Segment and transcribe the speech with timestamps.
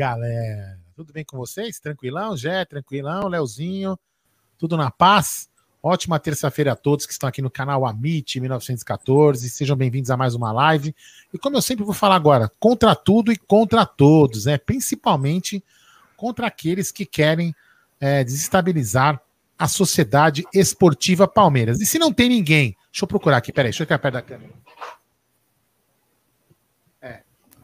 [0.00, 0.78] Galera?
[0.96, 1.78] Tudo bem com vocês?
[1.78, 2.34] Tranquilão?
[2.34, 3.28] Jé, tranquilão?
[3.28, 3.98] Leozinho?
[4.56, 5.50] Tudo na paz?
[5.82, 9.50] Ótima terça-feira a todos que estão aqui no canal Amit 1914.
[9.50, 10.96] Sejam bem-vindos a mais uma live.
[11.34, 14.56] E como eu sempre vou falar agora, contra tudo e contra todos, né?
[14.56, 15.62] Principalmente
[16.16, 17.54] contra aqueles que querem
[18.00, 19.20] é, desestabilizar
[19.58, 21.78] a sociedade esportiva Palmeiras.
[21.78, 24.22] E se não tem ninguém, deixa eu procurar aqui, peraí, deixa eu ficar perto da
[24.22, 24.54] câmera.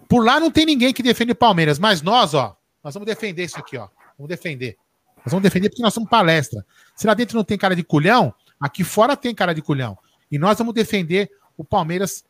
[0.08, 3.44] Por lá não tem ninguém que defende o Palmeiras, mas nós, ó, nós vamos defender
[3.44, 3.88] isso aqui, ó.
[4.16, 4.76] Vamos defender.
[5.18, 6.64] Nós vamos defender porque nós somos palestra.
[6.94, 9.98] Se lá dentro não tem cara de culhão, aqui fora tem cara de culhão.
[10.30, 12.24] E nós vamos defender o Palmeiras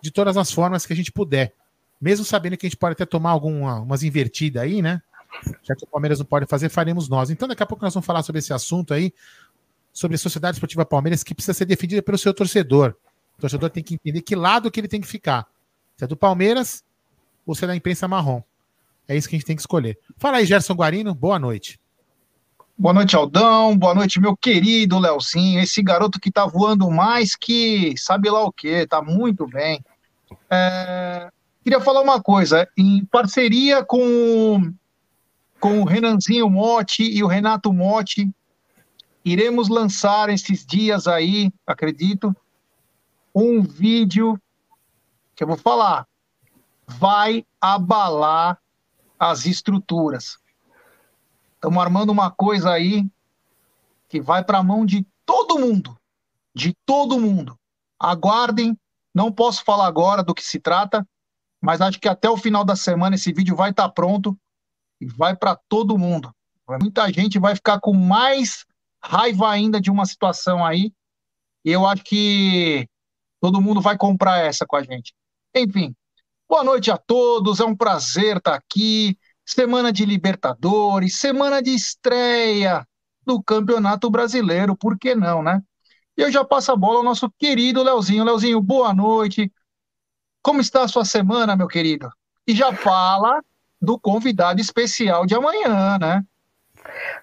[0.00, 1.54] de todas as formas que a gente puder.
[2.00, 5.00] Mesmo sabendo que a gente pode até tomar algumas invertidas aí, né?
[5.62, 7.30] Já que o Palmeiras não pode fazer, faremos nós.
[7.30, 9.12] Então, daqui a pouco nós vamos falar sobre esse assunto aí,
[9.92, 12.94] sobre a Sociedade Esportiva Palmeiras, que precisa ser defendida pelo seu torcedor.
[13.38, 15.46] O torcedor tem que entender que lado que ele tem que ficar.
[15.96, 16.84] Se é do Palmeiras,
[17.46, 18.42] ou se é da imprensa marrom.
[19.06, 19.98] É isso que a gente tem que escolher.
[20.16, 21.78] Fala aí, Gerson Guarino, boa noite.
[22.76, 23.76] Boa noite, Aldão.
[23.76, 25.60] Boa noite, meu querido Leozinho.
[25.60, 29.84] Esse garoto que tá voando mais que sabe lá o que, tá muito bem.
[30.50, 31.30] É...
[31.62, 32.68] Queria falar uma coisa.
[32.76, 34.72] Em parceria com,
[35.60, 38.28] com o Renanzinho Motti e o Renato Motti,
[39.24, 42.34] iremos lançar esses dias aí, acredito,
[43.34, 44.38] um vídeo
[45.36, 46.06] que eu vou falar
[46.86, 48.58] vai abalar
[49.18, 50.38] as estruturas.
[51.54, 53.08] Estamos armando uma coisa aí
[54.08, 55.98] que vai para a mão de todo mundo.
[56.54, 57.58] De todo mundo.
[57.98, 58.78] Aguardem.
[59.14, 61.06] Não posso falar agora do que se trata,
[61.60, 64.36] mas acho que até o final da semana esse vídeo vai estar tá pronto
[65.00, 66.34] e vai para todo mundo.
[66.80, 68.66] Muita gente vai ficar com mais
[69.02, 70.92] raiva ainda de uma situação aí.
[71.64, 72.88] E eu acho que
[73.40, 75.14] todo mundo vai comprar essa com a gente.
[75.54, 75.94] Enfim,
[76.54, 79.18] Boa noite a todos, é um prazer estar aqui.
[79.44, 82.86] Semana de Libertadores, semana de estreia
[83.26, 85.60] do Campeonato Brasileiro, por que não, né?
[86.16, 88.22] E eu já passo a bola ao nosso querido Leozinho.
[88.22, 89.52] Leozinho, boa noite.
[90.40, 92.08] Como está a sua semana, meu querido?
[92.46, 93.42] E já fala
[93.82, 96.22] do convidado especial de amanhã, né?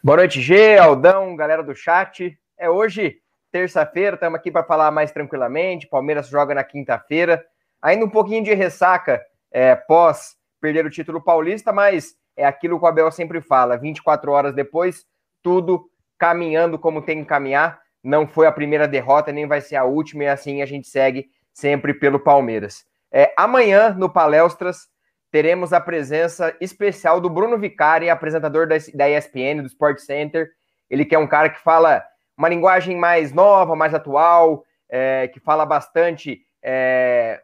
[0.04, 2.38] Boa noite, G, Aldão, galera do chat.
[2.58, 3.20] É hoje,
[3.50, 5.88] terça-feira, estamos aqui para falar mais tranquilamente.
[5.88, 7.42] Palmeiras joga na quinta-feira.
[7.82, 12.86] Ainda um pouquinho de ressaca é, pós perder o título paulista, mas é aquilo que
[12.86, 15.06] o Abel sempre fala: 24 horas depois,
[15.42, 17.80] tudo caminhando como tem que caminhar.
[18.04, 21.28] Não foi a primeira derrota, nem vai ser a última, e assim a gente segue
[21.54, 22.86] sempre pelo Palmeiras.
[23.12, 24.88] É, amanhã, no Palestras,
[25.32, 30.50] teremos a presença especial do Bruno Vicari, apresentador da, da ESPN, do Sport Center.
[30.90, 32.04] Ele que é um cara que fala
[32.38, 37.40] uma linguagem mais nova, mais atual, é, que fala bastante é,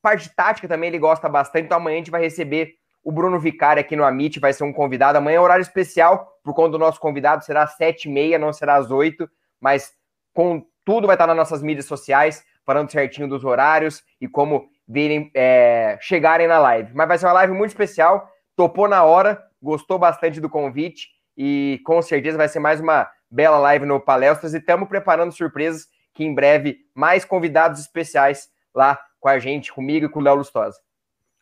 [0.00, 3.80] Parte tática também ele gosta bastante, então amanhã a gente vai receber o Bruno Vicari
[3.80, 5.18] aqui no Amit, vai ser um convidado.
[5.18, 8.52] Amanhã é horário especial, por conta do nosso convidado, será às sete e meia, não
[8.52, 9.28] será às oito,
[9.60, 9.92] mas
[10.34, 15.30] com tudo vai estar nas nossas mídias sociais, falando certinho dos horários e como virem,
[15.34, 16.92] é, chegarem na live.
[16.94, 21.80] Mas vai ser uma live muito especial, topou na hora, gostou bastante do convite e
[21.84, 26.24] com certeza vai ser mais uma bela live no Palestras e estamos preparando surpresas que
[26.24, 30.78] em breve mais convidados especiais lá com a gente, comigo e com o Léo Lustosa.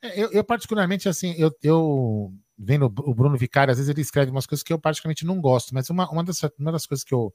[0.03, 4.31] É, eu, eu, particularmente, assim, eu, eu vendo o Bruno Vicari, às vezes ele escreve
[4.31, 7.15] umas coisas que eu particularmente não gosto, mas uma, uma, das, uma das coisas que
[7.15, 7.35] eu,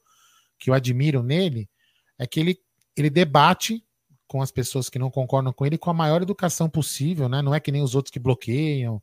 [0.58, 1.68] que eu admiro nele
[2.18, 2.58] é que ele,
[2.96, 3.84] ele debate
[4.26, 7.42] com as pessoas que não concordam com ele com a maior educação possível, né?
[7.42, 9.02] Não é que nem os outros que bloqueiam,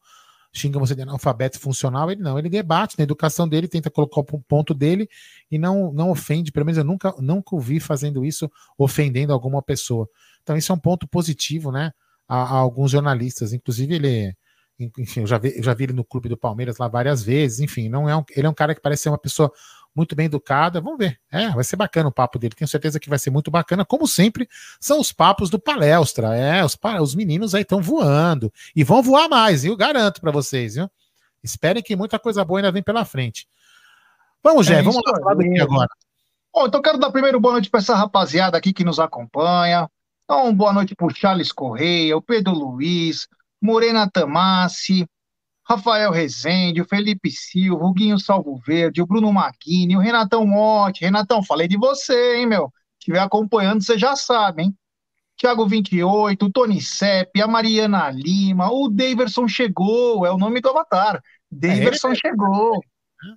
[0.51, 4.23] xingam você de analfabeto funcional, ele não, ele debate na educação dele, tenta colocar o
[4.23, 5.07] ponto dele
[5.49, 10.09] e não, não ofende, pelo menos eu nunca, nunca ouvi fazendo isso, ofendendo alguma pessoa.
[10.43, 11.91] Então, isso é um ponto positivo, né?
[12.27, 14.35] A, a alguns jornalistas, inclusive ele,
[14.97, 17.59] enfim, eu já, vi, eu já vi ele no clube do Palmeiras lá várias vezes,
[17.59, 19.51] enfim, não é um, ele é um cara que parece ser uma pessoa
[19.95, 20.79] muito bem educada.
[20.79, 21.19] Vamos ver.
[21.31, 22.55] É, vai ser bacana o papo dele.
[22.55, 23.83] Tenho certeza que vai ser muito bacana.
[23.83, 24.47] Como sempre,
[24.79, 26.35] são os papos do palestra.
[26.35, 28.51] É, os, os meninos aí estão voando.
[28.75, 29.75] E vão voar mais, viu?
[29.75, 30.89] Garanto para vocês, viu?
[31.43, 33.47] Esperem que muita coisa boa ainda vem pela frente.
[34.43, 35.89] Vamos, Jé, é vamos lá falar daqui agora.
[36.53, 39.89] Bom, então quero dar primeiro boa noite para essa rapaziada aqui que nos acompanha.
[40.31, 43.27] Então, boa noite para o Charles Correia, o Pedro Luiz,
[43.59, 45.03] Morena Tamassi,
[45.67, 51.03] Rafael Rezende, o Felipe Silva, o Guinho Salvo Verde, o Bruno Maquini, o Renatão Motti.
[51.03, 52.65] Renatão, falei de você, hein, meu?
[52.67, 54.75] Se estiver acompanhando, você já sabe, hein?
[55.35, 60.69] Tiago 28, o Tony Sepp, a Mariana Lima, o Daverson chegou, é o nome do
[60.69, 61.23] avatar.
[61.49, 62.79] Daverson é chegou.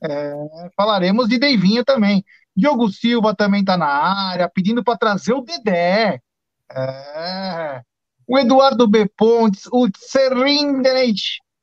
[0.04, 0.34] É,
[0.76, 2.22] falaremos de Deivinho também.
[2.54, 6.20] Diogo Silva também está na área, pedindo para trazer o Dedé.
[6.74, 7.82] É.
[8.26, 9.08] O Eduardo B.
[9.16, 11.20] Pontes, o Serrindeneit,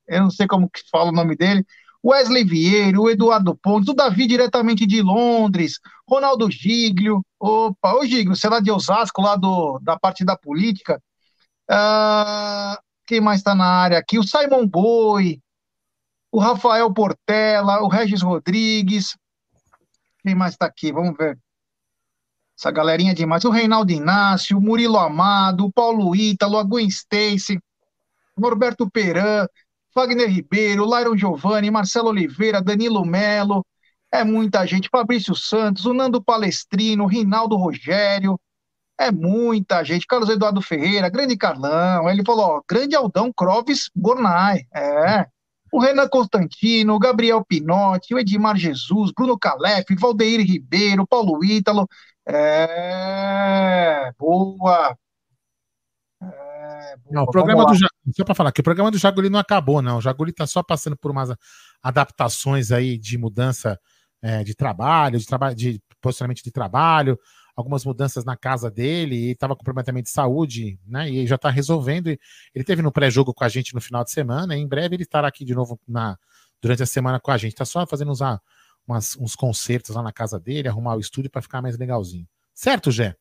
[0.07, 1.65] eu não sei como que fala o nome dele,
[2.05, 8.35] Wesley Vieira, o Eduardo Pontes, o Davi diretamente de Londres, Ronaldo Giglio, opa, o Giglio,
[8.35, 11.01] sei lá de Osasco, lá do, da parte da política,
[11.69, 14.17] uh, quem mais está na área aqui?
[14.17, 15.41] O Simon Boi,
[16.31, 19.17] o Rafael Portela, o Regis Rodrigues,
[20.23, 20.91] quem mais está aqui?
[20.91, 21.37] Vamos ver.
[22.59, 23.45] Essa galerinha demais.
[23.45, 27.57] O Reinaldo Inácio, o Murilo Amado, o Paulo Ítalo, a Gwen Stacy,
[28.37, 29.47] Norberto Peran,
[29.95, 33.65] Wagner Ribeiro, Lyron Giovanni, Marcelo Oliveira, Danilo Melo,
[34.11, 38.37] é muita gente, Fabrício Santos, o Nando Palestrino, Rinaldo Rogério,
[38.99, 44.63] é muita gente, Carlos Eduardo Ferreira, grande Carlão, ele falou, ó, grande Aldão Croves Bornai,
[44.75, 45.25] é,
[45.71, 51.87] o Renan Constantino, Gabriel Pinotti, o Edmar Jesus, Bruno Calef, Valdeir Ribeiro, Paulo Ítalo,
[52.27, 54.97] é, boa,
[56.21, 59.39] é, não, o programa do Jaguli, só para falar que o programa do Jaguli não
[59.39, 59.97] acabou, não.
[59.97, 61.29] O Jaguli está só passando por umas
[61.81, 63.79] adaptações aí de mudança
[64.21, 67.17] é, de trabalho, de, traba de posicionamento de trabalho,
[67.55, 71.09] algumas mudanças na casa dele e estava com comprometimento de saúde, né?
[71.09, 72.07] E já está resolvendo.
[72.07, 74.55] Ele teve no pré-jogo com a gente no final de semana.
[74.55, 76.17] E em breve ele estará aqui de novo na,
[76.61, 77.53] durante a semana com a gente.
[77.53, 78.21] Está só fazendo uns,
[78.89, 82.27] umas, uns concertos lá na casa dele, arrumar o estúdio para ficar mais legalzinho.
[82.53, 83.15] Certo, Gé?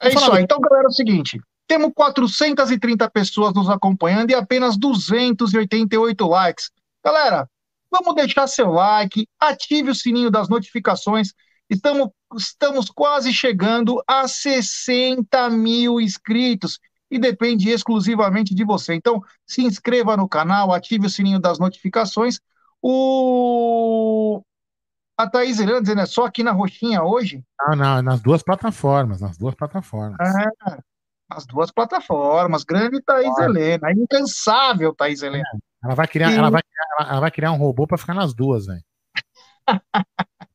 [0.00, 0.42] É isso aí.
[0.42, 6.70] Então, galera, é o seguinte: temos 430 pessoas nos acompanhando e apenas 288 likes.
[7.04, 7.48] Galera,
[7.90, 11.32] vamos deixar seu like, ative o sininho das notificações.
[11.68, 16.78] Estamos, estamos quase chegando a 60 mil inscritos
[17.10, 18.94] e depende exclusivamente de você.
[18.94, 22.40] Então, se inscreva no canal, ative o sininho das notificações.
[22.82, 24.42] O...
[25.16, 27.44] A Thaís dizendo, é só aqui na Roxinha hoje?
[27.60, 30.18] Ah, não, nas duas plataformas, nas duas plataformas.
[30.20, 30.78] Ah,
[31.30, 32.64] as duas plataformas.
[32.64, 35.44] Grande Thaís Helena, incansável Thaís Helena.
[35.54, 38.34] É, ela vai criar, ela vai criar, ela vai criar um robô para ficar nas
[38.34, 38.82] duas, velho.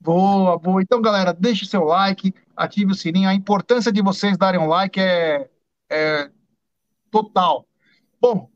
[0.00, 0.82] boa, boa.
[0.82, 3.28] Então, galera, deixe seu like, ative o sininho.
[3.28, 5.48] A importância de vocês darem um like é,
[5.88, 6.30] é
[7.12, 7.64] total.
[8.20, 8.50] Bom,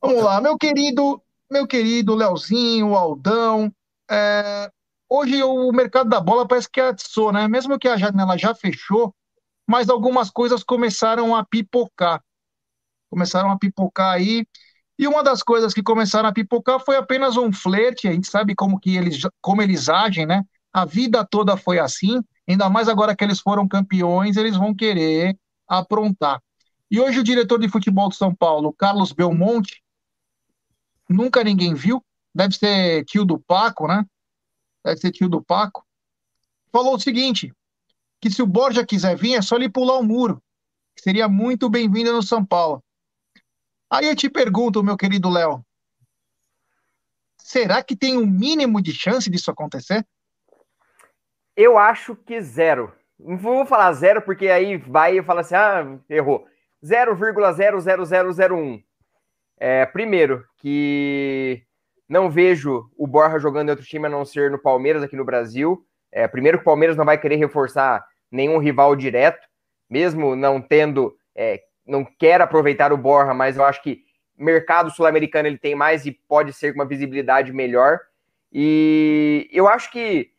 [0.00, 3.70] vamos lá, meu querido, meu querido Leozinho, Aldão.
[4.10, 4.70] É,
[5.08, 7.46] hoje o mercado da bola parece que atiçou, né?
[7.46, 9.14] Mesmo que a janela já fechou,
[9.66, 12.22] mas algumas coisas começaram a pipocar.
[13.08, 14.44] Começaram a pipocar aí.
[14.98, 18.08] E uma das coisas que começaram a pipocar foi apenas um flerte.
[18.08, 20.42] A gente sabe como que eles, como eles agem, né?
[20.72, 22.20] A vida toda foi assim.
[22.48, 25.38] Ainda mais agora que eles foram campeões, eles vão querer
[25.68, 26.42] aprontar.
[26.90, 29.80] E hoje o diretor de futebol do São Paulo, Carlos Belmonte,
[31.08, 34.04] nunca ninguém viu, deve ser tio do Paco, né?
[34.84, 35.84] Deve ser tio do Paco.
[36.72, 37.52] Falou o seguinte:
[38.20, 40.42] que se o Borja quiser vir, é só ele pular o muro.
[40.98, 42.82] Seria muito bem-vindo no São Paulo.
[43.90, 45.64] Aí eu te pergunto, meu querido Léo,
[47.38, 50.06] será que tem um mínimo de chance disso acontecer?
[51.56, 52.92] Eu acho que zero.
[53.18, 56.46] Não vou falar zero, porque aí vai e fala assim, ah, errou.
[56.82, 58.82] 0,00001.
[59.58, 61.62] É, primeiro, que
[62.10, 65.24] não vejo o Borja jogando em outro time a não ser no Palmeiras aqui no
[65.24, 65.86] Brasil.
[66.10, 69.46] É, primeiro que o Palmeiras não vai querer reforçar nenhum rival direto,
[69.88, 74.02] mesmo não tendo, é, não quer aproveitar o Borja, mas eu acho que
[74.36, 78.00] mercado sul-americano ele tem mais e pode ser com uma visibilidade melhor.
[78.52, 80.32] E eu acho que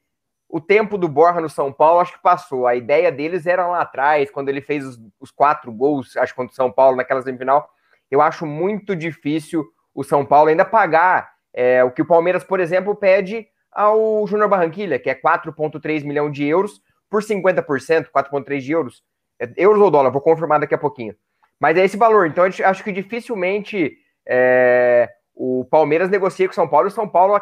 [0.50, 2.68] o tempo do Borja no São Paulo acho que passou.
[2.68, 6.52] A ideia deles era lá atrás, quando ele fez os, os quatro gols, acho contra
[6.52, 7.70] o São Paulo naquela semifinal.
[8.10, 12.60] Eu acho muito difícil o São Paulo ainda pagar é, o que o Palmeiras, por
[12.60, 18.72] exemplo, pede ao Júnior Barranquilha, que é 4,3 milhão de euros por 50%, 4,3 de
[18.72, 19.04] euros.
[19.40, 21.16] É, euros ou dólar, vou confirmar daqui a pouquinho.
[21.60, 22.28] Mas é esse valor.
[22.28, 27.08] Então, acho que dificilmente é, o Palmeiras negocia com o São Paulo e o São
[27.08, 27.40] Paulo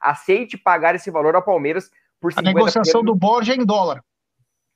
[0.00, 2.38] aceite pagar esse valor ao Palmeiras por 50%.
[2.38, 4.02] A negociação do Borja é em dólar.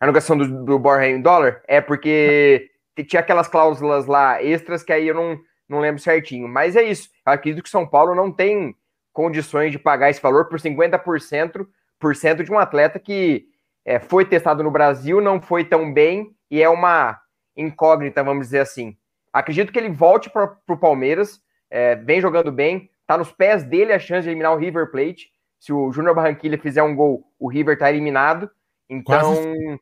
[0.01, 1.63] A negociação do, do Borja é em dólar?
[1.67, 2.71] É porque
[3.09, 5.39] tinha aquelas cláusulas lá extras que aí eu não,
[5.71, 6.49] não lembro certinho.
[6.49, 7.09] Mas é isso.
[7.27, 8.75] Eu acredito que São Paulo não tem
[9.13, 11.67] condições de pagar esse valor por 50%
[11.99, 13.47] por cento de um atleta que
[13.85, 17.21] é, foi testado no Brasil, não foi tão bem e é uma
[17.57, 18.97] incógnita, vamos dizer assim.
[19.33, 23.93] Acredito que ele volte para o Palmeiras, é, vem jogando bem, tá nos pés dele
[23.93, 25.31] a chance de eliminar o River Plate.
[25.59, 28.51] Se o Júnior Barranquilla fizer um gol, o River tá eliminado.
[28.89, 29.81] Então, quase.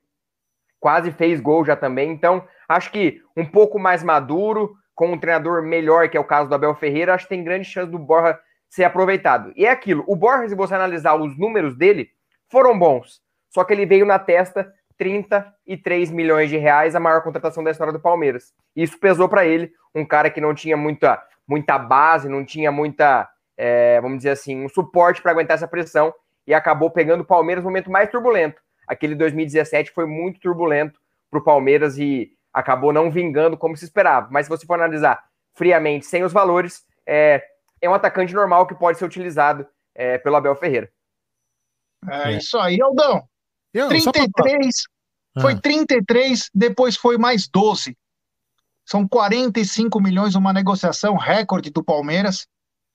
[0.81, 2.11] quase fez gol já também.
[2.11, 6.49] Então, acho que um pouco mais maduro, com um treinador melhor, que é o caso
[6.49, 8.37] do Abel Ferreira, acho que tem grande chance do Borja
[8.69, 9.53] ser aproveitado.
[9.55, 12.11] E é aquilo, o Borja, se você analisar os números dele,
[12.51, 13.21] foram bons.
[13.49, 17.93] Só que ele veio na testa 33 milhões de reais, a maior contratação da história
[17.93, 18.53] do Palmeiras.
[18.75, 23.29] Isso pesou para ele, um cara que não tinha muita, muita base, não tinha muita,
[23.57, 26.13] é, vamos dizer assim, um suporte para aguentar essa pressão
[26.45, 28.61] e acabou pegando o Palmeiras no momento mais turbulento.
[28.85, 30.99] Aquele 2017 foi muito turbulento
[31.31, 34.29] para o Palmeiras e acabou não vingando como se esperava.
[34.31, 35.23] Mas se você for analisar
[35.55, 37.45] friamente, sem os valores, é,
[37.81, 40.91] é um atacante normal que pode ser utilizado é, pelo Abel Ferreira.
[42.09, 42.37] É, é.
[42.39, 43.29] isso aí, Aldão.
[43.73, 44.75] Eu, 33,
[45.35, 45.43] pra...
[45.43, 46.45] foi 33, ah.
[46.55, 47.97] depois foi mais 12.
[48.87, 52.47] São 45 milhões, uma negociação recorde do Palmeiras.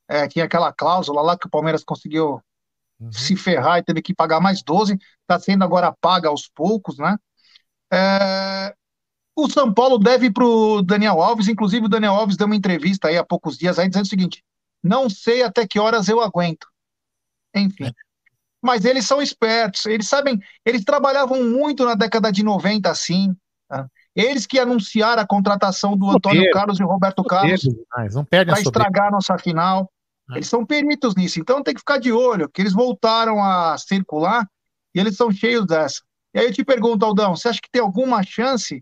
[0.08, 2.42] É, tinha aquela cláusula lá que o Palmeiras conseguiu
[3.00, 3.12] uhum.
[3.12, 4.98] se ferrar e teve que pagar mais 12.
[5.22, 7.16] Está sendo agora paga aos poucos, né?
[7.92, 8.76] É,
[9.36, 13.08] o São Paulo deve para o Daniel Alves, inclusive o Daniel Alves deu uma entrevista
[13.08, 14.44] aí há poucos dias aí dizendo o seguinte:
[14.84, 16.68] não sei até que horas eu aguento.
[17.56, 17.92] Enfim.
[18.62, 23.36] Mas eles são espertos, eles sabem, eles trabalhavam muito na década de 90 assim.
[23.68, 23.88] Tá?
[24.16, 27.62] Eles que anunciaram a contratação do Antônio Carlos e Roberto Carlos
[28.30, 29.92] para estragar a nossa final.
[30.32, 30.36] É.
[30.36, 34.48] Eles são peritos nisso, então tem que ficar de olho, que eles voltaram a circular
[34.96, 36.02] e eles são cheios dessa.
[36.34, 38.82] E aí eu te pergunto, Aldão, você acha que tem alguma chance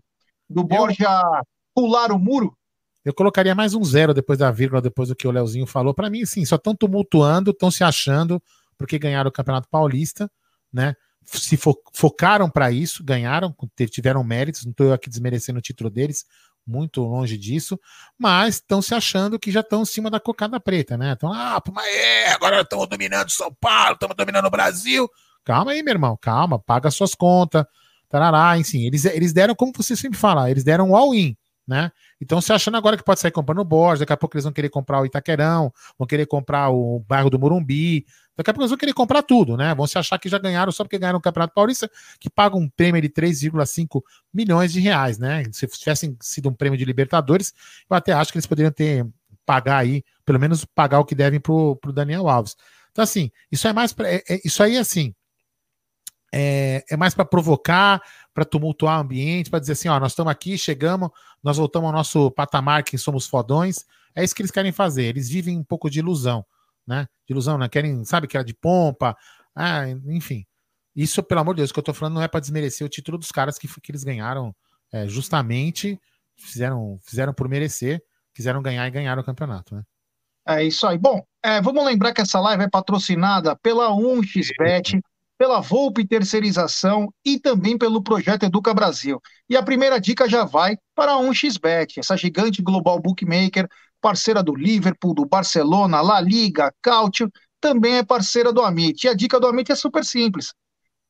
[0.52, 1.46] do Borja eu...
[1.74, 2.56] pular o muro?
[3.04, 5.92] Eu colocaria mais um zero depois da vírgula, depois do que o Leozinho falou.
[5.92, 8.40] Para mim, sim, só estão tumultuando, estão se achando
[8.78, 10.30] porque ganharam o Campeonato Paulista,
[10.72, 10.94] né?
[11.24, 13.54] Se fo focaram para isso, ganharam,
[13.90, 16.24] tiveram méritos, não estou aqui desmerecendo o título deles,
[16.66, 17.78] muito longe disso,
[18.18, 21.12] mas estão se achando que já estão em cima da cocada preta, né?
[21.12, 25.08] Então, ah, mas é, agora estamos dominando São Paulo, estamos dominando o Brasil.
[25.44, 27.64] Calma aí, meu irmão, calma, paga suas contas,
[28.12, 31.34] tarará, enfim, eles, eles deram, como você sempre fala, eles deram um all-in,
[31.66, 31.90] né?
[32.20, 34.52] Então, se achando agora que pode sair comprando o Borges, daqui a pouco eles vão
[34.52, 38.04] querer comprar o Itaquerão, vão querer comprar o bairro do Morumbi,
[38.36, 39.74] daqui a pouco eles vão querer comprar tudo, né?
[39.74, 41.90] Vão se achar que já ganharam só porque ganharam o Campeonato Paulista,
[42.20, 44.02] que paga um prêmio de 3,5
[44.32, 45.42] milhões de reais, né?
[45.50, 47.54] Se tivessem sido um prêmio de Libertadores,
[47.88, 49.06] eu até acho que eles poderiam ter
[49.46, 52.56] pagar aí, pelo menos pagar o que devem pro, pro Daniel Alves.
[52.90, 53.92] Então, assim, isso é mais.
[53.92, 55.14] Pra, é, é, isso aí, assim,
[56.32, 58.00] é, é mais para provocar,
[58.32, 61.10] para tumultuar o ambiente, para dizer assim: ó, nós estamos aqui, chegamos,
[61.42, 63.84] nós voltamos ao nosso patamar que somos fodões.
[64.14, 65.04] É isso que eles querem fazer.
[65.04, 66.44] Eles vivem um pouco de ilusão,
[66.86, 67.06] né?
[67.26, 67.68] De ilusão, né?
[67.68, 69.16] Querem, sabe, que era de pompa,
[69.54, 70.46] ah, enfim.
[70.94, 73.16] Isso, pelo amor de Deus, que eu tô falando não é para desmerecer o título
[73.16, 74.54] dos caras que, que eles ganharam
[74.92, 75.98] é, justamente,
[76.36, 78.02] fizeram, fizeram por merecer,
[78.34, 79.82] quiseram ganhar e ganharam o campeonato, né?
[80.46, 80.98] É isso aí.
[80.98, 85.00] Bom, é, vamos lembrar que essa live é patrocinada pela 1xBet,
[85.42, 89.20] pela Volpe Terceirização e também pelo projeto Educa Brasil.
[89.50, 93.68] E a primeira dica já vai para a 1xBet, essa gigante global bookmaker,
[94.00, 97.28] parceira do Liverpool, do Barcelona, La Liga, Cautio,
[97.60, 99.04] também é parceira do Amit.
[99.04, 100.54] E a dica do Amit é super simples.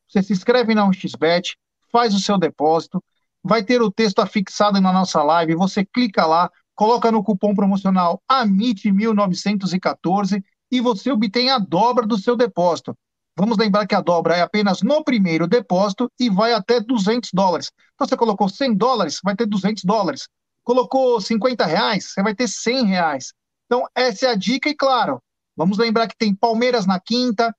[0.08, 1.54] Você se inscreve na 1xBet,
[1.90, 3.04] faz o seu depósito,
[3.44, 8.18] vai ter o texto afixado na nossa live, você clica lá, coloca no cupom promocional
[8.32, 12.96] AMIT1914 e você obtém a dobra do seu depósito.
[13.36, 17.70] Vamos lembrar que a dobra é apenas no primeiro depósito e vai até 200 dólares.
[17.94, 20.28] Então, você colocou 100 dólares, vai ter 200 dólares.
[20.62, 23.32] Colocou 50 reais, você vai ter 100 reais.
[23.66, 24.68] Então, essa é a dica.
[24.68, 25.20] E, claro,
[25.56, 27.54] vamos lembrar que tem Palmeiras na quinta,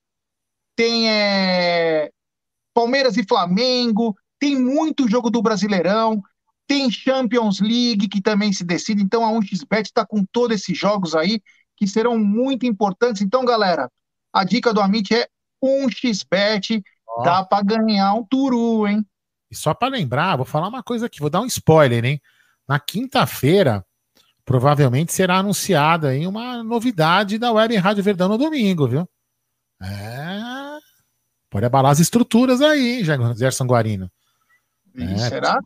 [0.75, 2.11] tem é,
[2.73, 6.21] Palmeiras e Flamengo, tem muito jogo do Brasileirão,
[6.67, 9.01] tem Champions League que também se decide.
[9.01, 11.41] Então, a 1xBet está com todos esses jogos aí
[11.75, 13.21] que serão muito importantes.
[13.21, 13.89] Então, galera,
[14.31, 15.27] a dica do Amit é
[15.63, 16.83] 1xBet.
[17.07, 17.23] oh.
[17.23, 19.05] dá para ganhar um turu, hein?
[19.49, 22.21] E só para lembrar, vou falar uma coisa aqui, vou dar um spoiler, hein?
[22.67, 23.85] Na quinta-feira,
[24.43, 29.07] provavelmente será anunciada aí uma novidade da Web Rádio Verdão no domingo, viu?
[29.81, 30.79] É.
[31.49, 33.03] Pode abalar as estruturas aí,
[33.35, 34.11] Gerson Guarino.
[34.97, 35.59] É, será?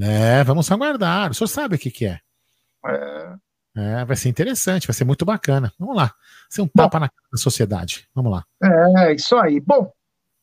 [0.00, 1.30] É, vamos aguardar.
[1.30, 2.20] O senhor sabe o que, que é.
[2.86, 3.34] É.
[3.76, 4.04] é.
[4.04, 5.72] Vai ser interessante, vai ser muito bacana.
[5.78, 6.12] Vamos lá.
[6.48, 8.08] Ser um tapa Bom, na sociedade.
[8.14, 8.44] Vamos lá.
[8.62, 9.60] É, isso aí.
[9.60, 9.92] Bom,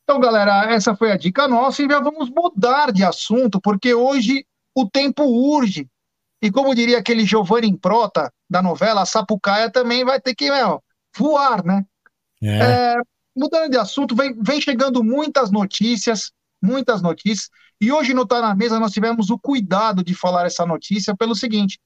[0.03, 4.45] então, galera, essa foi a dica nossa e já vamos mudar de assunto, porque hoje
[4.75, 5.87] o tempo urge.
[6.41, 10.83] E como diria aquele Giovanni Prota da novela, a Sapucaia também vai ter que meu,
[11.15, 11.85] voar, né?
[12.41, 12.57] É.
[12.57, 12.95] É,
[13.35, 17.49] mudando de assunto, vem, vem chegando muitas notícias, muitas notícias.
[17.79, 21.35] E hoje no Tá na Mesa nós tivemos o cuidado de falar essa notícia pelo
[21.35, 21.79] seguinte,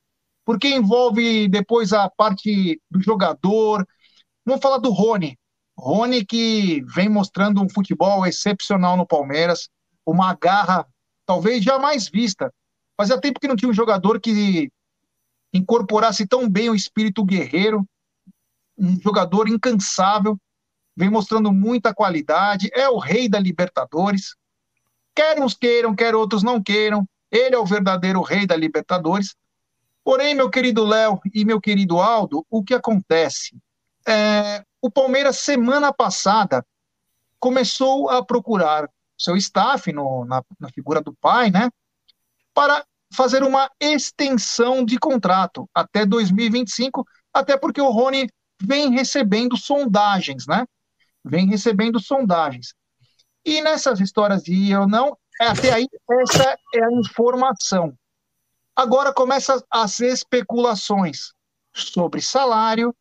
[0.46, 3.86] porque envolve depois a parte do jogador.
[4.46, 5.38] Vamos falar do Rony.
[5.78, 9.68] Rony que vem mostrando um futebol excepcional no Palmeiras,
[10.06, 10.88] uma garra
[11.25, 12.52] talvez jamais vista
[12.98, 14.72] Fazia tempo que não tinha um jogador que
[15.54, 17.86] incorporasse tão bem o espírito guerreiro,
[18.78, 20.38] um jogador incansável,
[20.96, 24.36] vem mostrando muita qualidade, é o rei da Libertadores.
[25.14, 29.36] Quer uns queiram, quer outros não queiram, ele é o verdadeiro rei da Libertadores.
[30.06, 33.58] Porém, meu querido Léo e meu querido Aldo, o que acontece?
[34.08, 36.66] É, o Palmeiras, semana passada,
[37.40, 41.70] começou a procurar seu staff no, na, na figura do pai, né?
[42.56, 48.29] para fazer uma extensão de contrato até 2025, até porque o Rony
[48.60, 50.66] vem recebendo sondagens, né?
[51.24, 52.74] Vem recebendo sondagens.
[53.44, 55.88] E nessas histórias de ou não, até aí,
[56.22, 57.94] essa é a informação.
[58.75, 61.33] Agora começam as especulações
[61.74, 62.94] sobre salário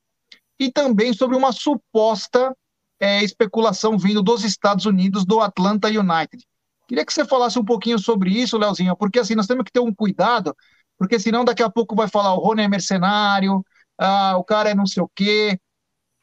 [0.58, 2.54] e também sobre uma suposta
[3.00, 6.44] é, especulação vindo dos Estados Unidos do Atlanta United.
[6.86, 9.80] Queria que você falasse um pouquinho sobre isso, Leozinho, porque assim, nós temos que ter
[9.80, 10.54] um cuidado,
[10.98, 13.64] porque senão daqui a pouco vai falar o Rony é mercenário,
[13.98, 15.58] ah, o cara é não sei o quê,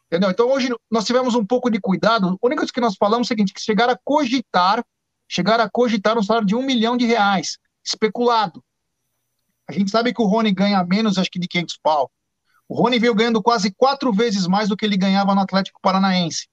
[0.08, 0.30] entendeu?
[0.30, 3.34] Então hoje nós tivemos um pouco de cuidado, única coisa que nós falamos é o
[3.34, 4.84] seguinte, que chegar a cogitar,
[5.28, 8.64] chegar a cogitar um salário de um milhão de reais, especulado.
[9.76, 12.12] A gente sabe que o Rony ganha menos, acho que de 500 pau.
[12.68, 16.48] O Rony veio ganhando quase quatro vezes mais do que ele ganhava no Atlético Paranaense.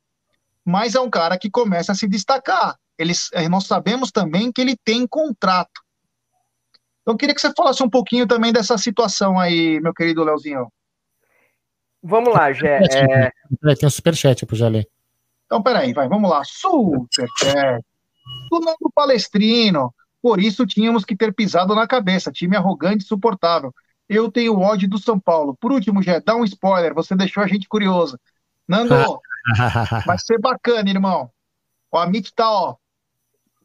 [0.64, 4.60] Mas é um cara que começa a se destacar eles, eh, nós sabemos também que
[4.60, 5.80] ele tem contrato.
[7.00, 10.70] Então, eu queria que você falasse um pouquinho também dessa situação aí, meu querido Leozinho.
[12.02, 12.80] Vamos lá, Gé.
[12.92, 13.30] É...
[13.76, 14.84] Tem um superchat pro Jalê.
[15.46, 16.42] Então, peraí, vai, vamos lá.
[16.44, 17.84] Superchat.
[18.50, 19.94] Do Nando Palestrino.
[20.22, 22.32] Por isso tínhamos que ter pisado na cabeça.
[22.32, 23.72] Time arrogante e insuportável.
[24.08, 25.56] Eu tenho ódio do São Paulo.
[25.60, 26.94] Por último, Gé, dá um spoiler.
[26.94, 28.18] Você deixou a gente curioso.
[28.66, 28.94] Nando,
[30.06, 31.30] vai ser bacana, irmão.
[31.90, 32.76] O Amit tá, ó,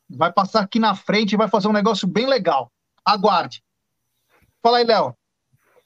[0.09, 2.71] vai passar aqui na frente e vai fazer um negócio bem legal.
[3.05, 3.63] Aguarde.
[4.61, 5.15] Fala aí, Léo.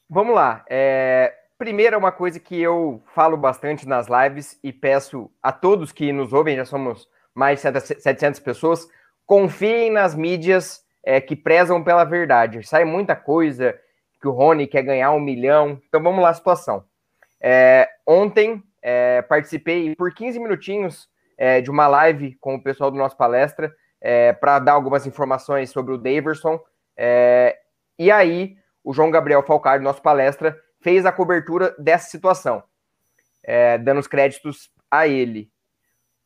[0.10, 0.63] Vamos lá.
[0.69, 1.34] É...
[1.58, 6.13] Primeiro, é uma coisa que eu falo bastante nas lives e peço a todos que
[6.13, 8.88] nos ouvem, já somos mais de 700 pessoas,
[9.27, 12.65] confiem nas mídias é, que prezam pela verdade.
[12.65, 13.77] Sai muita coisa
[14.19, 15.79] que o Rony quer ganhar um milhão.
[15.87, 16.83] Então vamos lá, a situação.
[17.39, 22.97] É, ontem é, participei por 15 minutinhos é, de uma live com o pessoal do
[22.97, 26.59] nosso palestra é, para dar algumas informações sobre o Daverson.
[26.95, 27.55] É,
[27.99, 32.63] e aí, o João Gabriel Falcari, nosso palestra, fez a cobertura dessa situação,
[33.83, 35.51] dando os créditos a ele.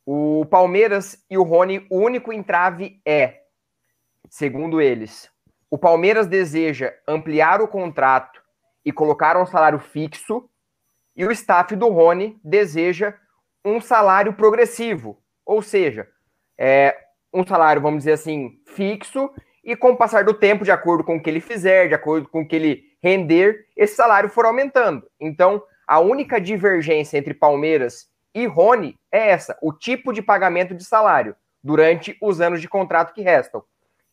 [0.04, 3.42] O Palmeiras e o Rony, o único entrave é,
[4.28, 5.30] segundo eles,
[5.70, 8.42] o Palmeiras deseja ampliar o contrato
[8.84, 10.48] e colocar um salário fixo,
[11.14, 13.14] e o staff do Rony deseja
[13.64, 16.08] um salário progressivo, ou seja,
[16.58, 16.96] é,
[17.32, 19.30] um salário, vamos dizer assim, fixo,
[19.64, 22.28] e com o passar do tempo, de acordo com o que ele fizer, de acordo
[22.28, 25.06] com o que ele render, esse salário for aumentando.
[25.20, 30.84] Então, a única divergência entre Palmeiras e Rony é essa, o tipo de pagamento de
[30.84, 33.62] salário durante os anos de contrato que restam.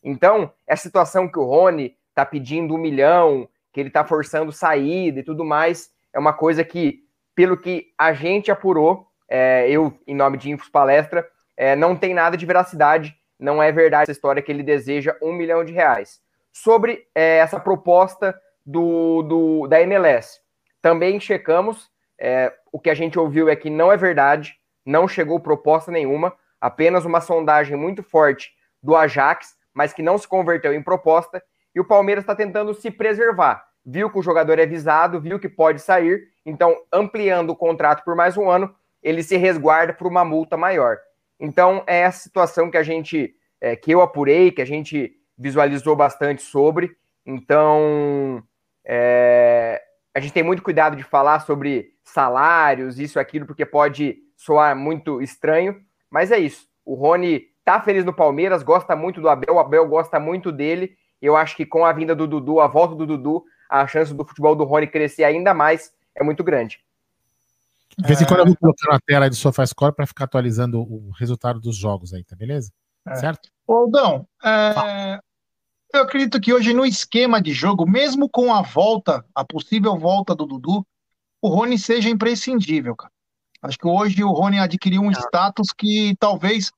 [0.02, 5.20] Então, essa situação que o Rony está pedindo um milhão, que ele está forçando saída
[5.20, 7.04] e tudo mais, é uma coisa que,
[7.34, 12.14] pelo que a gente apurou, é, eu, em nome de Infos Palestra, é, não tem
[12.14, 16.20] nada de veracidade, não é verdade essa história que ele deseja um milhão de reais.
[16.52, 20.40] Sobre é, essa proposta do, do, da MLS,
[20.82, 24.54] também checamos, é, o que a gente ouviu é que não é verdade,
[24.84, 28.52] não chegou proposta nenhuma, apenas uma sondagem muito forte
[28.82, 31.42] do Ajax, mas que não se converteu em proposta,
[31.74, 33.64] e o Palmeiras está tentando se preservar.
[33.84, 38.14] Viu que o jogador é visado, viu que pode sair, então ampliando o contrato por
[38.14, 40.98] mais um ano, ele se resguarda por uma multa maior.
[41.38, 45.96] Então, é essa situação que a gente, é, que eu apurei, que a gente visualizou
[45.96, 46.94] bastante sobre.
[47.24, 48.42] Então,
[48.84, 49.80] é,
[50.14, 54.74] a gente tem muito cuidado de falar sobre salários, isso e aquilo, porque pode soar
[54.76, 56.66] muito estranho, mas é isso.
[56.84, 60.96] O Rony tá feliz no Palmeiras, gosta muito do Abel, o Abel gosta muito dele.
[61.20, 64.24] Eu acho que com a vinda do Dudu, a volta do Dudu, a chance do
[64.24, 66.80] futebol do Rony crescer ainda mais é muito grande.
[67.96, 71.10] De vez em quando eu vou colocar na tela de SofaScore para ficar atualizando o
[71.10, 72.72] resultado dos jogos aí, tá beleza?
[73.06, 73.14] É.
[73.16, 73.48] Certo?
[73.68, 75.20] Aldão, é,
[75.92, 80.34] eu acredito que hoje no esquema de jogo, mesmo com a volta, a possível volta
[80.34, 80.86] do Dudu,
[81.42, 83.12] o Rony seja imprescindível, cara.
[83.62, 85.14] Acho que hoje o Rony adquiriu um é.
[85.14, 86.70] status que talvez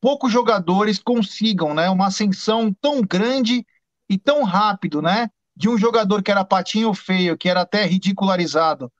[0.00, 1.90] poucos jogadores consigam, né?
[1.90, 3.64] Uma ascensão tão grande
[4.08, 5.28] e tão rápido, né?
[5.54, 8.90] De um jogador que era patinho feio, que era até ridicularizado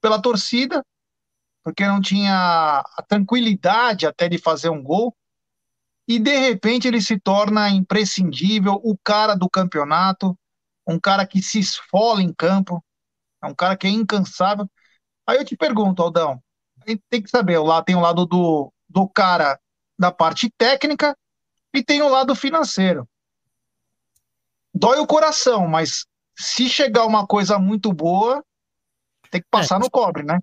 [0.00, 0.82] pela torcida,
[1.62, 5.14] porque não tinha a tranquilidade até de fazer um gol,
[6.08, 10.36] e de repente ele se torna imprescindível, o cara do campeonato,
[10.86, 12.82] um cara que se esfola em campo,
[13.42, 14.66] é um cara que é incansável.
[15.26, 16.42] Aí eu te pergunto, Aldão,
[16.82, 19.60] a gente tem que saber, lá tem o lado do, do cara
[19.98, 21.14] da parte técnica
[21.74, 23.06] e tem o lado financeiro.
[24.74, 26.06] Dói o coração, mas
[26.38, 28.42] se chegar uma coisa muito boa,
[29.30, 30.38] tem que passar é, no cobre, né?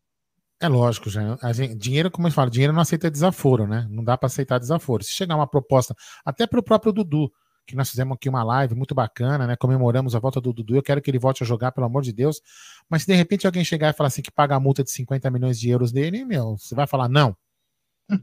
[0.59, 1.37] É lógico, já.
[1.53, 3.87] Gente, dinheiro, como eu falo, dinheiro não aceita desaforo, né?
[3.89, 5.03] Não dá para aceitar desaforo.
[5.03, 7.31] Se chegar uma proposta, até para o próprio Dudu,
[7.65, 9.55] que nós fizemos aqui uma live muito bacana, né?
[9.55, 10.75] Comemoramos a volta do Dudu.
[10.75, 12.41] Eu quero que ele volte a jogar, pelo amor de Deus.
[12.89, 15.29] Mas se de repente alguém chegar e falar assim que paga a multa de 50
[15.29, 17.35] milhões de euros dele, meu, você vai falar não.
[18.09, 18.19] Hum.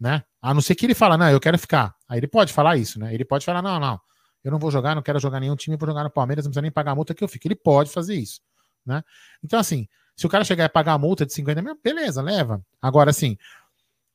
[0.00, 0.22] Né?
[0.40, 1.94] A não ser que ele fala, não, eu quero ficar.
[2.08, 3.12] Aí ele pode falar isso, né?
[3.12, 4.00] Ele pode falar, não, não,
[4.44, 6.62] eu não vou jogar, não quero jogar nenhum time, vou jogar no Palmeiras, não precisa
[6.62, 7.46] nem pagar a multa que eu fico.
[7.48, 8.40] Ele pode fazer isso,
[8.86, 9.02] né?
[9.42, 12.64] Então, assim, se o cara chegar e pagar a multa de 50 mil, beleza, leva.
[12.80, 13.36] Agora, assim,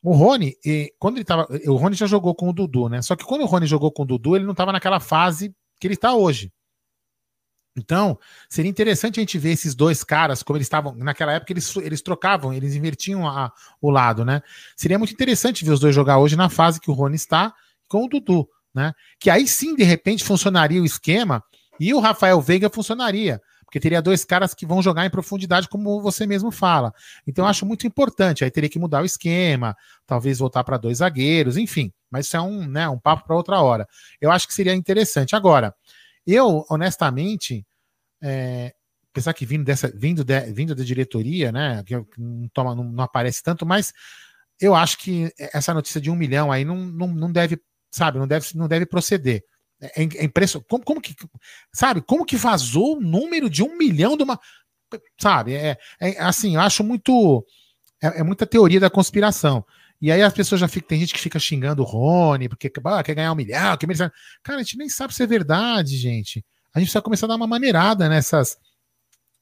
[0.02, 0.56] o Rony,
[0.98, 1.46] quando ele tava.
[1.66, 3.02] O Rony já jogou com o Dudu, né?
[3.02, 5.86] Só que quando o Rony jogou com o Dudu, ele não estava naquela fase que
[5.86, 6.50] ele está hoje.
[7.76, 10.94] Então, seria interessante a gente ver esses dois caras, como eles estavam.
[10.94, 14.42] Naquela época, eles, eles trocavam, eles invertiam a, o lado, né?
[14.74, 17.54] Seria muito interessante ver os dois jogar hoje na fase que o Rony está
[17.86, 18.92] com o Dudu, né?
[19.18, 21.44] Que aí sim, de repente, funcionaria o esquema
[21.78, 26.02] e o Rafael Veiga funcionaria porque teria dois caras que vão jogar em profundidade, como
[26.02, 26.92] você mesmo fala.
[27.24, 28.42] Então eu acho muito importante.
[28.42, 31.92] Aí teria que mudar o esquema, talvez voltar para dois zagueiros, enfim.
[32.10, 33.86] Mas isso é um, né, um papo para outra hora.
[34.20, 35.36] Eu acho que seria interessante.
[35.36, 35.72] Agora,
[36.26, 37.64] eu, honestamente,
[38.20, 38.74] é,
[39.12, 43.04] apesar que vindo dessa, vindo, de, vindo da diretoria, né, que não, toma, não, não,
[43.04, 43.92] aparece tanto, mas
[44.60, 47.56] eu acho que essa notícia de um milhão aí não, não, não deve,
[47.88, 49.44] sabe, não deve, não deve proceder.
[49.80, 50.68] É, é impressionante.
[50.68, 51.14] Como, como, que.
[51.72, 52.02] Sabe?
[52.02, 54.38] Como que vazou o número de um milhão de uma.
[55.18, 55.54] Sabe?
[55.54, 57.44] É, é assim, eu acho muito.
[58.02, 59.64] É, é, muita teoria da conspiração.
[60.00, 60.88] E aí as pessoas já ficam.
[60.88, 64.10] Tem gente que fica xingando o Rony, porque ah, quer ganhar um milhão, que merece...
[64.42, 66.44] Cara, a gente nem sabe se é verdade, gente.
[66.74, 68.56] A gente precisa começar a dar uma maneirada nessas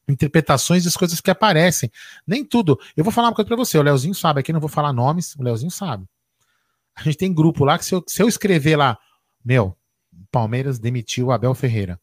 [0.08, 1.90] interpretações das coisas que aparecem.
[2.26, 2.78] Nem tudo.
[2.96, 5.36] Eu vou falar uma coisa para você, o Leozinho sabe, aqui não vou falar nomes,
[5.36, 6.06] o Leozinho sabe.
[6.96, 8.98] A gente tem grupo lá que se eu, se eu escrever lá,
[9.44, 9.77] meu,
[10.30, 12.00] Palmeiras demitiu Abel Ferreira.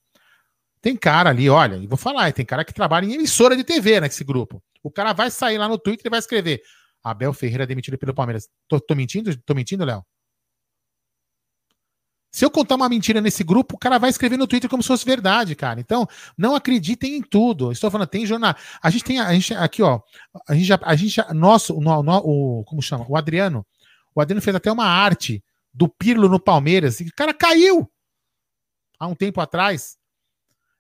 [0.82, 3.99] Tem cara ali, olha, e vou falar, tem cara que trabalha em emissora de TV
[3.99, 4.62] nesse grupo.
[4.84, 6.62] O cara vai sair lá no Twitter e vai escrever:
[7.04, 8.47] Abel Ferreira demitido pelo Palmeiras.
[8.67, 9.36] Tô, tô mentindo?
[9.41, 10.06] Tô mentindo, Léo?
[12.32, 14.88] Se eu contar uma mentira nesse grupo, o cara vai escrever no Twitter como se
[14.88, 15.80] fosse verdade, cara.
[15.80, 16.06] Então,
[16.38, 17.71] não acreditem em tudo.
[17.71, 18.54] Estou falando, tem jornal.
[18.84, 20.01] A gente tem, a gente aqui, ó,
[20.47, 23.06] a gente já, a gente já, nosso, o, o, como chama?
[23.08, 23.65] O Adriano.
[24.13, 25.41] O Adriano fez até uma arte
[25.73, 27.89] do Pirlo no Palmeiras e o cara caiu
[28.99, 29.97] há um tempo atrás.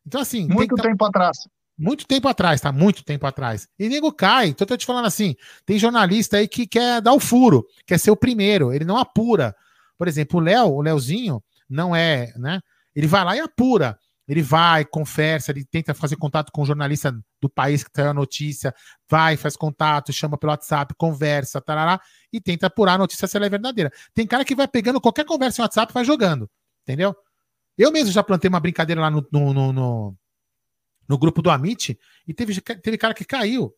[0.05, 0.47] Então, assim.
[0.47, 1.37] Muito tempo atrás.
[1.77, 2.71] Muito tempo atrás, tá?
[2.71, 3.67] Muito tempo atrás.
[3.77, 4.47] E nego cai.
[4.47, 7.99] Então, eu tô te falando assim: tem jornalista aí que quer dar o furo, quer
[7.99, 9.55] ser o primeiro, ele não apura.
[9.97, 12.61] Por exemplo, o Léo, o Léozinho, não é, né?
[12.95, 13.97] Ele vai lá e apura.
[14.27, 18.13] Ele vai, conversa, ele tenta fazer contato com o jornalista do país que tem a
[18.13, 18.73] notícia,
[19.07, 22.01] vai, faz contato, chama pelo WhatsApp, conversa, tarará,
[22.33, 23.91] e tenta apurar a notícia se ela é verdadeira.
[24.15, 26.49] Tem cara que vai pegando qualquer conversa em WhatsApp e vai jogando,
[26.81, 27.15] entendeu?
[27.77, 30.17] Eu mesmo já plantei uma brincadeira lá no, no, no,
[31.07, 33.73] no, grupo do Amit e teve, teve cara que caiu.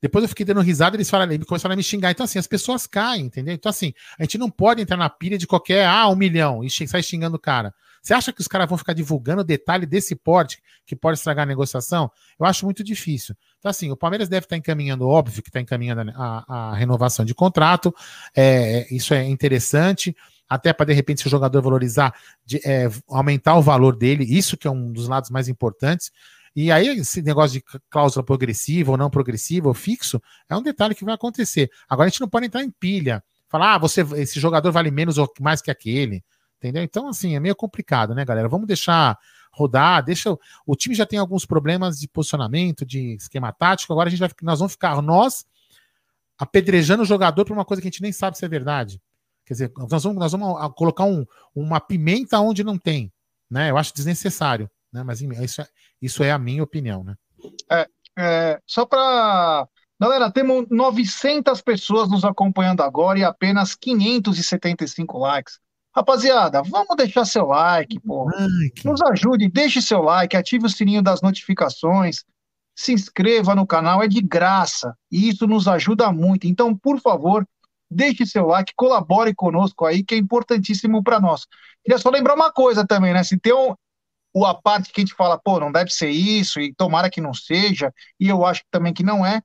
[0.00, 2.10] Depois eu fiquei dando risada, eles falaram, eles começaram a me xingar.
[2.10, 3.54] Então, assim, as pessoas caem, entendeu?
[3.54, 6.68] Então, assim, a gente não pode entrar na pilha de qualquer, ah, um milhão, e
[6.68, 7.72] sair xingando o cara.
[8.02, 11.46] Você acha que os caras vão ficar divulgando detalhe desse porte que pode estragar a
[11.46, 12.10] negociação?
[12.36, 13.36] Eu acho muito difícil.
[13.60, 17.32] Então, assim, o Palmeiras deve estar encaminhando, óbvio que está encaminhando a, a, renovação de
[17.32, 17.94] contrato,
[18.34, 20.16] é, isso é interessante
[20.52, 24.56] até para de repente se o jogador valorizar, de, é, aumentar o valor dele, isso
[24.56, 26.12] que é um dos lados mais importantes.
[26.54, 30.94] E aí, esse negócio de cláusula progressiva ou não progressiva ou fixo, é um detalhe
[30.94, 31.70] que vai acontecer.
[31.88, 35.16] Agora, a gente não pode entrar em pilha, falar, ah, você, esse jogador vale menos
[35.16, 36.22] ou mais que aquele.
[36.58, 36.82] Entendeu?
[36.82, 38.46] Então, assim, é meio complicado, né, galera?
[38.46, 39.18] Vamos deixar
[39.50, 40.36] rodar, deixa.
[40.66, 43.92] O time já tem alguns problemas de posicionamento, de esquema tático.
[43.92, 45.46] Agora a gente vai, nós vamos ficar, nós,
[46.38, 49.00] apedrejando o jogador por uma coisa que a gente nem sabe se é verdade.
[49.52, 53.12] Quer dizer, nós vamos, nós vamos colocar um, uma pimenta onde não tem.
[53.50, 53.70] Né?
[53.70, 54.70] Eu acho desnecessário.
[54.92, 55.02] Né?
[55.02, 55.66] Mas isso é,
[56.00, 57.04] isso é a minha opinião.
[57.04, 57.14] Né?
[57.70, 57.86] É,
[58.18, 59.68] é, só para.
[60.00, 65.60] Galera, temos 900 pessoas nos acompanhando agora e apenas 575 likes.
[65.94, 68.24] Rapaziada, vamos deixar seu like, pô.
[68.24, 68.84] Like.
[68.84, 72.24] Nos ajude, deixe seu like, ative o sininho das notificações,
[72.74, 74.96] se inscreva no canal, é de graça.
[75.10, 76.46] E isso nos ajuda muito.
[76.46, 77.46] Então, por favor,
[77.92, 81.46] deixe seu like, colabore conosco aí, que é importantíssimo para nós.
[81.84, 83.22] Queria só lembrar uma coisa também, né?
[83.22, 83.74] Se tem um,
[84.44, 87.34] a parte que a gente fala, pô, não deve ser isso, e tomara que não
[87.34, 89.42] seja, e eu acho também que não é,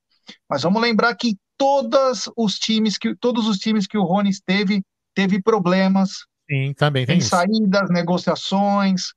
[0.50, 4.84] mas vamos lembrar que todos os times que todos os times que o Rony esteve
[5.16, 6.26] teve problemas.
[6.50, 9.14] Sim, também tem, tem saídas, negociações,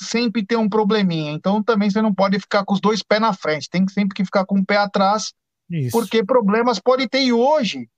[0.00, 1.32] sempre tem um probleminha.
[1.32, 4.24] Então também você não pode ficar com os dois pés na frente, tem sempre que
[4.24, 5.32] ficar com o pé atrás,
[5.70, 5.90] isso.
[5.90, 7.88] porque problemas pode ter e hoje.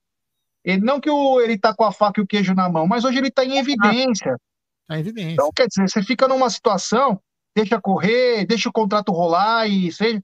[0.65, 3.05] Ele, não que o, ele tá com a faca e o queijo na mão, mas
[3.05, 4.37] hoje ele está em evidência.
[4.89, 5.33] A evidência.
[5.33, 7.21] Então, quer dizer, você fica numa situação,
[7.55, 10.23] deixa correr, deixa o contrato rolar e seja.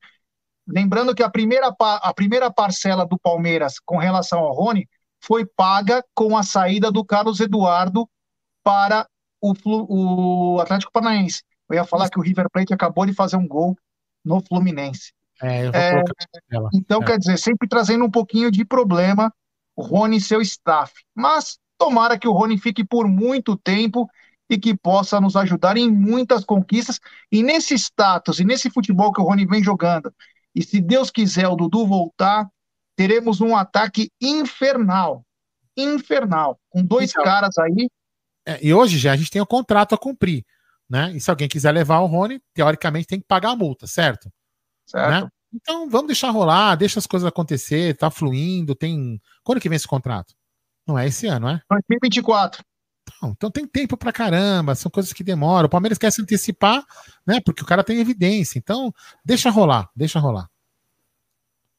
[0.67, 4.87] Lembrando que a primeira, a primeira parcela do Palmeiras com relação ao Rony
[5.25, 8.09] foi paga com a saída do Carlos Eduardo
[8.63, 9.09] para
[9.41, 11.43] o, o Atlético Paranaense.
[11.69, 13.77] Eu ia falar que o River Plate acabou de fazer um gol
[14.25, 15.13] no Fluminense.
[15.41, 16.03] É, é,
[16.75, 17.05] então, é.
[17.05, 19.33] quer dizer, sempre trazendo um pouquinho de problema
[19.83, 20.93] Rony e seu staff.
[21.15, 24.09] Mas tomara que o Rony fique por muito tempo
[24.51, 26.99] e que possa nos ajudar em muitas conquistas.
[27.31, 30.13] E nesse status e nesse futebol que o Rony vem jogando,
[30.55, 32.49] e se Deus quiser o Dudu voltar,
[32.97, 35.25] teremos um ataque infernal.
[35.77, 36.59] Infernal.
[36.69, 37.89] Com dois então, caras aí.
[38.47, 40.45] É, e hoje já a gente tem o um contrato a cumprir.
[40.89, 41.13] Né?
[41.15, 44.31] E se alguém quiser levar o Rony, teoricamente tem que pagar a multa, certo?
[44.87, 45.11] Certo.
[45.11, 45.29] Né?
[45.53, 49.21] Então vamos deixar rolar, deixa as coisas acontecer, tá fluindo, tem.
[49.43, 50.35] Quando que vem esse contrato?
[50.87, 51.61] Não é esse ano, é?
[51.71, 52.63] 2024.
[53.23, 55.67] Não, então tem tempo pra caramba, são coisas que demoram.
[55.67, 56.85] O Palmeiras quer se antecipar,
[57.27, 57.41] né?
[57.45, 58.59] Porque o cara tem evidência.
[58.59, 58.93] Então,
[59.25, 60.49] deixa rolar, deixa rolar.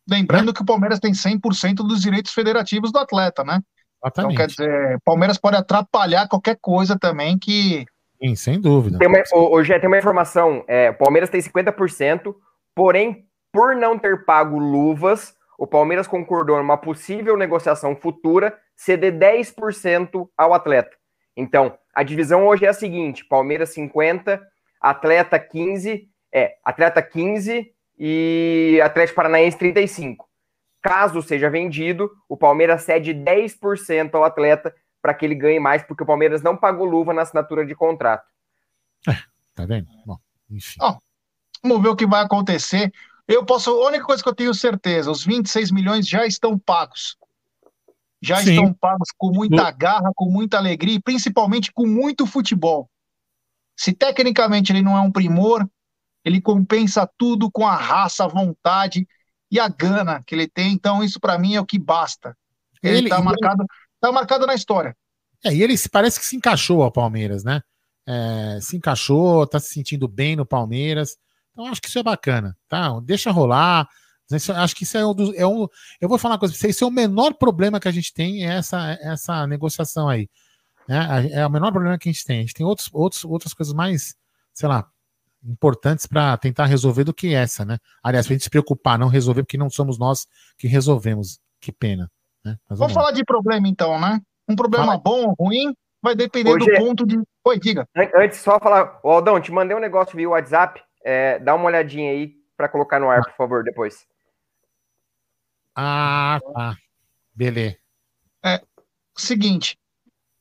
[0.09, 0.53] Lembrando é.
[0.53, 3.61] que o Palmeiras tem 100% dos direitos federativos do atleta, né?
[4.03, 4.33] Exatamente.
[4.33, 7.85] Então, quer dizer, o Palmeiras pode atrapalhar qualquer coisa também que.
[8.21, 8.97] Sim, sem dúvida.
[8.97, 12.33] Tem uma, hoje tem uma informação: é, o Palmeiras tem 50%,
[12.73, 20.29] porém, por não ter pago luvas, o Palmeiras concordou numa possível negociação futura ceder 10%
[20.37, 20.95] ao atleta.
[21.35, 24.41] Então, a divisão hoje é a seguinte: Palmeiras 50,
[24.79, 30.29] Atleta 15, é, Atleta 15 e Atlético Paranaense 35.
[30.81, 36.03] Caso seja vendido, o Palmeiras cede 10% ao atleta para que ele ganhe mais, porque
[36.03, 38.25] o Palmeiras não pagou luva na assinatura de contrato.
[39.07, 39.15] É,
[39.53, 39.87] tá vendo?
[40.05, 40.17] Bom,
[40.49, 40.79] enfim.
[41.61, 42.91] vamos ver o que vai acontecer.
[43.29, 47.15] Eu posso, a única coisa que eu tenho certeza, os 26 milhões já estão pagos
[48.21, 48.51] já Sim.
[48.51, 52.89] estão pagos com muita garra, com muita alegria e principalmente com muito futebol.
[53.77, 55.65] Se tecnicamente ele não é um primor,
[56.25, 59.07] ele compensa tudo com a raça, a vontade
[59.49, 60.73] e a gana que ele tem.
[60.73, 62.35] Então, isso para mim é o que basta.
[62.83, 63.65] Ele está marcado,
[64.01, 64.95] tá marcado na história.
[65.43, 67.61] É, e ele parece que se encaixou ao Palmeiras, né?
[68.05, 71.17] É, se encaixou, tá se sentindo bem no Palmeiras.
[71.59, 72.97] Então, acho que isso é bacana, tá?
[73.01, 73.85] Deixa rolar.
[74.31, 75.67] Acho que isso é um, dos, é um.
[75.99, 78.55] Eu vou falar uma coisa, esse é o menor problema que a gente tem, é
[78.55, 80.29] essa, essa negociação aí.
[80.87, 82.37] É, é o menor problema que a gente tem.
[82.37, 84.15] A gente tem outros, outros, outras coisas mais,
[84.53, 84.87] sei lá,
[85.43, 87.77] importantes para tentar resolver do que essa, né?
[88.01, 91.41] Aliás, para a gente se preocupar, não resolver, porque não somos nós que resolvemos.
[91.59, 92.09] Que pena.
[92.45, 92.57] Né?
[92.69, 94.21] vamos, vamos falar de problema então, né?
[94.47, 94.97] Um problema Fala.
[94.97, 97.19] bom ou ruim vai depender Hoje, do ponto de.
[97.45, 97.85] Oi, diga.
[98.15, 102.35] Antes, só falar, Aldão, te mandei um negócio via WhatsApp, é, dá uma olhadinha aí
[102.55, 104.05] para colocar no ar, por favor, depois.
[105.75, 106.75] Ah, tá.
[107.33, 107.77] Beleza.
[108.43, 108.61] É,
[109.15, 109.77] seguinte,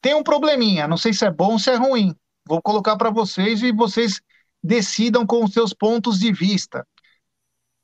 [0.00, 2.14] tem um probleminha, não sei se é bom ou se é ruim.
[2.46, 4.20] Vou colocar para vocês e vocês
[4.62, 6.86] decidam com os seus pontos de vista.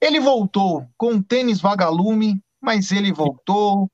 [0.01, 3.91] Ele voltou com tênis vagalume, mas ele voltou,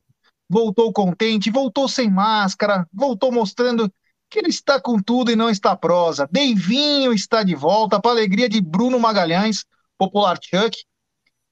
[0.48, 3.92] voltou contente, voltou sem máscara, voltou mostrando
[4.30, 6.28] que ele está com tudo e não está prosa.
[6.30, 9.64] Deivinho está de volta, para alegria de Bruno Magalhães,
[9.98, 10.78] popular Chuck,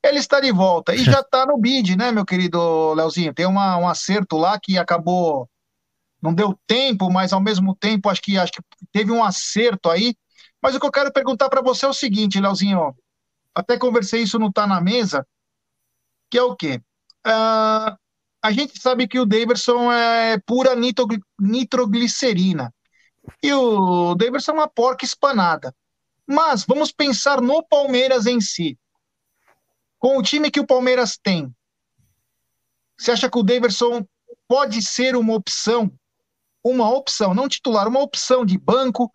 [0.03, 3.35] ele está de volta e já está no bid, né, meu querido Leozinho?
[3.35, 5.51] Tem uma, um acerto lá que acabou,
[6.23, 8.63] não deu tempo, mas ao mesmo tempo acho que, acho que
[8.93, 10.15] teve um acerto aí.
[10.63, 12.95] Mas o que eu quero perguntar para você é o seguinte, Leozinho,
[13.55, 15.27] até conversei isso não Tá na Mesa,
[16.31, 16.81] que é o quê?
[17.27, 17.97] Uh,
[18.43, 20.75] a gente sabe que o Daverson é pura
[21.41, 22.73] nitroglicerina.
[23.43, 25.75] E o Daverson é uma porca espanada.
[26.27, 28.79] Mas vamos pensar no Palmeiras em si.
[29.99, 31.53] Com o time que o Palmeiras tem,
[32.97, 34.07] você acha que o Daverson
[34.47, 35.93] pode ser uma opção?
[36.63, 39.13] Uma opção, não titular, uma opção de banco.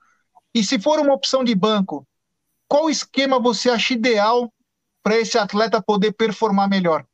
[0.53, 2.07] E se for uma opção de banco,
[2.67, 4.51] qual esquema você acha ideal
[5.01, 7.05] para esse atleta poder performar melhor?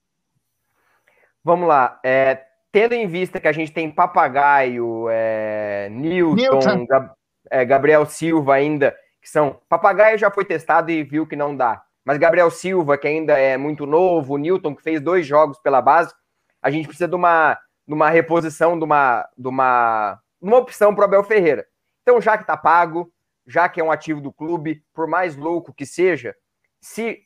[1.50, 2.00] Vamos lá.
[2.04, 6.86] É, tendo em vista que a gente tem Papagaio, é, Newton, Newton.
[6.86, 7.12] Gab,
[7.50, 9.60] é, Gabriel Silva ainda, que são.
[9.68, 11.82] Papagaio já foi testado e viu que não dá.
[12.06, 16.14] Mas Gabriel Silva, que ainda é muito novo, Newton, que fez dois jogos pela base,
[16.62, 17.58] a gente precisa de uma,
[17.88, 21.66] de uma reposição, de uma, de uma, uma opção para o Abel Ferreira.
[22.04, 23.12] Então, já que está pago,
[23.48, 26.36] já que é um ativo do clube, por mais louco que seja,
[26.80, 27.24] se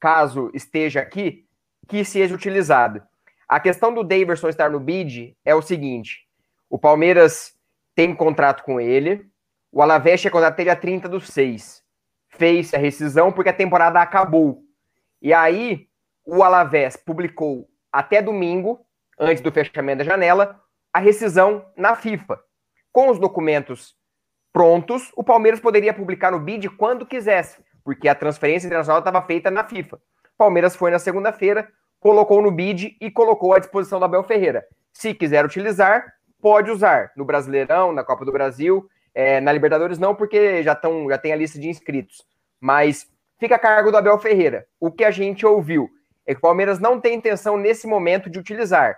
[0.00, 1.44] caso esteja aqui,
[1.86, 3.02] que seja utilizado.
[3.48, 6.26] A questão do Daverson estar no bid é o seguinte:
[6.68, 7.54] o Palmeiras
[7.94, 9.26] tem contrato com ele,
[9.72, 11.82] o Alavés tinha contrato até dia 30 do 6.
[12.28, 14.62] Fez a rescisão porque a temporada acabou.
[15.20, 15.88] E aí,
[16.24, 18.80] o Alavés publicou até domingo,
[19.18, 20.60] antes do fechamento da janela,
[20.92, 22.38] a rescisão na FIFA.
[22.92, 23.96] Com os documentos
[24.52, 29.50] prontos, o Palmeiras poderia publicar no bid quando quisesse, porque a transferência internacional estava feita
[29.50, 29.98] na FIFA.
[30.36, 31.68] Palmeiras foi na segunda-feira,
[32.00, 34.64] colocou no bid e colocou à disposição da Abel Ferreira.
[34.92, 36.04] Se quiser utilizar,
[36.40, 41.08] pode usar no Brasileirão, na Copa do Brasil, é, na Libertadores não, porque já, tão,
[41.08, 42.24] já tem a lista de inscritos.
[42.60, 43.06] Mas
[43.38, 44.66] fica a cargo do Abel Ferreira.
[44.80, 45.88] O que a gente ouviu
[46.26, 48.96] é que o Palmeiras não tem intenção nesse momento de utilizar.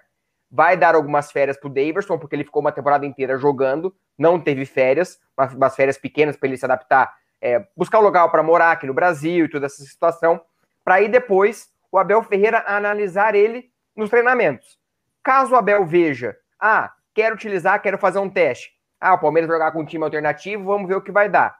[0.50, 4.40] Vai dar algumas férias para o Daverson, porque ele ficou uma temporada inteira jogando, não
[4.40, 5.18] teve férias,
[5.56, 8.92] umas férias pequenas para ele se adaptar, é, buscar um lugar para morar aqui no
[8.92, 10.40] Brasil e toda essa situação,
[10.84, 14.78] para aí depois o Abel Ferreira analisar ele nos treinamentos.
[15.22, 18.72] Caso o Abel veja, ah, quero utilizar, quero fazer um teste.
[19.00, 21.58] Ah, o Palmeiras jogar com um time alternativo, vamos ver o que vai dar.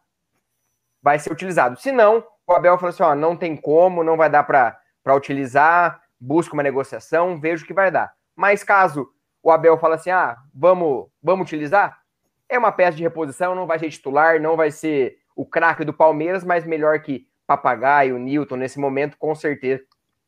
[1.03, 1.81] Vai ser utilizado.
[1.81, 6.01] Se não, o Abel falou assim: ó, não tem como, não vai dar para utilizar,
[6.19, 8.12] busca uma negociação, veja o que vai dar.
[8.37, 9.11] Mas caso
[9.43, 12.01] o Abel fala assim: ah, vamos, vamos utilizar,
[12.49, 15.95] é uma peça de reposição, não vai ser titular, não vai ser o craque do
[15.95, 19.83] Palmeiras, mas melhor que Papagaio, Newton, nesse momento, com certeza,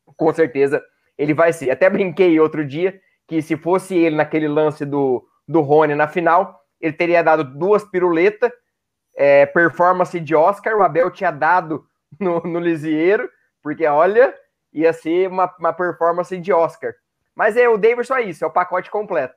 [0.05, 0.81] com certeza
[1.17, 1.71] ele vai ser.
[1.71, 6.59] Até brinquei outro dia que se fosse ele naquele lance do, do Rony na final,
[6.79, 8.51] ele teria dado duas piruletas,
[9.15, 11.85] é, performance de Oscar, o Abel tinha dado
[12.19, 13.29] no, no Lisieiro,
[13.61, 14.33] porque olha,
[14.73, 16.93] ia ser uma, uma performance de Oscar.
[17.35, 19.35] Mas é o Davidson é isso, é o pacote completo.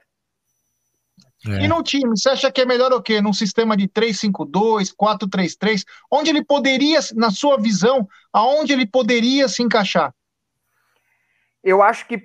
[1.47, 1.65] É.
[1.65, 3.21] E no time, você acha que é melhor o quê?
[3.21, 9.63] Num sistema de 3-5-2, 4-3-3, onde ele poderia, na sua visão, aonde ele poderia se
[9.63, 10.15] encaixar?
[11.67, 12.23] Eu acho que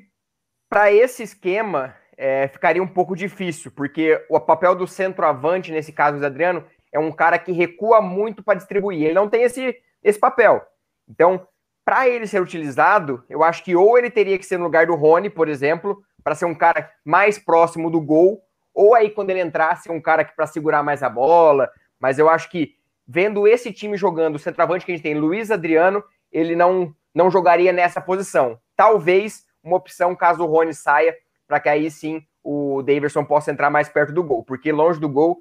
[0.70, 6.20] para esse esquema é, ficaria um pouco difícil, porque o papel do centroavante, nesse caso
[6.20, 9.02] do Adriano, é um cara que recua muito para distribuir.
[9.02, 10.62] Ele não tem esse, esse papel.
[11.10, 11.48] Então,
[11.84, 14.94] para ele ser utilizado, eu acho que ou ele teria que ser no lugar do
[14.94, 18.44] Rony, por exemplo, para ser um cara mais próximo do gol,
[18.76, 21.68] ou aí quando ele entrasse, um cara que para segurar mais a bola.
[22.00, 22.76] Mas eu acho que
[23.08, 27.30] vendo esse time jogando, o centroavante que a gente tem, Luiz Adriano, ele não não
[27.30, 31.16] jogaria nessa posição talvez uma opção caso o Rony saia,
[31.48, 35.08] para que aí sim o Davidson possa entrar mais perto do gol, porque longe do
[35.08, 35.40] gol,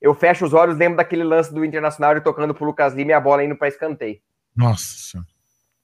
[0.00, 3.12] eu fecho os olhos, lembro daquele lance do Internacional de tocando pro Lucas Lima e
[3.12, 4.18] a bola indo para escanteio.
[4.56, 5.22] Nossa.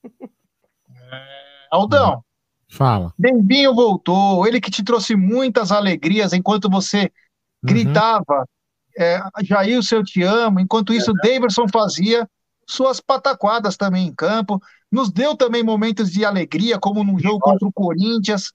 [0.08, 2.24] é, Aldão.
[2.70, 3.12] Fala.
[3.18, 7.10] Dembinho voltou, ele que te trouxe muitas alegrias enquanto você uhum.
[7.64, 8.48] gritava,
[8.98, 10.60] é, Jailson, eu te amo.
[10.60, 12.26] Enquanto isso, o Davidson fazia
[12.66, 14.60] suas pataquadas também em campo.
[14.90, 18.52] Nos deu também momentos de alegria, como num jogo contra o Corinthians,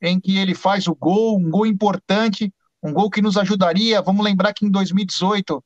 [0.00, 2.52] em que ele faz o gol, um gol importante,
[2.82, 4.00] um gol que nos ajudaria.
[4.00, 5.62] Vamos lembrar que em 2018,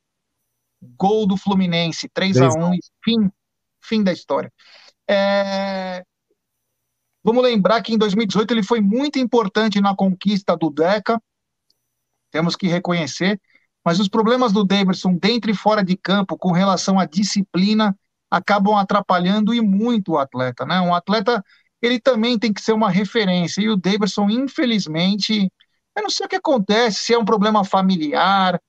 [0.97, 3.31] gol do Fluminense, 3 a 1 fim,
[3.81, 4.51] fim da história.
[5.07, 6.03] É...
[7.23, 11.21] Vamos lembrar que em 2018 ele foi muito importante na conquista do Deca,
[12.31, 13.39] temos que reconhecer,
[13.83, 17.95] mas os problemas do Davidson dentro e fora de campo com relação à disciplina
[18.29, 20.79] acabam atrapalhando e muito o atleta, né?
[20.81, 21.43] Um atleta,
[21.81, 25.51] ele também tem que ser uma referência, e o Davidson, infelizmente,
[25.95, 28.59] eu não sei o que acontece, se é um problema familiar,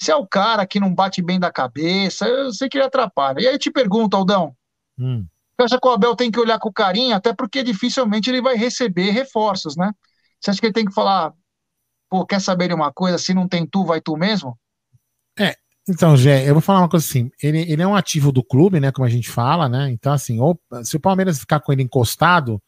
[0.00, 3.40] se é o cara que não bate bem da cabeça, eu sei que ele atrapalha.
[3.40, 4.54] E aí eu te pergunto, Aldão,
[4.96, 5.26] hum.
[5.56, 8.54] você acha que o Abel tem que olhar com carinho, até porque dificilmente ele vai
[8.54, 9.92] receber reforços, né?
[10.40, 11.32] Você acha que ele tem que falar,
[12.08, 14.58] pô, quer saber de uma coisa, se não tem tu, vai tu mesmo?
[15.38, 15.54] É,
[15.88, 17.30] então, Gé, eu vou falar uma coisa assim.
[17.42, 18.92] Ele, ele é um ativo do clube, né?
[18.92, 19.90] Como a gente fala, né?
[19.90, 22.60] Então, assim, ou, se o Palmeiras ficar com ele encostado,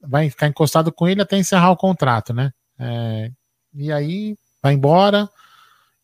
[0.00, 2.52] vai ficar encostado com ele até encerrar o contrato, né?
[2.78, 3.30] É,
[3.74, 5.28] e aí vai embora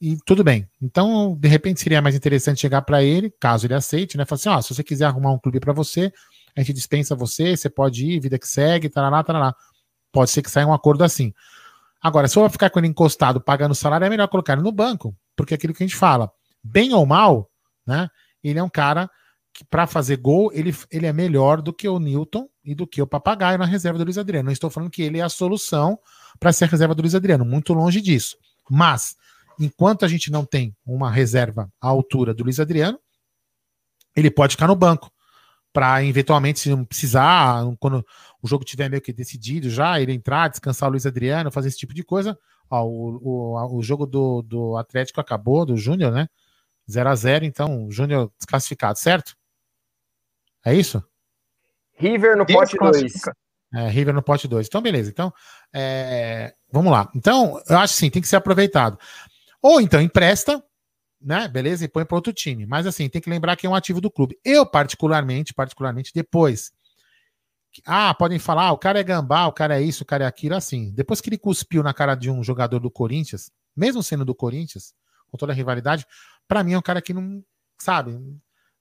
[0.01, 0.67] e tudo bem.
[0.81, 4.25] Então, de repente, seria mais interessante chegar para ele, caso ele aceite, né?
[4.25, 6.13] Falar assim: ó, se você quiser arrumar um clube para você,
[6.57, 9.55] a gente dispensa você, você pode ir, vida que segue, tarará, tarará.
[10.13, 11.33] Pode ser que saia um acordo assim.
[12.01, 14.73] Agora, se eu vou ficar com ele encostado pagando salário, é melhor colocar ele no
[14.73, 16.31] banco, porque é aquilo que a gente fala,
[16.63, 17.51] bem ou mal,
[17.87, 18.09] né?
[18.43, 19.11] Ele é um cara
[19.53, 23.03] que, para fazer gol, ele, ele é melhor do que o Newton e do que
[23.03, 24.47] o Papagaio na reserva do Luiz Adriano.
[24.47, 25.99] Não estou falando que ele é a solução
[26.39, 28.37] para ser a reserva do Luiz Adriano, muito longe disso.
[28.71, 29.17] Mas,
[29.59, 33.01] enquanto a gente não tem uma reserva à altura do Luiz Adriano,
[34.15, 35.11] ele pode ficar no banco
[35.73, 38.05] para eventualmente, se não precisar, quando
[38.43, 41.79] o jogo tiver meio que decidido já, ele entrar, descansar o Luiz Adriano, fazer esse
[41.79, 42.39] tipo de coisa.
[42.71, 46.29] Ó, o, o, o jogo do, do Atlético acabou, do Júnior, né?
[46.91, 49.37] 0 a 0 então Júnior desclassificado, certo?
[50.65, 51.03] É isso?
[51.95, 53.13] River no pote 2.
[53.75, 54.67] É, River no pote 2.
[54.67, 55.11] Então, beleza.
[55.11, 55.33] Então,
[55.73, 57.11] é, vamos lá.
[57.15, 58.99] Então, eu acho assim, tem que ser aproveitado.
[59.61, 60.63] Ou então empresta,
[61.21, 61.49] né?
[61.49, 61.85] Beleza?
[61.85, 62.65] E põe para outro time.
[62.67, 64.39] Mas assim, tem que lembrar que é um ativo do clube.
[64.45, 66.73] Eu, particularmente, particularmente, depois.
[67.87, 70.27] Ah, podem falar, ah, o cara é gambá, o cara é isso, o cara é
[70.27, 70.93] aquilo, assim.
[70.93, 74.95] Depois que ele cuspiu na cara de um jogador do Corinthians, mesmo sendo do Corinthians,
[75.31, 76.07] com toda a rivalidade,
[76.47, 77.43] para mim é um cara que não,
[77.79, 78.19] sabe,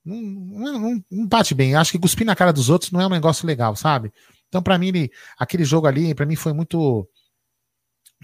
[0.03, 1.75] não, não, não, bate bem.
[1.75, 4.11] Acho que cuspir na cara dos outros não é um negócio legal, sabe?
[4.47, 7.07] Então, para mim, ele, aquele jogo ali, para mim foi muito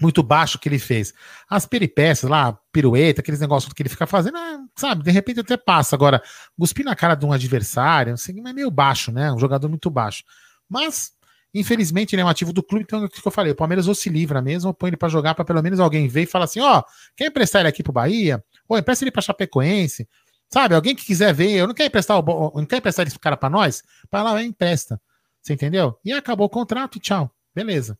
[0.00, 1.14] muito baixo que ele fez.
[1.48, 5.56] As peripécias lá, pirueta, aqueles negócios que ele fica fazendo, é, sabe, de repente até
[5.56, 5.94] passa.
[5.94, 6.22] Agora,
[6.58, 9.30] cuspir na cara de um adversário, assim, é meio baixo, né?
[9.32, 10.24] Um jogador muito baixo.
[10.68, 11.12] Mas,
[11.52, 13.88] infelizmente, ele é um ativo do clube, então é o que eu falei, o Palmeiras
[13.88, 16.26] ou se livra mesmo, ou põe ele para jogar para pelo menos alguém ver e
[16.26, 16.84] falar assim, ó, oh,
[17.16, 18.42] quer emprestar ele aqui pro Bahia?
[18.68, 20.08] Ou empresta ele pra Chapecoense?
[20.48, 23.36] Sabe, alguém que quiser ver, eu não quero emprestar o não quer emprestar esse cara
[23.36, 23.82] para nós?
[24.10, 25.00] Para lá, empresta.
[25.42, 25.98] Você entendeu?
[26.04, 27.30] E acabou o contrato, tchau.
[27.54, 27.98] Beleza.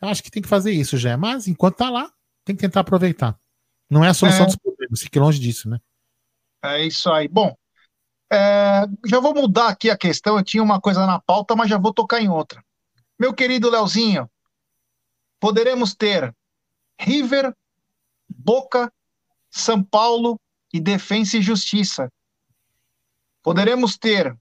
[0.00, 1.16] Eu acho que tem que fazer isso, já.
[1.16, 2.10] Mas enquanto tá lá,
[2.44, 3.38] tem que tentar aproveitar.
[3.88, 4.46] Não é a solução é.
[4.46, 5.78] dos problemas, fique longe disso, né?
[6.64, 7.28] É isso aí.
[7.28, 7.54] Bom,
[8.32, 10.36] é, já vou mudar aqui a questão.
[10.36, 12.64] Eu tinha uma coisa na pauta, mas já vou tocar em outra.
[13.18, 14.30] Meu querido Leozinho,
[15.40, 16.34] poderemos ter
[16.98, 17.54] River,
[18.28, 18.92] Boca,
[19.50, 20.40] São Paulo
[20.72, 22.10] e Defensa e Justiça.
[23.42, 24.36] Poderemos ter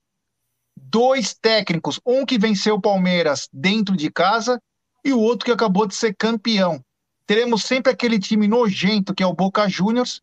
[0.75, 4.61] dois técnicos, um que venceu o Palmeiras dentro de casa
[5.03, 6.83] e o outro que acabou de ser campeão.
[7.25, 10.21] Teremos sempre aquele time nojento que é o Boca Juniors.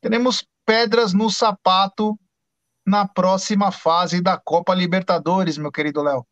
[0.00, 2.18] Teremos pedras no sapato
[2.88, 6.26] na próxima fase da Copa Libertadores, meu querido Léo.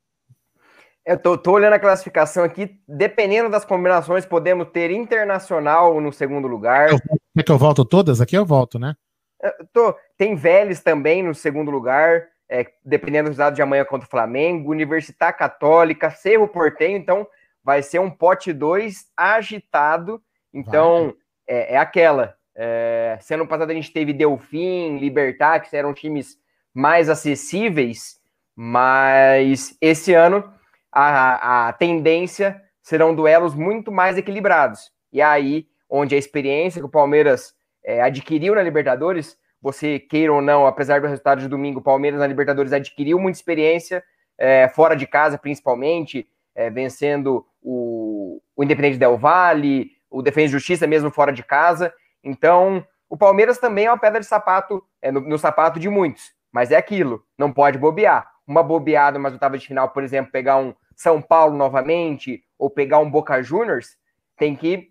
[1.05, 2.81] Eu tô, tô, olhando a classificação aqui.
[2.89, 6.89] Dependendo das combinações, podemos ter Internacional no segundo lugar.
[7.37, 8.21] É que eu volto todas?
[8.21, 8.95] Aqui eu volto, né?
[9.41, 14.07] Eu tô, tem Vélez também no segundo lugar é, dependendo do resultado de amanhã contra
[14.07, 17.27] o Flamengo, Universidade Católica, Cerro Portenho, então
[17.63, 20.23] vai ser um pote 2 agitado.
[20.55, 21.15] Então,
[21.47, 22.37] é, é, aquela.
[22.55, 26.39] É, sendo passado a gente teve Delfim, Libertar, que eram times
[26.77, 28.21] mais acessíveis,
[28.55, 30.45] mas esse ano
[30.93, 34.93] a, a tendência serão duelos muito mais equilibrados.
[35.11, 40.43] E aí, onde a experiência que o Palmeiras é, adquiriu na Libertadores você queira ou
[40.43, 44.05] não, apesar do resultado de domingo, o Palmeiras na Libertadores adquiriu muita experiência,
[44.39, 50.53] é, fora de casa principalmente, é, vencendo o, o Independente Del Valle, o Defesa de
[50.53, 51.93] Justiça mesmo fora de casa.
[52.23, 56.33] Então, o Palmeiras também é uma pedra de sapato, é, no, no sapato de muitos,
[56.53, 58.31] mas é aquilo, não pode bobear.
[58.47, 62.99] Uma bobeada mas oitava de final, por exemplo, pegar um São Paulo novamente, ou pegar
[62.99, 63.97] um Boca Juniors,
[64.37, 64.91] tem que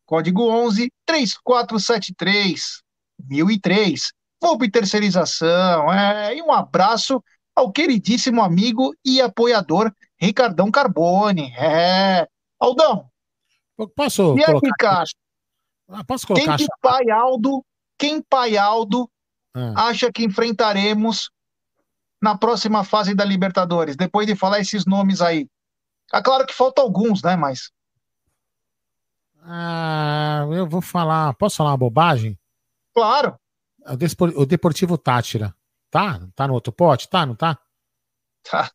[0.06, 2.82] Código 11 3473
[3.26, 4.14] 1003.
[4.41, 5.91] Volpe Terceirização.
[5.91, 7.24] É, e um abraço
[7.56, 11.53] ao queridíssimo amigo e apoiador Ricardão Carbone.
[11.57, 12.28] É.
[12.59, 13.09] Aldão.
[13.95, 14.68] Posso e colocar?
[14.68, 15.03] Ficar?
[15.89, 16.57] Ah, posso colocar?
[16.57, 17.65] Quem que Pai Aldo,
[17.97, 19.09] quem Pai Aldo
[19.53, 19.89] ah.
[19.89, 21.30] acha que enfrentaremos
[22.22, 25.47] na próxima fase da Libertadores, depois de falar esses nomes aí?
[26.13, 27.36] É claro que faltam alguns, né?
[27.36, 27.72] Mas.
[29.43, 31.34] Ah, eu vou falar.
[31.36, 32.38] Posso falar uma bobagem?
[32.93, 33.38] Claro.
[34.36, 35.55] O, Desportivo Tátira.
[35.89, 36.20] Tá?
[36.36, 37.07] Tá no outro pote?
[37.09, 37.57] Tá, não tá?
[38.43, 38.72] Tá.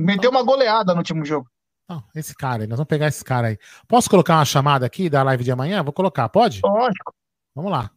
[0.00, 1.48] Meteu uma goleada no último jogo.
[2.14, 3.58] Esse cara aí, nós vamos pegar esse cara aí.
[3.88, 5.82] Posso colocar uma chamada aqui da live de amanhã?
[5.82, 6.60] Vou colocar, pode?
[6.64, 7.12] Lógico.
[7.54, 7.90] Vamos lá.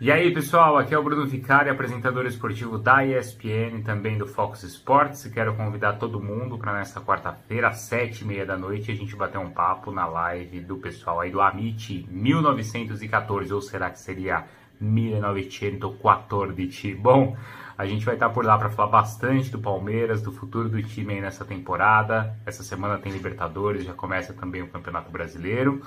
[0.00, 4.28] E aí, pessoal, aqui é o Bruno Vicari, apresentador esportivo da ESPN e também do
[4.28, 5.26] Fox Sports.
[5.26, 9.16] Quero convidar todo mundo para nessa quarta-feira, às sete e meia da noite, a gente
[9.16, 14.44] bater um papo na live do pessoal aí do Amit 1914, ou será que seria
[14.80, 16.94] 1914?
[16.94, 17.36] Bom,
[17.78, 21.14] a gente vai estar por lá para falar bastante do Palmeiras, do futuro do time
[21.14, 22.36] aí nessa temporada.
[22.44, 25.80] Essa semana tem Libertadores, já começa também o Campeonato Brasileiro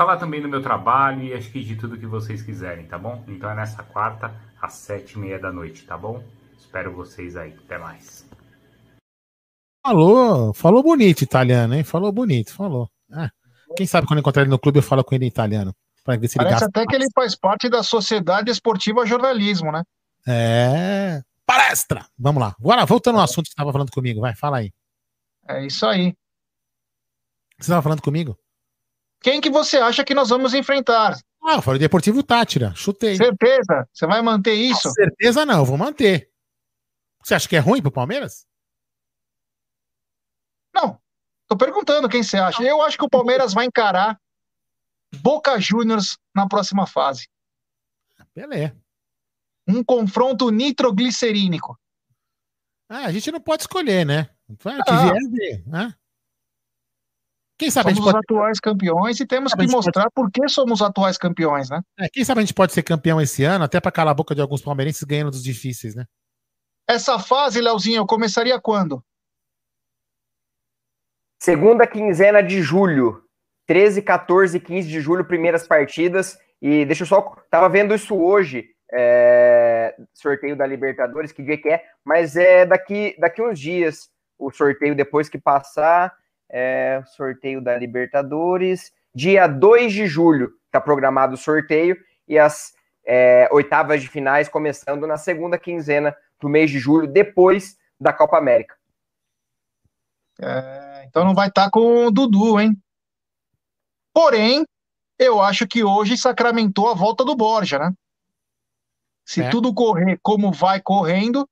[0.00, 3.22] falar também do meu trabalho e acho que de tudo que vocês quiserem, tá bom?
[3.28, 6.24] Então é nessa quarta, às sete e meia da noite, tá bom?
[6.58, 7.54] Espero vocês aí.
[7.66, 8.26] Até mais.
[9.84, 11.84] Falou, falou bonito italiano, hein?
[11.84, 12.88] Falou bonito, falou.
[13.12, 13.28] É.
[13.76, 15.74] Quem sabe quando encontrar ele no clube eu falo com ele em italiano.
[16.02, 16.88] Pra ver se ele Parece até mais.
[16.88, 19.82] que ele faz parte da Sociedade Esportiva Jornalismo, né?
[20.26, 21.20] É.
[21.50, 22.06] Palestra!
[22.16, 22.54] Vamos lá.
[22.60, 24.72] Agora, voltando ao assunto que você estava falando comigo, vai, fala aí.
[25.48, 26.14] É isso aí.
[27.58, 28.38] Você estava falando comigo?
[29.20, 31.18] Quem que você acha que nós vamos enfrentar?
[31.42, 33.16] Ah, eu falei Deportivo Tátira, chutei.
[33.16, 33.88] Certeza?
[33.92, 34.82] Você vai manter isso?
[34.82, 36.30] Com certeza não, vou manter.
[37.24, 38.46] Você acha que é ruim pro Palmeiras?
[40.72, 41.00] Não.
[41.48, 42.62] Tô perguntando quem você acha.
[42.62, 44.20] Eu acho que o Palmeiras vai encarar
[45.16, 47.28] Boca Juniors na próxima fase.
[48.32, 48.79] Beleza.
[49.70, 51.78] Um confronto nitroglicerínico.
[52.88, 54.28] Ah, a gente não pode escolher, né?
[54.48, 55.12] Vai, que ah.
[55.12, 55.94] vier ver, né?
[57.56, 58.24] Quem sabe somos a gente pode...
[58.24, 60.14] atuais campeões e temos que mostrar pode...
[60.14, 61.80] por que somos atuais campeões, né?
[61.98, 64.34] É, quem sabe a gente pode ser campeão esse ano, até para calar a boca
[64.34, 66.06] de alguns palmeirenses ganhando dos difíceis, né?
[66.88, 69.04] Essa fase, Leozinho, começaria quando?
[71.40, 73.22] Segunda quinzena de julho.
[73.66, 76.36] 13, 14 15 de julho, primeiras partidas.
[76.60, 77.20] E deixa eu só.
[77.50, 78.74] Tava vendo isso hoje.
[78.92, 84.50] É, sorteio da Libertadores, que dia que é, mas é daqui, daqui uns dias o
[84.50, 86.12] sorteio depois que passar
[86.50, 88.92] é, sorteio da Libertadores.
[89.14, 92.72] Dia 2 de julho está programado o sorteio e as
[93.04, 98.38] é, oitavas de finais começando na segunda quinzena do mês de julho, depois da Copa
[98.38, 98.74] América.
[100.40, 102.76] É, então não vai estar tá com o Dudu, hein?
[104.12, 104.64] Porém,
[105.18, 107.92] eu acho que hoje sacramentou a volta do Borja, né?
[109.30, 109.48] Se é.
[109.48, 111.48] tudo correr como vai correndo,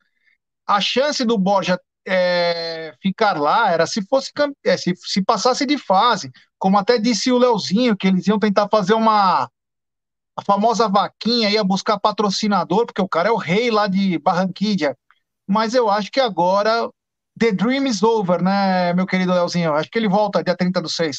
[0.66, 4.32] a chance do Borja é, ficar lá era se fosse
[4.64, 8.68] é, se, se passasse de fase, como até disse o Leozinho, que eles iam tentar
[8.68, 9.48] fazer uma
[10.36, 14.96] a famosa vaquinha, ia buscar patrocinador, porque o cara é o rei lá de Barranquilla.
[15.46, 16.90] Mas eu acho que agora
[17.38, 19.72] the dream is over, né, meu querido Leozinho?
[19.74, 21.18] Acho que ele volta dia 30 do 6.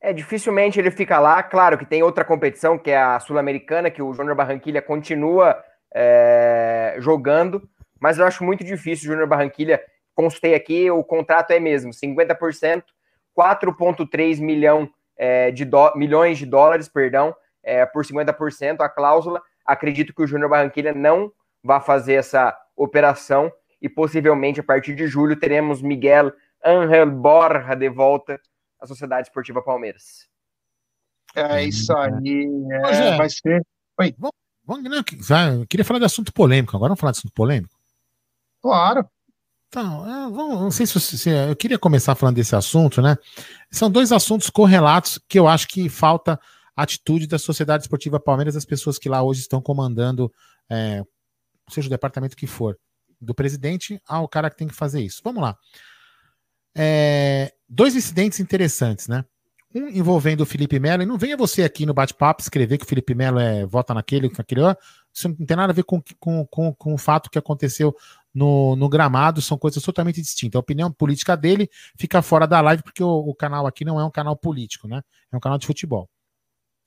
[0.00, 1.40] É, dificilmente ele fica lá.
[1.40, 5.56] Claro que tem outra competição, que é a Sul-Americana, que o Júnior Barranquilha continua
[5.94, 7.68] é, jogando,
[8.00, 9.82] mas eu acho muito difícil o Júnior Barranquilha
[10.14, 12.82] constei aqui, o contrato é mesmo, 50%,
[13.36, 19.40] 4,3 milhão, é, de do, milhões de dólares, perdão, é, por 50% a cláusula.
[19.64, 21.32] Acredito que o Júnior Barranquilha não
[21.62, 26.32] vai fazer essa operação e possivelmente a partir de julho teremos Miguel
[26.64, 28.40] Angel Borja de volta
[28.80, 30.28] à Sociedade Esportiva Palmeiras.
[31.34, 33.62] É isso aí, é, vai ser.
[34.00, 34.14] Oi.
[34.18, 34.37] Vamos,
[34.68, 37.74] vamos, não, eu queria falar de assunto polêmico, agora vamos falar de assunto polêmico?
[38.60, 39.08] Claro.
[39.68, 43.16] Então, é, vamos, não sei se, se, eu queria começar falando desse assunto, né?
[43.70, 46.38] São dois assuntos correlatos que eu acho que falta
[46.76, 50.32] atitude da Sociedade Esportiva Palmeiras, das pessoas que lá hoje estão comandando,
[50.70, 51.02] é,
[51.70, 52.78] seja o departamento que for,
[53.20, 55.20] do presidente ao cara que tem que fazer isso.
[55.24, 55.56] Vamos lá.
[56.76, 59.24] É, dois incidentes interessantes, né?
[59.74, 62.88] Um envolvendo o Felipe Melo, e não venha você aqui no bate-papo escrever que o
[62.88, 64.62] Felipe Melo é, vota naquele, naquele,
[65.12, 67.94] isso não tem nada a ver com, com, com, com o fato que aconteceu
[68.32, 70.56] no, no, gramado, são coisas totalmente distintas.
[70.56, 74.04] A opinião política dele fica fora da live, porque o, o, canal aqui não é
[74.04, 75.02] um canal político, né?
[75.30, 76.08] É um canal de futebol.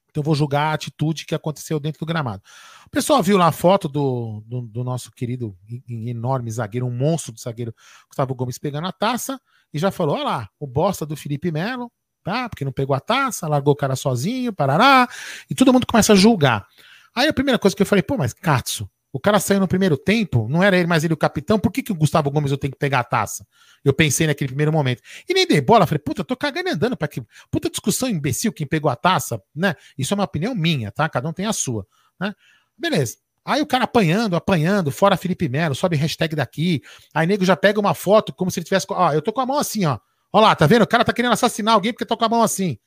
[0.09, 2.41] Então eu vou julgar a atitude que aconteceu dentro do gramado.
[2.85, 5.55] O pessoal viu lá a foto do, do, do nosso querido
[5.87, 7.73] enorme zagueiro, um monstro do zagueiro
[8.07, 9.39] Gustavo Gomes pegando a taça
[9.73, 11.91] e já falou: olha lá, o bosta do Felipe Melo,
[12.23, 12.49] tá?
[12.49, 15.07] Porque não pegou a taça, largou o cara sozinho, parará,
[15.49, 16.67] e todo mundo começa a julgar.
[17.15, 19.97] Aí a primeira coisa que eu falei, pô, mas Katsu, o cara saiu no primeiro
[19.97, 22.57] tempo, não era ele mais ele o capitão, por que, que o Gustavo Gomes eu
[22.57, 23.45] tenho que pegar a taça?
[23.83, 25.01] Eu pensei naquele primeiro momento.
[25.27, 27.21] E nem dei bola, falei, puta, eu tô cagando e andando para que.
[27.49, 29.75] Puta discussão imbecil quem pegou a taça, né?
[29.97, 31.09] Isso é uma opinião minha, tá?
[31.09, 31.85] Cada um tem a sua,
[32.19, 32.33] né?
[32.77, 33.17] Beleza.
[33.43, 36.81] Aí o cara apanhando, apanhando, fora Felipe Melo, sobe hashtag daqui.
[37.13, 38.85] Aí nego já pega uma foto como se ele tivesse.
[38.89, 39.97] Ó, eu tô com a mão assim, ó.
[40.33, 40.83] Ó lá, tá vendo?
[40.83, 42.77] O cara tá querendo assassinar alguém porque tô com a mão assim.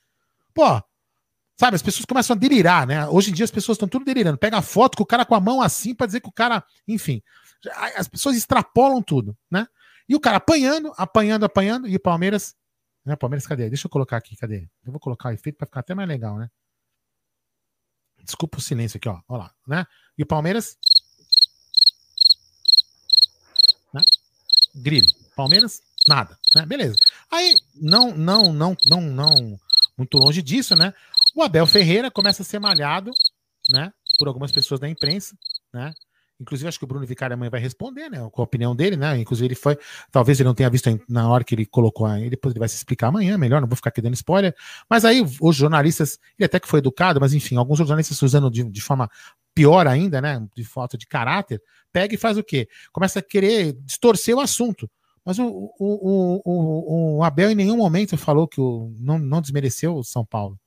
[0.52, 0.82] Pô,
[1.56, 3.06] Sabe, as pessoas começam a delirar, né?
[3.06, 4.36] Hoje em dia as pessoas estão tudo delirando.
[4.36, 7.22] Pega foto com o cara com a mão assim para dizer que o cara, enfim,
[7.96, 9.66] as pessoas extrapolam tudo, né?
[10.08, 12.56] E o cara apanhando, apanhando, apanhando, e o Palmeiras,
[13.04, 13.14] né?
[13.14, 13.68] Palmeiras, cadê?
[13.68, 14.68] Deixa eu colocar aqui, cadê?
[14.84, 16.50] Eu vou colocar o efeito para ficar até mais legal, né?
[18.24, 19.20] Desculpa o silêncio aqui, ó.
[19.28, 19.86] Olha lá, né?
[20.18, 20.76] E o Palmeiras.
[23.92, 24.02] Né?
[24.74, 25.06] Grilo.
[25.36, 26.66] Palmeiras, nada, né?
[26.66, 26.96] Beleza.
[27.30, 29.58] Aí, não, não, não, não, não,
[29.96, 30.92] muito longe disso, né?
[31.34, 33.10] O Abel Ferreira começa a ser malhado,
[33.70, 33.92] né?
[34.18, 35.36] Por algumas pessoas da imprensa,
[35.72, 35.92] né?
[36.40, 38.28] Inclusive, acho que o Bruno Vicari amanhã vai responder, né?
[38.32, 39.18] Com a opinião dele, né?
[39.18, 39.78] Inclusive, ele foi.
[40.10, 42.76] Talvez ele não tenha visto na hora que ele colocou aí, depois ele vai se
[42.76, 44.54] explicar amanhã, melhor, não vou ficar aqui dando spoiler.
[44.90, 48.64] Mas aí, os jornalistas, ele até que foi educado, mas enfim, alguns jornalistas usando de,
[48.64, 49.08] de forma
[49.54, 50.44] pior ainda, né?
[50.56, 52.68] De falta de caráter, pega e faz o quê?
[52.92, 54.90] Começa a querer distorcer o assunto.
[55.24, 59.96] Mas o, o, o, o, Abel em nenhum momento falou que o, não, não desmereceu
[59.96, 60.58] o São Paulo.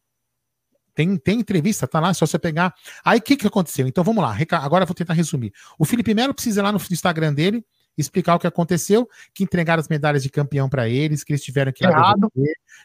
[0.96, 2.74] Tem, tem entrevista, tá lá, é só você pegar.
[3.06, 3.88] Aí o que, que aconteceu?
[3.88, 5.54] Então vamos lá, agora eu vou tentar resumir.
[5.78, 7.64] O Felipe Melo precisa ir lá no Instagram dele
[7.98, 11.72] explicar o que aconteceu, que entregaram as medalhas de campeão para eles, que eles tiveram
[11.72, 12.32] que errado,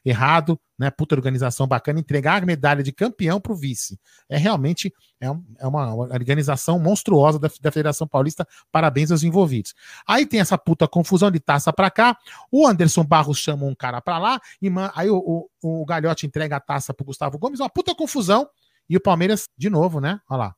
[0.04, 0.90] errado, né?
[0.90, 4.00] Puta organização bacana, entregar a medalha de campeão para o vice.
[4.28, 8.46] É realmente é, um, é uma organização monstruosa da, da, Federação Paulista.
[8.70, 9.74] Parabéns aos envolvidos.
[10.06, 12.16] Aí tem essa puta confusão de taça para cá.
[12.50, 16.56] O Anderson Barros chama um cara para lá e aí o, o, o Galhote entrega
[16.56, 17.60] a taça pro Gustavo Gomes.
[17.60, 18.48] Uma puta confusão.
[18.88, 20.20] E o Palmeiras, de novo, né?
[20.28, 20.56] Olha lá.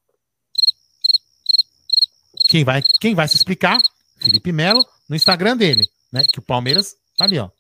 [2.49, 3.79] Quem vai, quem vai se explicar
[4.25, 6.23] Felipe Melo, no Instagram dele, né?
[6.33, 7.51] Que o Palmeiras tá ali, ó.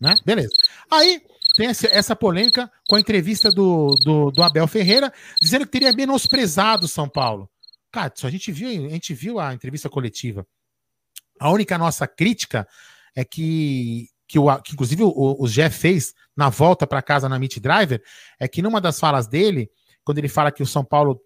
[0.00, 0.14] Né?
[0.24, 0.52] Beleza.
[0.90, 1.22] Aí
[1.56, 6.88] tem essa polêmica com a entrevista do, do, do, Abel Ferreira, dizendo que teria menosprezado
[6.88, 7.48] São Paulo.
[7.92, 10.44] Cara, só a gente viu, a gente viu a entrevista coletiva.
[11.38, 12.66] A única nossa crítica
[13.14, 17.38] é que, que, o, que inclusive o, o Jeff fez na volta para casa na
[17.38, 18.02] Meet Driver,
[18.40, 19.70] é que numa das falas dele,
[20.02, 21.20] quando ele fala que o São Paulo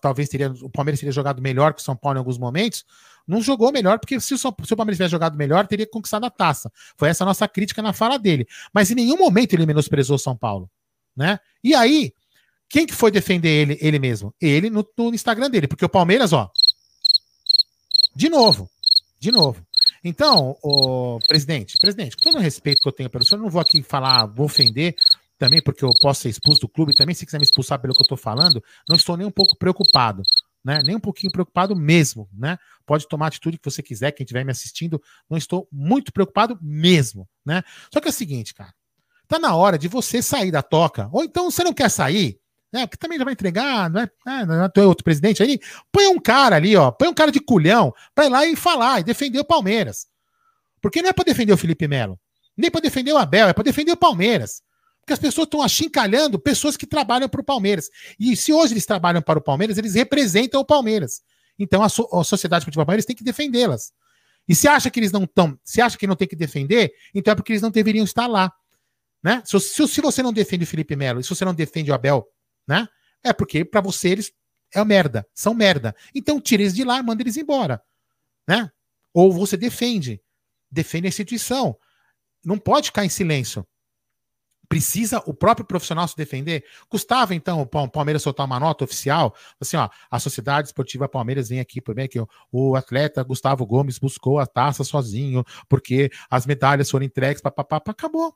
[0.00, 2.84] talvez teria, o Palmeiras teria jogado melhor que o São Paulo em alguns momentos,
[3.26, 6.30] não jogou melhor, porque se o, se o Palmeiras tivesse jogado melhor, teria conquistado a
[6.30, 6.70] taça.
[6.96, 8.46] Foi essa a nossa crítica na fala dele.
[8.72, 10.70] Mas em nenhum momento ele menosprezou o São Paulo.
[11.16, 11.38] Né?
[11.62, 12.12] E aí,
[12.68, 14.34] quem que foi defender ele, ele mesmo?
[14.40, 16.50] Ele no, no Instagram dele, porque o Palmeiras, ó.
[18.14, 18.68] De novo,
[19.18, 19.64] de novo.
[20.02, 23.60] Então, o presidente, presidente, com todo o respeito que eu tenho pelo senhor, não vou
[23.60, 24.94] aqui falar, vou ofender
[25.38, 27.14] também, porque eu posso ser expulso do clube também.
[27.14, 30.22] Se quiser me expulsar pelo que eu estou falando, não estou nem um pouco preocupado
[30.64, 30.80] né?
[30.82, 32.56] Nem um pouquinho preocupado mesmo, né?
[32.86, 36.58] Pode tomar a atitude que você quiser, quem estiver me assistindo, não estou muito preocupado
[36.62, 37.62] mesmo, né?
[37.92, 38.72] Só que é o seguinte, cara,
[39.28, 42.40] tá na hora de você sair da toca, ou então você não quer sair,
[42.72, 42.86] né?
[42.86, 45.60] Porque também já vai entregar, não é, é, não é outro presidente aí,
[45.92, 49.00] põe um cara ali, ó, põe um cara de culhão para ir lá e falar
[49.00, 50.06] e defender o Palmeiras.
[50.80, 52.18] Porque não é para defender o Felipe Melo,
[52.56, 54.62] nem para defender o Abel, é para defender o Palmeiras.
[55.04, 57.90] Porque as pessoas estão achincalhando pessoas que trabalham para o Palmeiras.
[58.18, 61.20] E se hoje eles trabalham para o Palmeiras, eles representam o Palmeiras.
[61.58, 63.92] Então a, so a Sociedade Futebol Palmeiras tem que defendê-las.
[64.48, 67.32] E se acha que eles não estão, se acha que não tem que defender, então
[67.32, 68.50] é porque eles não deveriam estar lá.
[69.22, 69.42] Né?
[69.44, 72.26] Se, se, você não defende o Felipe Melo, se você não defende o Abel,
[72.66, 72.88] né?
[73.22, 74.32] É porque para você eles
[74.72, 75.94] é merda, são merda.
[76.14, 77.82] Então tira eles de lá, manda eles embora,
[78.48, 78.70] né?
[79.12, 80.20] Ou você defende,
[80.70, 81.76] defende a instituição.
[82.42, 83.66] Não pode ficar em silêncio.
[84.68, 86.64] Precisa o próprio profissional se defender?
[86.88, 89.34] Custava, então, o Palmeiras soltar uma nota oficial?
[89.60, 92.18] Assim, ó, a Sociedade Esportiva Palmeiras vem aqui, por que
[92.50, 98.34] o atleta Gustavo Gomes buscou a taça sozinho, porque as medalhas foram entregues, papapá, acabou.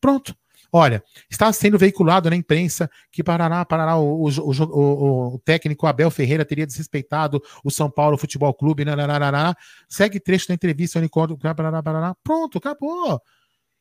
[0.00, 0.34] Pronto.
[0.70, 6.10] Olha, está sendo veiculado na imprensa que Parará, Parará, o, o, o, o, técnico Abel
[6.10, 8.84] Ferreira teria desrespeitado o São Paulo Futebol Clube.
[8.84, 9.56] Nananana.
[9.88, 11.38] Segue trecho da entrevista, Unicórnio.
[11.38, 12.14] Parará, Parará.
[12.22, 13.20] Pronto, acabou.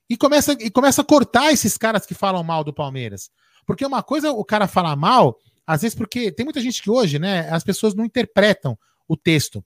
[0.10, 3.30] E começa, e começa a cortar esses caras que falam mal do Palmeiras.
[3.66, 7.20] Porque uma coisa o cara falar mal, às vezes porque tem muita gente que hoje,
[7.20, 8.78] né, as pessoas não interpretam
[9.08, 9.64] o texto.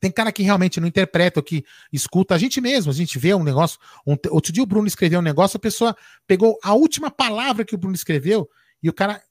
[0.00, 3.44] Tem cara que realmente não interpreta, que escuta a gente mesmo, a gente vê um
[3.44, 3.78] negócio.
[4.04, 5.94] Um, outro dia o Bruno escreveu um negócio, a pessoa
[6.26, 8.48] pegou a última palavra que o Bruno escreveu
[8.82, 9.22] e o cara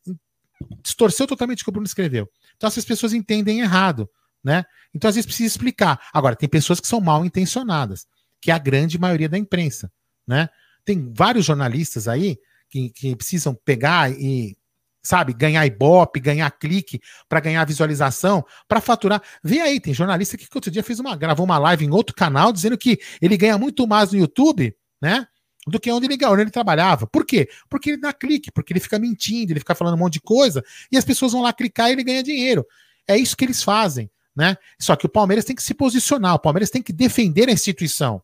[0.83, 2.29] distorceu totalmente o que o Bruno escreveu.
[2.55, 4.07] Então essas pessoas entendem errado,
[4.43, 4.63] né?
[4.93, 5.99] Então às vezes precisa explicar.
[6.13, 8.05] Agora, tem pessoas que são mal intencionadas
[8.41, 9.91] que é a grande maioria da imprensa,
[10.27, 10.49] né?
[10.85, 12.37] Tem vários jornalistas aí
[12.69, 14.57] que, que precisam pegar e,
[15.01, 19.21] sabe, ganhar ibope, ganhar clique para ganhar visualização, para faturar.
[19.43, 22.51] Vê aí, tem jornalista que outro dia fez uma, gravou uma live em outro canal
[22.51, 25.27] dizendo que ele ganha muito mais no YouTube, né?
[25.67, 27.05] Do que onde ele, onde ele trabalhava.
[27.05, 27.49] Por quê?
[27.69, 30.63] Porque ele dá clique, porque ele fica mentindo, ele fica falando um monte de coisa,
[30.91, 32.65] e as pessoas vão lá clicar e ele ganha dinheiro.
[33.07, 34.57] É isso que eles fazem, né?
[34.79, 38.21] Só que o Palmeiras tem que se posicionar, o Palmeiras tem que defender a instituição.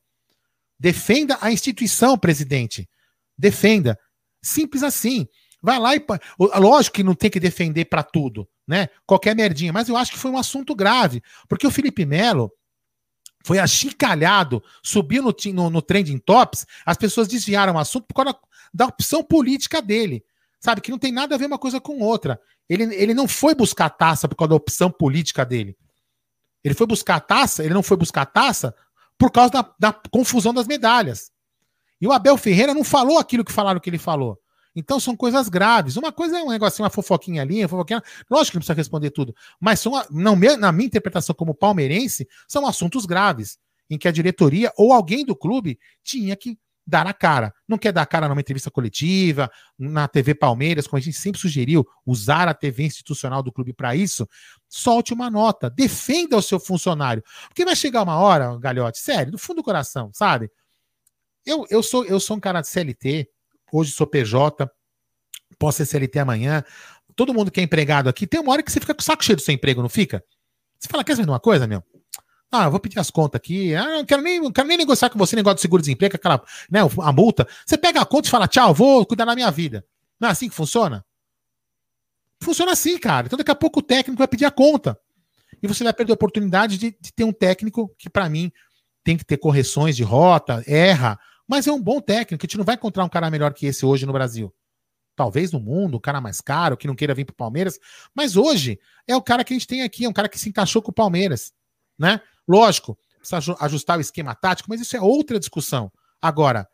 [0.79, 2.89] Defenda a instituição, presidente.
[3.37, 3.99] Defenda.
[4.41, 5.27] Simples assim.
[5.61, 6.05] Vai lá e.
[6.59, 8.89] Lógico que não tem que defender para tudo, né?
[9.05, 12.51] Qualquer merdinha, mas eu acho que foi um assunto grave, porque o Felipe Melo
[13.43, 18.37] foi achicalhado, subiu no, no, no trending tops, as pessoas desviaram o assunto por causa
[18.73, 20.23] da opção política dele.
[20.59, 20.81] Sabe?
[20.81, 22.39] Que não tem nada a ver uma coisa com outra.
[22.67, 25.77] Ele, ele não foi buscar taça por causa da opção política dele.
[26.63, 28.73] Ele foi buscar taça, ele não foi buscar taça
[29.25, 31.31] por causa da, da confusão das medalhas.
[31.99, 34.39] E o Abel Ferreira não falou aquilo que falaram que ele falou.
[34.75, 35.97] Então são coisas graves.
[35.97, 38.03] Uma coisa é um negocinho, uma fofoquinha ali, uma fofoquinha.
[38.29, 39.35] Lógico que não precisa responder tudo.
[39.59, 43.57] Mas são, não, na minha interpretação como palmeirense, são assuntos graves,
[43.89, 47.53] em que a diretoria ou alguém do clube tinha que dar a cara.
[47.67, 51.39] Não quer dar a cara numa entrevista coletiva, na TV Palmeiras, como a gente sempre
[51.39, 54.27] sugeriu, usar a TV institucional do clube para isso.
[54.69, 57.23] Solte uma nota, defenda o seu funcionário.
[57.47, 60.49] Porque vai chegar uma hora, Galhote, sério, do fundo do coração, sabe?
[61.45, 63.29] Eu, eu, sou, eu sou um cara de CLT,
[63.71, 64.69] hoje sou PJ,
[65.57, 66.63] posso ser CLT amanhã.
[67.15, 69.23] Todo mundo que é empregado aqui, tem uma hora que você fica com o saco
[69.23, 70.23] cheio do seu emprego, não fica?
[70.79, 71.83] Você fala, quer saber uma coisa, meu?
[72.51, 73.75] Ah, eu vou pedir as contas aqui.
[73.75, 76.79] Ah, não quero nem, não quero nem negociar com você negócio de seguro-desemprego, aquela, né,
[77.01, 77.47] a multa.
[77.65, 79.85] Você pega a conta e fala, tchau, vou cuidar da minha vida.
[80.19, 81.05] Não é assim que funciona?
[82.41, 83.27] Funciona assim, cara.
[83.27, 84.97] Então daqui a pouco o técnico vai pedir a conta.
[85.61, 88.51] E você vai perder a oportunidade de, de ter um técnico que, para mim,
[89.03, 92.43] tem que ter correções de rota, erra, mas é um bom técnico.
[92.43, 94.53] A gente não vai encontrar um cara melhor que esse hoje no Brasil.
[95.15, 97.79] Talvez no mundo, um cara mais caro, que não queira vir para o Palmeiras.
[98.13, 100.49] Mas hoje é o cara que a gente tem aqui, é um cara que se
[100.49, 101.53] encaixou com o Palmeiras.
[101.97, 102.19] Né?
[102.47, 105.91] Lógico, precisa ajustar o esquema tático, mas isso é outra discussão.
[106.21, 106.67] Agora,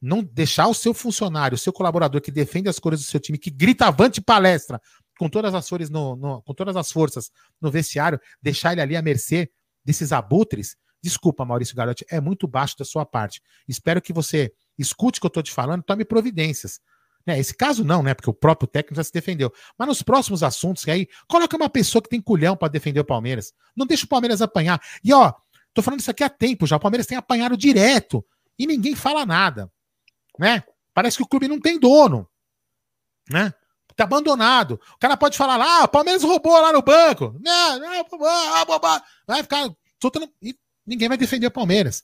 [0.00, 3.38] não deixar o seu funcionário, o seu colaborador que defende as cores do seu time,
[3.38, 4.80] que grita avante palestra
[5.18, 8.96] com todas as cores no, no, com todas as forças no vestiário, deixar ele ali
[8.96, 9.50] à mercê
[9.84, 13.40] desses abutres, Desculpa, Maurício Garotti, é muito baixo da sua parte.
[13.68, 16.80] Espero que você escute o que eu estou te falando, tome providências.
[17.26, 18.14] Né, esse caso não, né?
[18.14, 19.52] Porque o próprio técnico já se defendeu.
[19.78, 23.52] Mas nos próximos assuntos aí, coloca uma pessoa que tem culhão para defender o Palmeiras.
[23.76, 24.80] Não deixa o Palmeiras apanhar.
[25.04, 25.32] E ó,
[25.74, 26.76] tô falando isso aqui há tempo já.
[26.76, 28.24] O Palmeiras tem apanhado direto
[28.58, 29.70] e ninguém fala nada,
[30.38, 30.64] né?
[30.94, 32.28] Parece que o clube não tem dono,
[33.30, 33.52] né?
[33.94, 34.80] Tá abandonado.
[34.94, 37.36] O cara pode falar lá, ah, o Palmeiras roubou lá no banco.
[37.40, 38.06] Não, não,
[39.26, 39.68] vai ficar
[40.00, 40.32] soltando
[40.88, 42.02] ninguém vai defender o Palmeiras.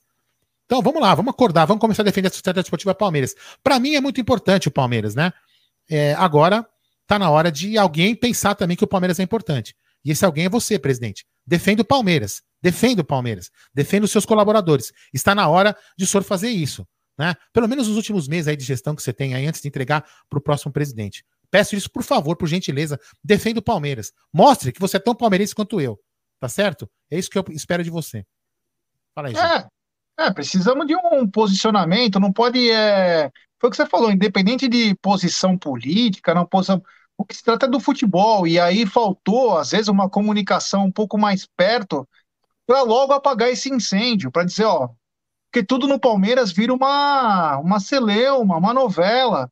[0.67, 3.35] Então vamos lá, vamos acordar, vamos começar a defender a Sociedade Esportiva Palmeiras.
[3.63, 5.33] Para mim é muito importante o Palmeiras, né?
[5.89, 6.67] É, agora
[7.07, 9.77] tá na hora de alguém pensar também que o Palmeiras é importante.
[10.05, 11.27] E esse alguém é você, presidente.
[11.47, 12.43] Defenda o Palmeiras.
[12.63, 13.51] Defenda o Palmeiras.
[13.75, 14.93] Defenda os seus colaboradores.
[15.13, 16.87] Está na hora de o senhor fazer isso.
[17.17, 17.35] Né?
[17.53, 20.05] Pelo menos nos últimos meses aí de gestão que você tem aí antes de entregar
[20.29, 21.25] para o próximo presidente.
[21.51, 22.99] Peço isso, por favor, por gentileza.
[23.23, 24.13] Defenda o Palmeiras.
[24.33, 25.99] Mostre que você é tão palmeirense quanto eu.
[26.41, 26.91] Tá certo?
[27.11, 28.27] É isso que eu espero de você.
[29.15, 29.69] Fala aí, é,
[30.19, 32.71] é, precisamos de um posicionamento, não pode.
[32.71, 33.31] É...
[33.61, 36.83] Foi o que você falou, independente de posição política, não posição.
[37.17, 40.93] O que se trata é do futebol, e aí faltou, às vezes, uma comunicação um
[40.93, 42.07] pouco mais perto
[42.67, 44.89] para logo apagar esse incêndio, para dizer, ó,
[45.53, 49.49] porque tudo no Palmeiras vira uma, uma celeuma, uma novela,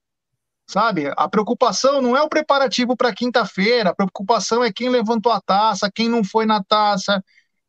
[0.67, 1.13] sabe?
[1.17, 5.91] A preocupação não é o preparativo para quinta-feira, a preocupação é quem levantou a taça,
[5.95, 7.23] quem não foi na taça,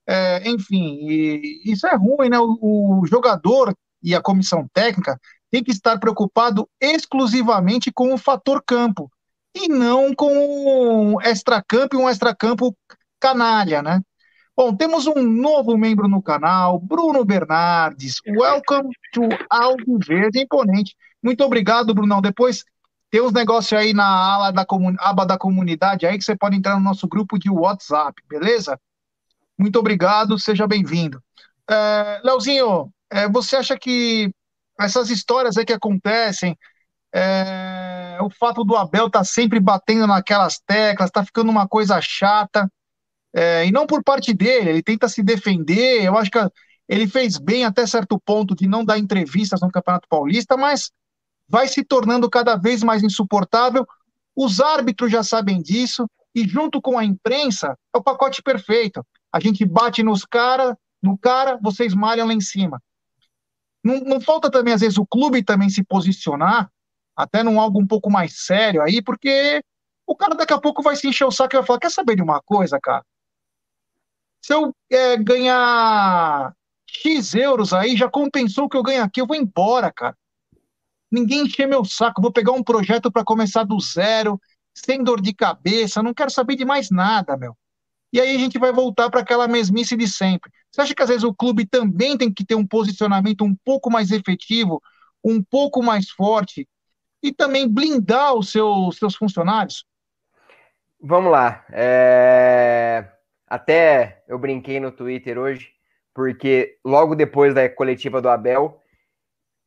[0.08, 1.00] é, enfim,
[1.66, 2.40] isso é ruim, né?
[2.40, 8.62] O, o, jogador e a comissão técnica tem que estar preocupado exclusivamente com o fator
[8.66, 9.10] campo
[9.56, 12.76] e não com o extracampo e um extracampo
[13.20, 14.02] canalha, né?
[14.56, 18.18] Bom, temos um novo membro no canal, Bruno Bernardes.
[18.28, 20.96] Welcome to Alviverde Imponente.
[21.24, 22.22] Muito obrigado, Brunão.
[22.22, 22.64] Depois
[23.10, 24.66] tem uns negócios aí na ala da
[25.00, 28.78] aba da comunidade aí que você pode entrar no nosso grupo de WhatsApp, beleza?
[29.58, 31.22] Muito obrigado, seja bem-vindo.
[31.70, 34.34] É, Leozinho, é, você acha que
[34.80, 36.58] essas histórias aí que acontecem,
[37.14, 42.70] é, o fato do Abel tá sempre batendo naquelas teclas, está ficando uma coisa chata,
[43.34, 46.40] é, e não por parte dele, ele tenta se defender, eu acho que
[46.90, 50.92] ele fez bem até certo ponto de não dar entrevistas no Campeonato Paulista, mas
[51.48, 53.86] vai se tornando cada vez mais insuportável.
[54.36, 59.40] Os árbitros já sabem disso, e junto com a imprensa, é o pacote perfeito a
[59.40, 62.80] gente bate nos cara, no cara, vocês malham lá em cima.
[63.84, 66.72] Não, não falta também, às vezes, o clube também se posicionar,
[67.16, 69.62] até num algo um pouco mais sério aí, porque
[70.06, 72.16] o cara daqui a pouco vai se encher o saco e vai falar: quer saber
[72.16, 73.04] de uma coisa, cara?
[74.42, 76.54] Se eu é, ganhar
[76.88, 80.16] X euros aí, já compensou o que eu ganho aqui, eu vou embora, cara.
[81.12, 84.40] Ninguém encher meu saco, vou pegar um projeto para começar do zero,
[84.74, 87.56] sem dor de cabeça, não quero saber de mais nada, meu.
[88.14, 90.52] E aí a gente vai voltar para aquela mesmice de sempre.
[90.72, 93.90] Você acha que às vezes o clube também tem que ter um posicionamento um pouco
[93.90, 94.80] mais efetivo,
[95.24, 96.70] um pouco mais forte,
[97.24, 99.84] e também blindar os seus, seus funcionários?
[101.02, 101.66] Vamos lá.
[101.72, 103.10] É...
[103.48, 105.72] Até eu brinquei no Twitter hoje,
[106.14, 108.80] porque logo depois da coletiva do Abel,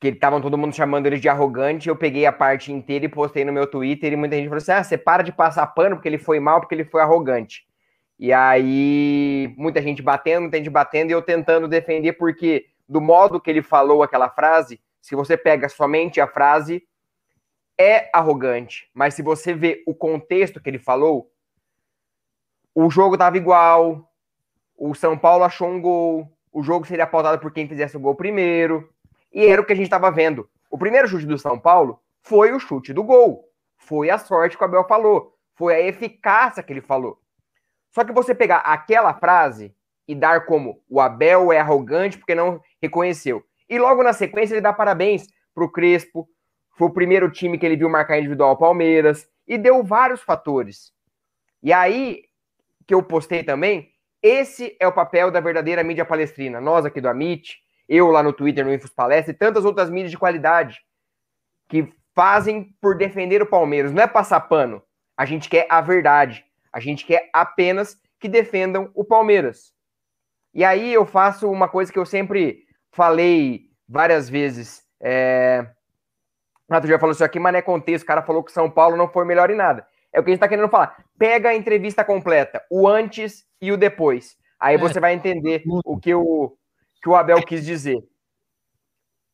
[0.01, 3.45] que estavam todo mundo chamando ele de arrogante, eu peguei a parte inteira e postei
[3.45, 6.09] no meu Twitter e muita gente falou assim: ah, você para de passar pano porque
[6.09, 7.66] ele foi mal, porque ele foi arrogante.
[8.19, 13.41] E aí, muita gente batendo, muita gente batendo, e eu tentando defender, porque do modo
[13.41, 16.83] que ele falou aquela frase, se você pega somente a frase,
[17.79, 18.91] é arrogante.
[18.95, 21.31] Mas se você vê o contexto que ele falou,
[22.75, 24.11] o jogo estava igual,
[24.77, 28.15] o São Paulo achou um gol, o jogo seria pautado por quem fizesse o gol
[28.15, 28.89] primeiro,
[29.33, 30.49] e era o que a gente estava vendo.
[30.71, 33.45] O primeiro chute do São Paulo foi o chute do gol,
[33.77, 37.21] foi a sorte que o Abel falou, foi a eficácia que ele falou.
[37.97, 39.75] Só que você pegar aquela frase
[40.07, 43.43] e dar como o Abel é arrogante porque não reconheceu.
[43.67, 46.29] E logo na sequência ele dá parabéns pro Crespo,
[46.77, 50.93] foi o primeiro time que ele viu marcar individual Palmeiras e deu vários fatores.
[51.63, 52.25] E aí
[52.87, 53.89] que eu postei também,
[54.23, 56.61] esse é o papel da verdadeira mídia palestrina.
[56.61, 57.57] Nós aqui do Amit,
[57.89, 60.83] eu lá no Twitter, no Infos Palestra e tantas outras mídias de qualidade
[61.67, 63.91] que fazem por defender o Palmeiras.
[63.91, 64.83] Não é passar pano.
[65.17, 66.45] A gente quer a verdade.
[66.77, 69.73] A gente quer apenas que defendam o Palmeiras.
[70.53, 74.85] E aí eu faço uma coisa que eu sempre falei várias vezes.
[75.01, 75.67] É...
[76.69, 78.05] Renato já falou isso aqui, mas não é contexto.
[78.05, 79.87] O cara falou que São Paulo não foi melhor em nada.
[80.13, 81.03] É o que a gente está querendo falar.
[81.19, 84.37] Pega a entrevista completa, o antes e o depois.
[84.61, 84.79] Aí é.
[84.79, 86.59] você vai entender o que o,
[87.03, 87.97] que o Abel quis dizer.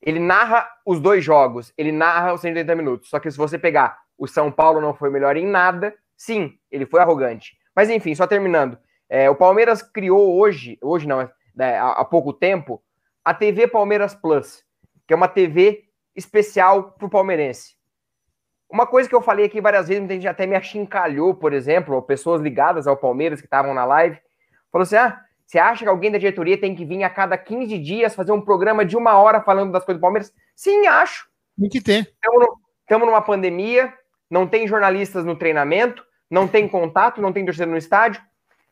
[0.01, 3.11] Ele narra os dois jogos, ele narra os 180 minutos.
[3.11, 6.87] Só que se você pegar o São Paulo não foi melhor em nada, Sim, ele
[6.87, 7.57] foi arrogante.
[7.75, 8.79] Mas enfim, só terminando.
[9.09, 12.83] É, o Palmeiras criou hoje, hoje não, né, há, pouco tempo,
[13.25, 14.65] a TV Palmeiras Plus,
[15.07, 15.85] que é uma TV
[16.17, 17.77] especial para o palmeirense.
[18.71, 22.01] Uma coisa que eu falei aqui várias vezes, muita gente até me achincalhou, por exemplo,
[22.03, 24.19] pessoas ligadas ao Palmeiras que estavam na live,
[24.71, 27.79] falou assim: ah, você acha que alguém da diretoria tem que vir a cada 15
[27.79, 30.33] dias fazer um programa de uma hora falando das coisas do Palmeiras?
[30.57, 31.29] Sim, acho.
[31.61, 32.11] Tem que ter.
[32.81, 33.93] Estamos numa pandemia,
[34.33, 38.23] não tem jornalistas no treinamento, não tem contato, não tem torcida no estádio.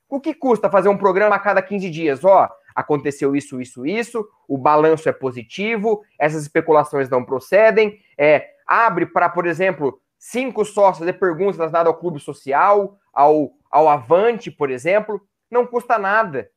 [0.08, 2.24] O que custa fazer um programa a cada 15 dias?
[2.24, 8.00] Ó, aconteceu isso, isso, isso, o balanço é positivo, essas especulações não procedem.
[8.16, 13.86] É, abre para, por exemplo, cinco sócios fazer perguntas dadas ao clube social, ao, ao
[13.86, 15.20] Avante, por exemplo.
[15.50, 16.50] Não custa nada.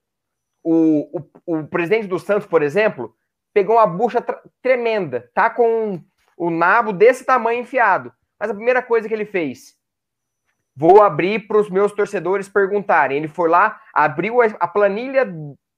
[0.64, 3.14] O, o, o presidente do Santos, por exemplo,
[3.54, 4.24] pegou uma bucha
[4.62, 6.02] tremenda, tá com
[6.38, 8.14] o nabo desse tamanho enfiado.
[8.44, 9.74] Mas a primeira coisa que ele fez,
[10.76, 13.16] vou abrir para os meus torcedores perguntarem.
[13.16, 15.26] Ele foi lá, abriu a planilha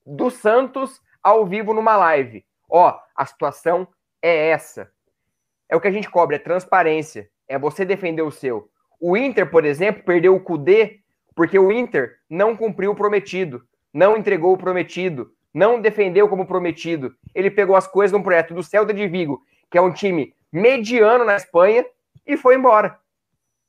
[0.04, 2.44] do Santos ao vivo numa live.
[2.68, 3.88] Ó, a situação
[4.20, 4.90] é essa.
[5.70, 7.30] É o que a gente cobre, é transparência.
[7.48, 8.68] É você defender o seu.
[9.00, 11.02] O Inter, por exemplo, perdeu o Cudê
[11.36, 13.62] porque o Inter não cumpriu o prometido,
[13.94, 17.16] não entregou o prometido, não defendeu como prometido.
[17.36, 19.40] Ele pegou as coisas num projeto do Celta de Vigo,
[19.70, 21.86] que é um time mediano na Espanha,
[22.26, 23.00] e foi embora.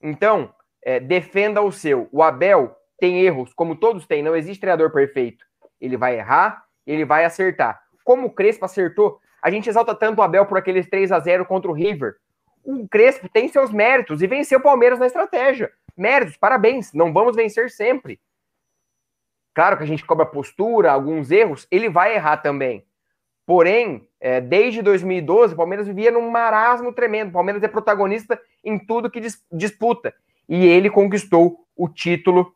[0.03, 2.09] Então, é, defenda o seu.
[2.12, 5.44] O Abel tem erros, como todos têm, não existe treinador perfeito.
[5.80, 7.82] Ele vai errar, ele vai acertar.
[8.05, 11.44] Como o Crespo acertou, a gente exalta tanto o Abel por aqueles 3 a 0
[11.44, 12.16] contra o River.
[12.64, 15.72] O Crespo tem seus méritos e venceu o Palmeiras na estratégia.
[15.97, 18.20] Méritos, parabéns, não vamos vencer sempre.
[19.55, 22.86] Claro que a gente cobra postura, alguns erros, ele vai errar também.
[23.47, 27.28] Porém, é, desde 2012, o Palmeiras vivia num marasmo tremendo.
[27.28, 30.12] O Palmeiras é protagonista em tudo que dis disputa
[30.49, 32.53] e ele conquistou o título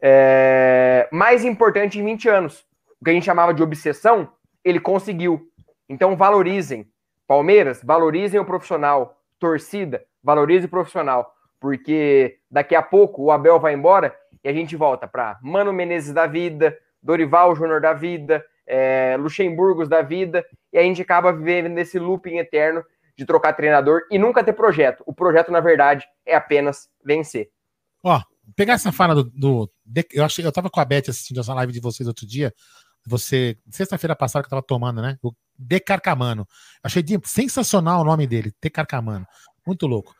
[0.00, 2.66] é, mais importante em 20 anos.
[3.00, 4.32] O que a gente chamava de obsessão,
[4.64, 5.48] ele conseguiu.
[5.88, 6.88] Então valorizem.
[7.26, 9.18] Palmeiras, valorizem o profissional.
[9.38, 11.32] Torcida, valorize o profissional.
[11.60, 14.12] Porque daqui a pouco o Abel vai embora
[14.42, 19.88] e a gente volta para Mano Menezes da vida, Dorival Júnior da vida, é, Luxemburgos
[19.88, 22.82] da vida, e a gente acaba vivendo nesse looping eterno
[23.16, 25.02] de trocar treinador e nunca ter projeto.
[25.06, 27.50] O projeto, na verdade, é apenas vencer.
[28.02, 28.20] Ó,
[28.56, 29.24] pegar essa fala do.
[29.34, 29.70] do
[30.12, 32.52] eu, achei, eu tava com a Beth assistindo essa live de vocês outro dia.
[33.06, 35.18] Você, sexta-feira passada que eu tava tomando, né?
[35.22, 36.46] O Decarcamano.
[36.82, 39.26] Achei sensacional o nome dele, Decarcamano.
[39.66, 40.14] Muito louco.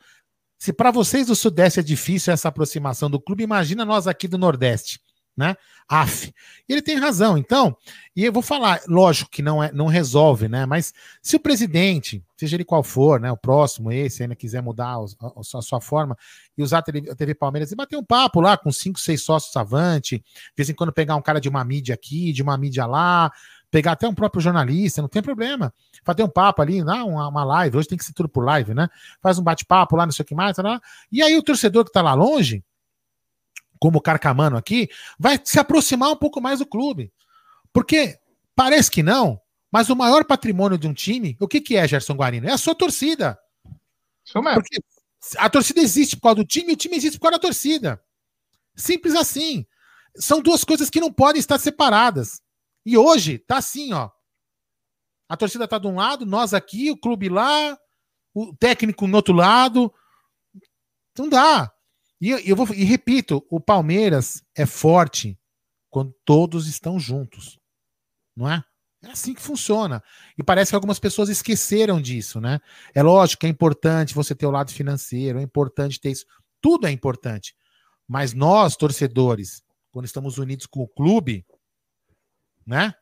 [0.58, 4.38] Se para vocês do Sudeste é difícil essa aproximação do clube, imagina nós aqui do
[4.38, 5.00] Nordeste
[5.36, 5.56] né?
[5.88, 6.32] AF.
[6.68, 7.36] E ele tem razão.
[7.36, 7.76] Então,
[8.14, 10.66] e eu vou falar, lógico que não é, não resolve, né?
[10.66, 13.30] Mas se o presidente, seja ele qual for, né?
[13.30, 16.16] O próximo, esse, ainda quiser mudar a, a, sua forma
[16.56, 19.22] e usar a TV, a TV, Palmeiras e bater um papo lá com cinco, seis
[19.22, 20.24] sócios avante, de
[20.56, 23.30] vez em quando pegar um cara de uma mídia aqui, de uma mídia lá,
[23.70, 25.72] pegar até um próprio jornalista, não tem problema.
[26.04, 28.74] Fazer um papo ali, não, uma, uma live, hoje tem que ser tudo por live,
[28.74, 28.88] né?
[29.22, 30.80] Faz um bate-papo lá, não sei o que mais, tá,
[31.10, 32.62] e aí o torcedor que tá lá longe,
[33.82, 37.12] como o Carcamano aqui, vai se aproximar um pouco mais do clube.
[37.72, 38.16] Porque
[38.54, 39.40] parece que não,
[39.72, 42.48] mas o maior patrimônio de um time, o que, que é, Gerson Guarino?
[42.48, 43.36] É a sua torcida.
[44.24, 44.62] Isso mesmo.
[44.62, 44.78] Porque
[45.36, 48.00] a torcida existe por causa do time e o time existe por causa da torcida.
[48.76, 49.66] Simples assim.
[50.14, 52.40] São duas coisas que não podem estar separadas.
[52.86, 54.10] E hoje tá assim, ó.
[55.28, 57.76] A torcida tá de um lado, nós aqui, o clube lá,
[58.32, 59.92] o técnico no outro lado.
[61.18, 61.72] Não dá.
[62.22, 65.36] E eu vou e repito, o Palmeiras é forte
[65.90, 67.58] quando todos estão juntos.
[68.36, 68.62] Não é?
[69.02, 70.00] É assim que funciona.
[70.38, 72.60] E parece que algumas pessoas esqueceram disso, né?
[72.94, 76.24] É lógico que é importante você ter o lado financeiro, é importante ter isso.
[76.60, 77.56] Tudo é importante.
[78.06, 79.60] Mas nós, torcedores,
[79.90, 81.44] quando estamos unidos com o clube,
[82.64, 82.94] né?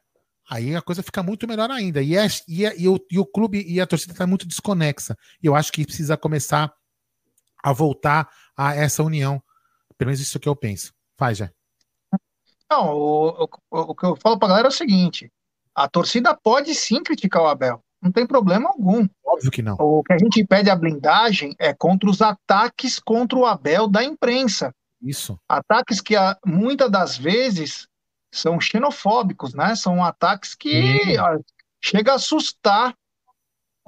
[0.49, 2.01] Aí a coisa fica muito melhor ainda.
[2.01, 5.15] E, é, e, é, e, o, e o clube e a torcida está muito desconexa.
[5.43, 6.75] E eu acho que precisa começar
[7.63, 9.43] a voltar a essa união.
[9.97, 10.93] Pelo menos isso que eu penso.
[11.17, 11.51] Faz, já.
[12.71, 15.31] Não, o, o, o que eu falo pra galera é o seguinte:
[15.75, 19.07] a torcida pode sim criticar o Abel, não tem problema algum.
[19.25, 19.77] Óbvio que não.
[19.79, 24.03] O que a gente pede a blindagem é contra os ataques contra o Abel da
[24.03, 24.75] imprensa.
[25.03, 25.39] Isso.
[25.49, 27.89] Ataques que muitas das vezes
[28.33, 29.75] são xenofóbicos, né?
[29.75, 31.39] São ataques que ó,
[31.83, 32.95] chega a assustar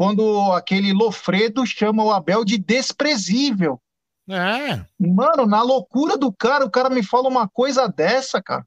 [0.03, 3.81] quando aquele Lofredo chama o Abel de desprezível.
[4.29, 4.85] É.
[4.99, 8.67] Mano, na loucura do cara, o cara me fala uma coisa dessa, cara.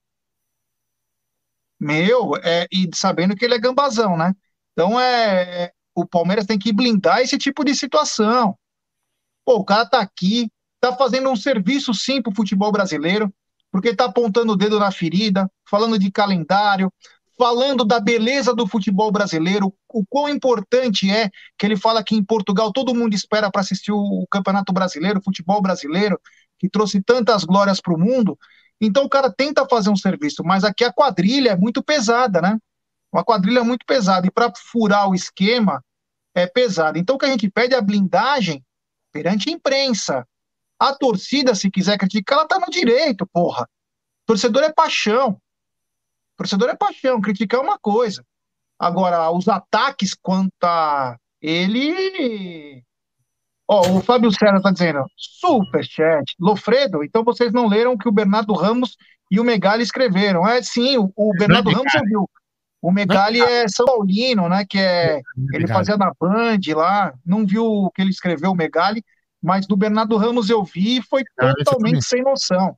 [1.78, 4.34] Meu, é, e sabendo que ele é gambazão, né?
[4.72, 8.58] Então é, é, o Palmeiras tem que blindar esse tipo de situação.
[9.44, 13.30] Pô, o cara tá aqui, tá fazendo um serviço sim pro futebol brasileiro,
[13.70, 16.90] porque tá apontando o dedo na ferida, falando de calendário,
[17.38, 22.24] falando da beleza do futebol brasileiro, o quão importante é que ele fala que em
[22.24, 26.20] Portugal todo mundo espera para assistir o Campeonato Brasileiro, o futebol brasileiro,
[26.58, 28.38] que trouxe tantas glórias para o mundo.
[28.80, 32.58] Então o cara tenta fazer um serviço, mas aqui a quadrilha é muito pesada, né?
[33.12, 34.28] Uma quadrilha muito pesada.
[34.28, 35.84] E para furar o esquema
[36.34, 36.98] é pesado.
[36.98, 38.64] Então o que a gente pede é a blindagem
[39.12, 40.28] perante a imprensa.
[40.78, 43.68] A torcida, se quiser criticar, ela tá no direito, porra.
[44.26, 45.40] Torcedor é paixão.
[46.38, 48.24] Torcedor é paixão, criticar é uma coisa.
[48.78, 52.84] Agora, os ataques quanto a ele
[53.68, 58.12] Ó, o Fábio Serra está dizendo, superchat, Lofredo, então vocês não leram o que o
[58.12, 58.96] Bernardo Ramos
[59.32, 60.48] e o Megali escreveram.
[60.48, 62.30] É, sim, o, o Bernardo Ramos ouviu.
[62.80, 65.20] O Megali é São Paulino, né, que é,
[65.52, 69.04] ele fazia na Band lá, não viu o que ele escreveu, o Megali,
[69.42, 72.78] mas do Bernardo Ramos eu vi e foi totalmente sem noção.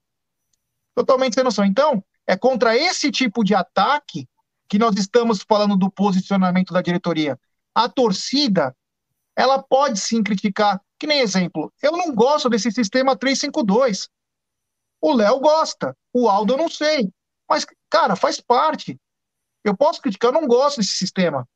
[0.96, 1.66] Totalmente sem noção.
[1.66, 4.28] Então, é contra esse tipo de ataque
[4.68, 7.40] que nós estamos falando do posicionamento da diretoria.
[7.74, 8.76] A torcida
[9.36, 10.82] ela pode sim criticar.
[11.00, 14.10] Que nem exemplo, eu não gosto desse sistema 352.
[15.00, 17.10] O Léo gosta, o Aldo eu não sei.
[17.48, 19.00] Mas, cara, faz parte.
[19.64, 21.48] Eu posso criticar, eu não gosto desse sistema.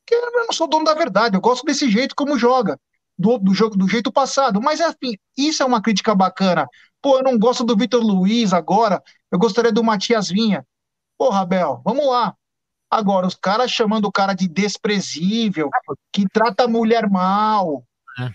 [0.00, 2.80] Porque eu não sou dono da verdade, eu gosto desse jeito como joga,
[3.16, 4.60] do, do jogo do jeito passado.
[4.60, 6.66] Mas, enfim, isso é uma crítica bacana.
[7.02, 10.66] Pô, eu não gosto do Vitor Luiz agora, eu gostaria do Matias Vinha.
[11.16, 12.34] Porra, Abel, vamos lá.
[12.90, 15.70] Agora, os caras chamando o cara de desprezível,
[16.12, 17.86] que trata a mulher mal.
[18.18, 18.30] É.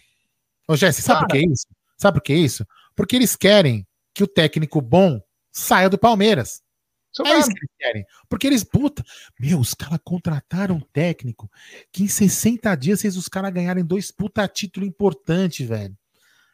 [0.67, 1.67] Ô, Jesse, sabe por que é isso?
[1.97, 2.65] Sabe por que é isso?
[2.95, 5.21] Porque eles querem que o técnico bom
[5.51, 6.63] saia do Palmeiras.
[7.11, 8.05] Isso é isso que eles querem.
[8.29, 9.03] Porque eles, puta,
[9.39, 11.49] meu, os caras contrataram um técnico
[11.91, 15.97] que em 60 dias fez os caras ganharem dois puta título importante, velho.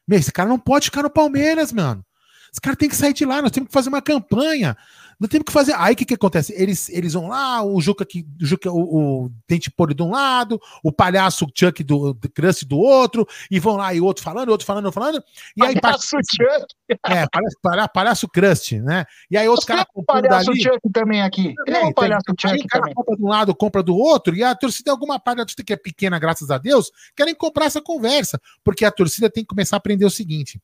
[0.08, 2.06] Meu, esse cara não pode ficar no Palmeiras, mano.
[2.52, 4.76] Esse cara tem que sair de lá, nós temos que fazer uma campanha.
[5.22, 5.76] Não tem o que fazer.
[5.78, 6.52] Aí o que, que acontece?
[6.58, 10.10] Eles, eles vão lá, o Juca, que, o, Juca o, o Dente Poli de um
[10.10, 14.50] lado, o palhaço Chuck do, do Crust do outro, e vão lá, e outro falando,
[14.50, 15.24] outro falando, outro falando.
[15.56, 16.66] E aí palhaço Chuck.
[17.06, 19.06] É, palhaço, palhaço, palhaço Crust, né?
[19.30, 20.64] E aí outro cara comprando palhaço dali.
[20.64, 21.54] Chuck também aqui.
[21.68, 22.94] Ele é, é um palhaço tem, Chuck aí, também.
[22.96, 25.74] compra de um lado, compra do outro, e a torcida, alguma parte da torcida que
[25.74, 29.76] é pequena, graças a Deus, querem comprar essa conversa, porque a torcida tem que começar
[29.76, 30.60] a aprender o seguinte: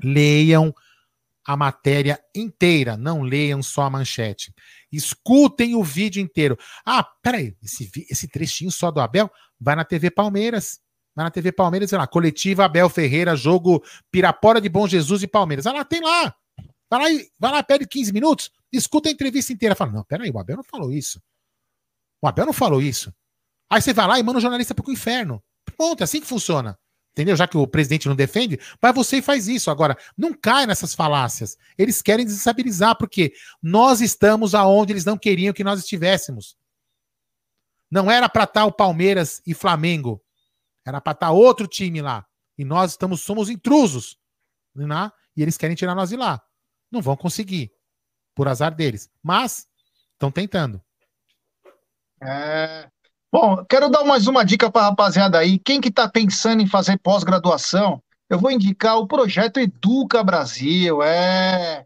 [0.00, 0.72] leiam
[1.46, 4.52] a matéria inteira, não leiam só a manchete.
[4.90, 6.58] Escutem o vídeo inteiro.
[6.84, 9.30] Ah, peraí, esse, esse trechinho só do Abel
[9.60, 10.80] vai na TV Palmeiras.
[11.14, 15.26] Vai na TV Palmeiras, sei lá, coletiva Abel Ferreira, jogo Pirapora de Bom Jesus e
[15.26, 15.66] Palmeiras.
[15.66, 16.34] Ah lá, tem lá.
[16.90, 19.74] Vai lá, vai lá pede 15 minutos, escuta a entrevista inteira.
[19.74, 21.20] Fala, não, peraí, o Abel não falou isso.
[22.22, 23.12] O Abel não falou isso.
[23.70, 25.42] Aí você vai lá e manda o jornalista pro inferno.
[25.76, 26.78] Pronto, é assim que funciona.
[27.14, 27.36] Entendeu?
[27.36, 29.70] Já que o presidente não defende, vai você e faz isso.
[29.70, 31.56] Agora, não cai nessas falácias.
[31.78, 36.56] Eles querem desestabilizar, porque nós estamos aonde eles não queriam que nós estivéssemos.
[37.88, 40.20] Não era para estar tá o Palmeiras e Flamengo.
[40.84, 42.26] Era para estar tá outro time lá.
[42.58, 44.18] E nós estamos somos intrusos.
[44.74, 45.10] Né?
[45.36, 46.42] E eles querem tirar nós de lá.
[46.90, 47.72] Não vão conseguir.
[48.34, 49.08] Por azar deles.
[49.22, 49.68] Mas
[50.12, 50.82] estão tentando.
[52.20, 52.90] É,
[53.34, 55.58] Bom, quero dar mais uma dica para a rapaziada aí.
[55.58, 61.02] Quem que está pensando em fazer pós-graduação, eu vou indicar o projeto Educa Brasil.
[61.02, 61.84] É,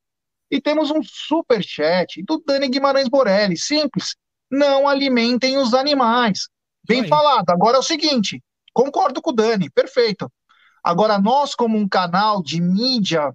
[0.50, 3.56] E temos um super chat do Dani Guimarães Borelli.
[3.56, 4.16] Simples.
[4.50, 6.48] Não alimentem os animais.
[6.86, 7.48] Bem falado.
[7.50, 8.42] Agora é o seguinte:
[8.74, 10.30] Concordo com o Dani, perfeito.
[10.82, 13.32] Agora, nós, como um canal de mídia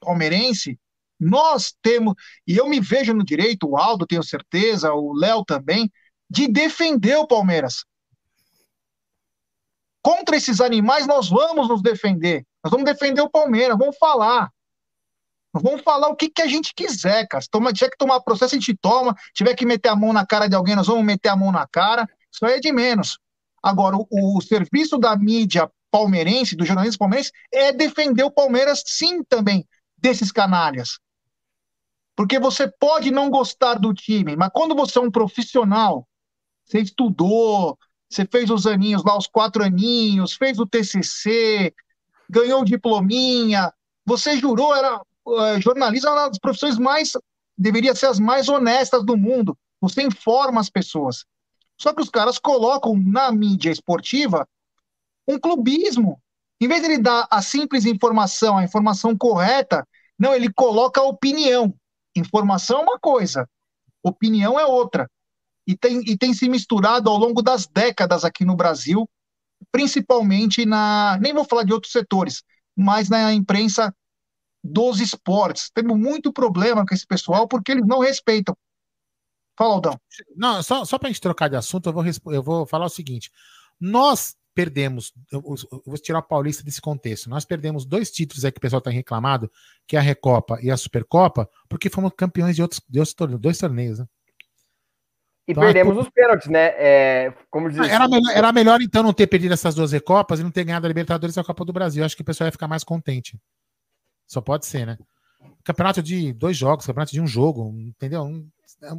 [0.00, 0.78] palmeirense,
[1.18, 2.14] nós temos,
[2.46, 5.90] e eu me vejo no direito, o Aldo, tenho certeza, o Léo também,
[6.30, 7.84] de defender o Palmeiras.
[10.02, 12.46] Contra esses animais, nós vamos nos defender.
[12.62, 14.50] Nós vamos defender o Palmeiras, vamos falar.
[15.52, 17.42] Nós vamos falar o que, que a gente quiser, cara.
[17.42, 19.16] Se toma, tiver que tomar processo, a gente toma.
[19.18, 21.50] Se tiver que meter a mão na cara de alguém, nós vamos meter a mão
[21.50, 22.06] na cara.
[22.30, 23.18] Isso aí é de menos.
[23.66, 29.24] Agora, o, o serviço da mídia palmeirense, do jornalismo palmeirense, é defender o Palmeiras, sim,
[29.24, 29.66] também,
[29.98, 31.00] desses canalhas.
[32.14, 36.06] Porque você pode não gostar do time, mas quando você é um profissional,
[36.64, 37.76] você estudou,
[38.08, 41.74] você fez os aninhos lá, os quatro aninhos, fez o TCC,
[42.30, 43.72] ganhou o diplominha,
[44.04, 47.14] você jurou, era uh, jornalista, uma das profissões mais,
[47.58, 49.58] deveria ser as mais honestas do mundo.
[49.80, 51.24] Você informa as pessoas.
[51.78, 54.48] Só que os caras colocam na mídia esportiva
[55.26, 56.20] um clubismo.
[56.60, 59.86] Em vez de ele dar a simples informação, a informação correta,
[60.18, 61.74] não, ele coloca a opinião.
[62.16, 63.48] Informação é uma coisa,
[64.02, 65.10] opinião é outra.
[65.66, 69.08] E tem, e tem se misturado ao longo das décadas aqui no Brasil,
[69.70, 71.18] principalmente na.
[71.20, 72.42] Nem vou falar de outros setores,
[72.74, 73.94] mas na imprensa
[74.62, 75.70] dos esportes.
[75.74, 78.56] Temos muito problema com esse pessoal porque eles não respeitam.
[79.56, 80.00] Fala, Aldão.
[80.36, 82.90] Não, só, só para a gente trocar de assunto, eu vou, eu vou falar o
[82.90, 83.30] seguinte.
[83.80, 88.50] Nós perdemos, eu, eu vou tirar o Paulista desse contexto, nós perdemos dois títulos aí
[88.50, 89.50] que o pessoal está reclamado,
[89.86, 93.58] que é a Recopa e a Supercopa, porque fomos campeões de outros, de outros dois
[93.58, 94.06] torneios, né?
[95.46, 96.72] E então, perdemos os pênaltis, né?
[96.76, 97.78] É, como diz...
[97.86, 100.86] era, melhor, era melhor, então, não ter perdido essas duas Recopas e não ter ganhado
[100.86, 102.02] a Libertadores e a Copa do Brasil.
[102.02, 103.38] Eu acho que o pessoal ia ficar mais contente.
[104.26, 104.98] Só pode ser, né?
[105.62, 108.22] Campeonato de dois jogos, campeonato de um jogo, entendeu?
[108.22, 108.48] Um,
[108.82, 108.92] é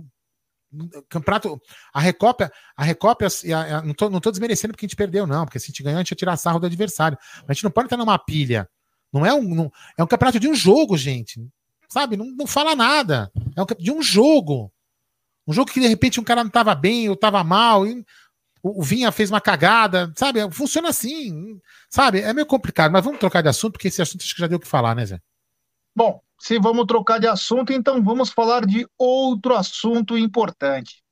[1.10, 1.62] campeonato,
[1.94, 5.26] a Recopa, a Recopa, a, a, não, tô, não tô desmerecendo porque a gente perdeu,
[5.26, 7.18] não, porque se a gente ganhar, a gente ia tirar sarro do adversário.
[7.38, 8.70] Mas a gente não pode estar numa pilha.
[9.12, 11.46] Não é um, não, é um campeonato de um jogo, gente.
[11.90, 12.18] Sabe?
[12.18, 13.32] Não, não fala nada.
[13.56, 14.72] É um, de um jogo.
[15.48, 18.06] Um jogo que de repente um cara não tava bem ou tava mal, e
[18.62, 20.40] o, o Vinha fez uma cagada, sabe?
[20.52, 22.20] Funciona assim, sabe?
[22.20, 24.58] É meio complicado, mas vamos trocar de assunto, porque esse assunto acho que já deu
[24.58, 25.20] o que falar, né, Zé?
[25.96, 31.04] Bom, se vamos trocar de assunto, então vamos falar de outro assunto importante.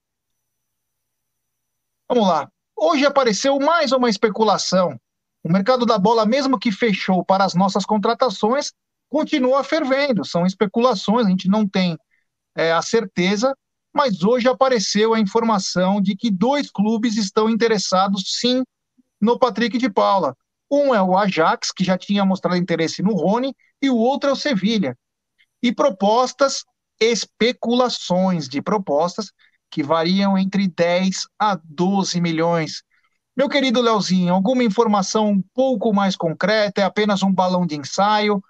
[2.07, 2.49] Vamos lá.
[2.77, 4.99] Hoje apareceu mais uma especulação.
[5.43, 8.72] O mercado da bola, mesmo que fechou para as nossas contratações,
[9.10, 10.26] continua fervendo.
[10.26, 11.97] São especulações, a gente não tem
[12.56, 13.56] é, a certeza,
[13.93, 18.64] mas hoje apareceu a informação de que dois clubes estão interessados sim
[19.22, 20.35] no Patrick de Paula.
[20.69, 24.34] Um é o Ajax, que já tinha mostrado interesse no Rony, e o outro é
[24.34, 24.97] o Sevilha.
[25.61, 26.64] E propostas,
[26.99, 29.32] especulações de propostas
[29.69, 32.84] que variam entre 10 a 12 milhões.
[33.36, 36.82] Meu querido Leozinho, alguma informação um pouco mais concreta?
[36.82, 38.41] É apenas um balão de ensaio?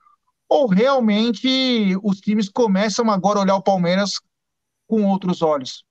[0.47, 4.19] Ou realmente os times começam agora a olhar o Palmeiras
[4.87, 5.83] com outros olhos?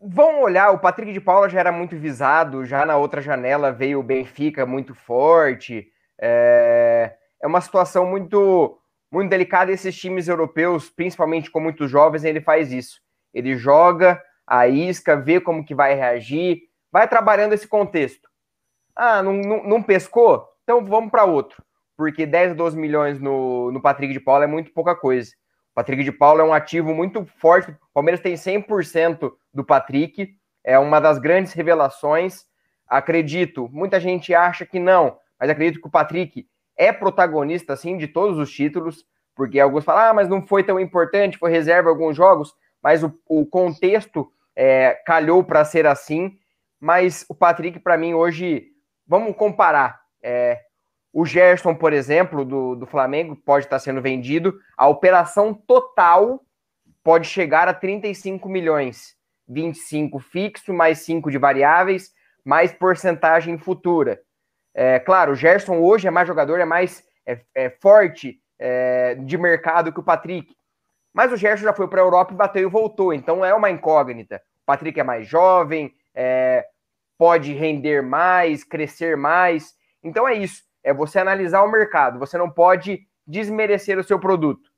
[0.00, 3.98] Vão olhar, o Patrick de Paula já era muito visado, já na outra janela veio
[3.98, 5.88] o Benfica muito forte.
[6.20, 8.78] É é uma situação muito
[9.14, 13.00] muito delicada esses times europeus, principalmente com muitos jovens, ele faz isso.
[13.32, 18.28] Ele joga, a isca, vê como que vai reagir, vai trabalhando esse contexto.
[18.94, 20.46] Ah, não, não, não pescou?
[20.62, 21.62] Então vamos para outro.
[21.96, 25.30] porque 10, 12 milhões no, no Patrick de Paula é muito pouca coisa.
[25.70, 27.70] O Patrick de Paula é um ativo muito forte.
[27.70, 32.44] O Palmeiras tem 100% do Patrick, é uma das grandes revelações.
[32.88, 38.08] Acredito, muita gente acha que não, mas acredito que o Patrick é protagonista, sim, de
[38.08, 42.16] todos os títulos, porque alguns falam, ah, mas não foi tão importante, foi reserva alguns
[42.16, 46.38] jogos, mas o, o contexto é, calhou para ser assim.
[46.80, 48.68] Mas o Patrick, para mim, hoje,
[49.06, 50.00] vamos comparar.
[50.22, 50.60] É,
[51.12, 54.58] o Gerson, por exemplo, do, do Flamengo, pode estar sendo vendido.
[54.76, 56.44] A operação total
[57.02, 59.16] pode chegar a 35 milhões.
[59.48, 62.12] 25 fixo, mais 5 de variáveis,
[62.44, 64.20] mais porcentagem futura.
[64.74, 69.38] É, claro, o Gerson hoje é mais jogador, é mais é, é forte é, de
[69.38, 70.54] mercado que o Patrick.
[71.12, 73.70] Mas o Gerson já foi para a Europa e bateu e voltou, então é uma
[73.70, 74.42] incógnita.
[74.62, 76.66] O Patrick é mais jovem, é,
[77.16, 79.74] pode render mais, crescer mais.
[80.02, 82.18] Então é isso, é você analisar o mercado.
[82.18, 84.68] Você não pode desmerecer o seu produto.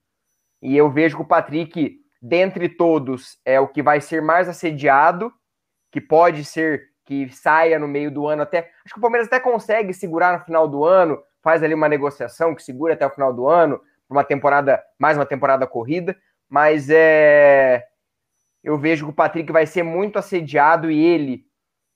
[0.60, 5.32] E eu vejo que o Patrick, dentre todos, é o que vai ser mais assediado,
[5.90, 8.70] que pode ser que saia no meio do ano até.
[8.84, 12.54] Acho que o Palmeiras até consegue segurar no final do ano, faz ali uma negociação
[12.54, 13.80] que segura até o final do ano,
[14.10, 16.16] uma temporada, mais uma temporada corrida,
[16.48, 17.86] mas é.
[18.62, 21.46] Eu vejo que o Patrick vai ser muito assediado e ele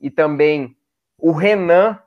[0.00, 0.76] e também
[1.18, 1.98] o Renan.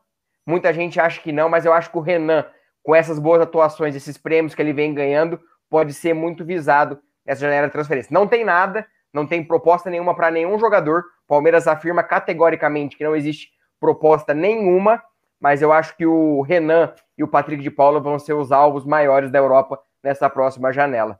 [0.45, 2.45] Muita gente acha que não, mas eu acho que o Renan,
[2.81, 5.37] com essas boas atuações, esses prêmios que ele vem ganhando,
[5.69, 8.13] pode ser muito visado nessa janela de transferência.
[8.13, 11.03] Não tem nada, não tem proposta nenhuma para nenhum jogador.
[11.27, 15.01] Palmeiras afirma categoricamente que não existe proposta nenhuma,
[15.39, 18.85] mas eu acho que o Renan e o Patrick de Paula vão ser os alvos
[18.85, 21.19] maiores da Europa nessa próxima janela.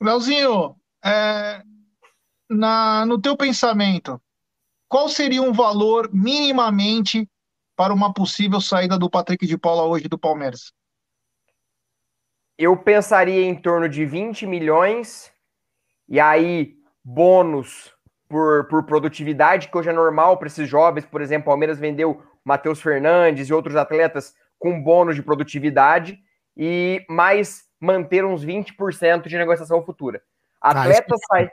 [0.00, 1.62] Leozinho, é,
[2.48, 4.20] na, no teu pensamento,
[4.88, 7.28] qual seria um valor minimamente
[7.76, 10.72] para uma possível saída do Patrick de Paula hoje do Palmeiras?
[12.58, 15.29] Eu pensaria em torno de 20 milhões
[16.10, 16.74] e aí
[17.04, 17.94] bônus
[18.28, 21.06] por, por produtividade, que hoje é normal para esses jovens.
[21.06, 26.18] Por exemplo, o Palmeiras vendeu Matheus Fernandes e outros atletas com bônus de produtividade
[26.56, 30.20] e mais manter uns 20% de negociação futura.
[30.60, 31.50] Ah, atleta, ah, sai,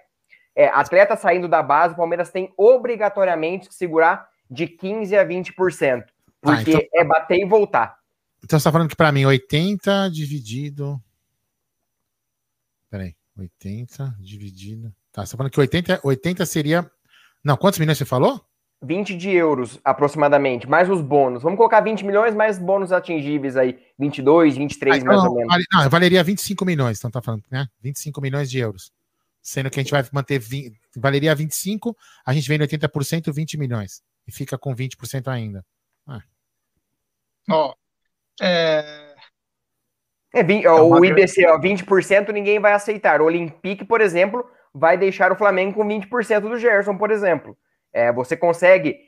[0.56, 6.06] é, atleta saindo da base, o Palmeiras tem obrigatoriamente que segurar de 15% a 20%,
[6.42, 6.82] porque ah, então...
[6.94, 7.98] é bater e voltar.
[8.44, 11.02] Então você está falando que para mim 80 dividido.
[12.90, 14.94] Peraí, 80 dividido.
[15.12, 16.90] Tá, você está falando que 80, 80 seria.
[17.44, 18.42] Não, quantos milhões você falou?
[18.82, 21.42] 20 de euros aproximadamente, mais os bônus.
[21.42, 25.66] Vamos colocar 20 milhões mais bônus atingíveis aí, 22, 23 ah, mais ou menos.
[25.74, 27.68] Não, valeria 25 milhões, então tá falando, né?
[27.82, 28.92] 25 milhões de euros.
[29.42, 34.04] Sendo que a gente vai manter 20, valeria 25, a gente vende 80%, 20 milhões.
[34.28, 35.66] E fica com 20% ainda.
[36.06, 36.22] Ah.
[37.50, 37.74] Ó,
[38.42, 39.07] é...
[40.38, 43.22] É, 20, ó, o IBC, ó, 20% ninguém vai aceitar.
[43.22, 47.58] O Olympique, por exemplo, vai deixar o Flamengo com 20% do Gerson, por exemplo.
[47.92, 49.00] É, você consegue.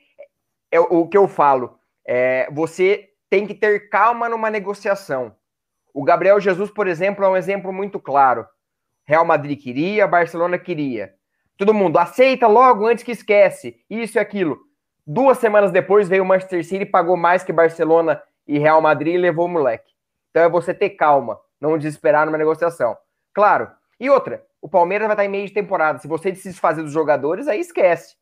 [0.71, 5.35] É, o que eu falo, é, você tem que ter calma numa negociação.
[5.93, 8.47] O Gabriel Jesus, por exemplo, é um exemplo muito claro.
[9.05, 11.13] Real Madrid queria, Barcelona queria.
[11.57, 13.75] Todo mundo aceita logo antes que esquece.
[13.87, 14.57] Isso e aquilo.
[15.05, 19.17] Duas semanas depois veio o Manchester City, pagou mais que Barcelona e Real Madrid e
[19.17, 19.98] levou o moleque.
[20.29, 22.97] Então é você ter calma, não desesperar numa negociação.
[23.33, 23.69] Claro.
[23.99, 25.99] E outra, o Palmeiras vai estar em meio de temporada.
[25.99, 28.15] Se você se desfazer dos jogadores, aí esquece.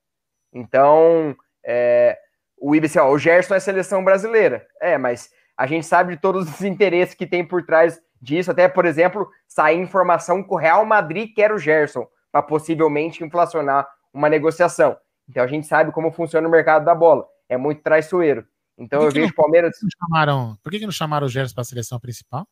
[0.53, 2.17] Então, é,
[2.59, 4.65] o IBC, ó, o Gerson é seleção brasileira.
[4.81, 8.51] É, mas a gente sabe de todos os interesses que tem por trás disso.
[8.51, 13.87] Até, por exemplo, sair informação que o Real Madrid quer o Gerson para possivelmente inflacionar
[14.13, 14.97] uma negociação.
[15.29, 17.27] Então a gente sabe como funciona o mercado da bola.
[17.49, 18.45] É muito traiçoeiro.
[18.77, 19.77] Então eu vejo o Palmeiras.
[19.99, 22.47] Chamaram, por que, que não chamaram o Gerson para a seleção principal?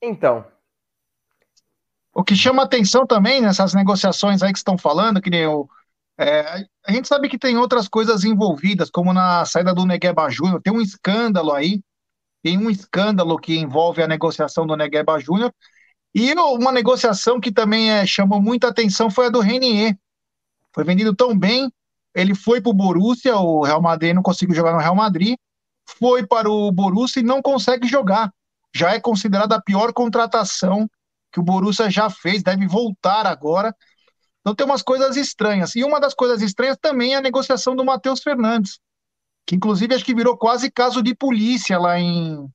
[0.00, 0.46] Então,
[2.14, 5.68] o que chama atenção também nessas negociações aí que estão falando, que nem o.
[6.16, 10.62] É, a gente sabe que tem outras coisas envolvidas, como na saída do Negueba Júnior,
[10.62, 11.82] tem um escândalo aí,
[12.40, 15.52] tem um escândalo que envolve a negociação do Negueba Júnior,
[16.14, 19.98] e uma negociação que também é, chamou muita atenção foi a do Renier.
[20.72, 21.72] Foi vendido tão bem,
[22.14, 25.36] ele foi para o Borussia, o Real Madrid não conseguiu jogar no Real Madrid,
[25.98, 28.32] foi para o Borussia e não consegue jogar.
[28.74, 30.88] Já é considerada a pior contratação
[31.32, 33.74] que o Borussia já fez, deve voltar agora.
[34.40, 35.74] Então tem umas coisas estranhas.
[35.74, 38.78] E uma das coisas estranhas também é a negociação do Matheus Fernandes,
[39.46, 42.48] que inclusive acho que virou quase caso de polícia lá em,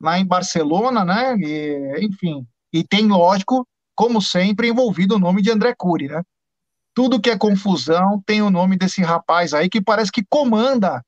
[0.00, 1.36] lá em Barcelona, né?
[1.38, 6.22] E, enfim, e tem, lógico, como sempre, envolvido o nome de André Cury, né?
[6.98, 11.00] Tudo que é confusão tem o nome desse rapaz aí que parece que comanda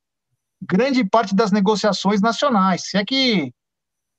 [0.63, 2.83] grande parte das negociações nacionais.
[2.85, 3.53] Se é que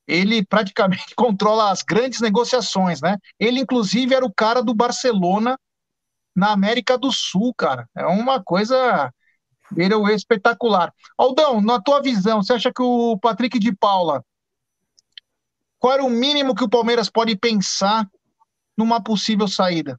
[0.06, 3.16] ele praticamente controla as grandes negociações, né?
[3.40, 5.58] Ele, inclusive, era o cara do Barcelona
[6.36, 7.88] na América do Sul, cara.
[7.96, 9.10] É uma coisa
[9.70, 10.92] beira o espetacular.
[11.16, 14.22] Aldão, na tua visão, você acha que o Patrick de Paula,
[15.78, 18.06] qual era o mínimo que o Palmeiras pode pensar
[18.76, 19.98] numa possível saída?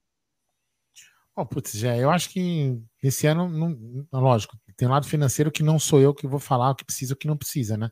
[1.36, 5.64] Oh, putz, já, eu acho que esse ano, não, lógico, tem um lado financeiro que
[5.64, 7.90] não sou eu que vou falar o que precisa e o que não precisa, né?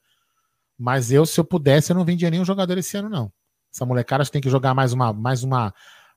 [0.77, 3.31] Mas eu, se eu pudesse, eu não vendia nenhum jogador esse ano, não.
[3.73, 5.73] Essa molecada tem que jogar mais uma, mais uma,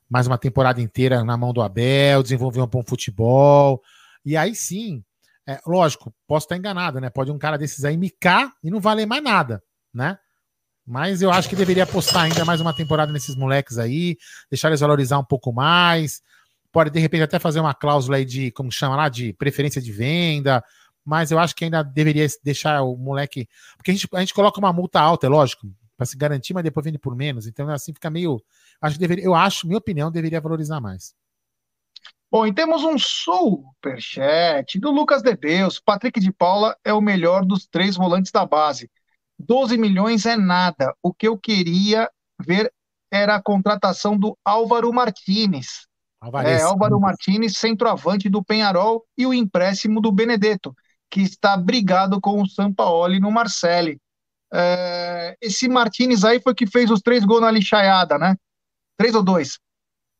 [0.09, 3.81] mais uma temporada inteira na mão do Abel, desenvolver um bom futebol.
[4.23, 5.03] E aí sim,
[5.47, 7.09] é, lógico, posso estar enganado, né?
[7.09, 10.17] Pode um cara desses aí micar e não valer mais nada, né?
[10.85, 14.15] Mas eu acho que deveria apostar ainda mais uma temporada nesses moleques aí,
[14.49, 16.21] deixar eles valorizar um pouco mais.
[16.75, 19.93] Pode, de repente, até fazer uma cláusula aí de, como chama lá, de preferência de
[19.93, 20.61] venda,
[21.05, 23.47] mas eu acho que ainda deveria deixar o moleque.
[23.77, 25.65] Porque a gente, a gente coloca uma multa alta, é lógico,
[25.95, 27.47] para se garantir, mas depois vende por menos.
[27.47, 28.43] Então, assim fica meio.
[28.81, 31.15] Acho que deveria, eu acho, minha opinião, deveria valorizar mais.
[32.29, 35.79] Bom, e temos um superchat do Lucas Debeus.
[35.79, 38.91] Patrick de Paula é o melhor dos três volantes da base.
[39.39, 40.93] 12 milhões é nada.
[41.01, 42.69] O que eu queria ver
[43.09, 45.87] era a contratação do Álvaro Martinez.
[46.45, 50.75] É, Álvaro Martinez, centroavante do Penharol, e o empréstimo do Benedetto
[51.09, 53.99] que está brigado com o Sampaoli no Marcelli.
[54.53, 58.35] É, esse Martinez aí foi que fez os três gols na lixaiada, né?
[58.97, 59.59] Três ou dois?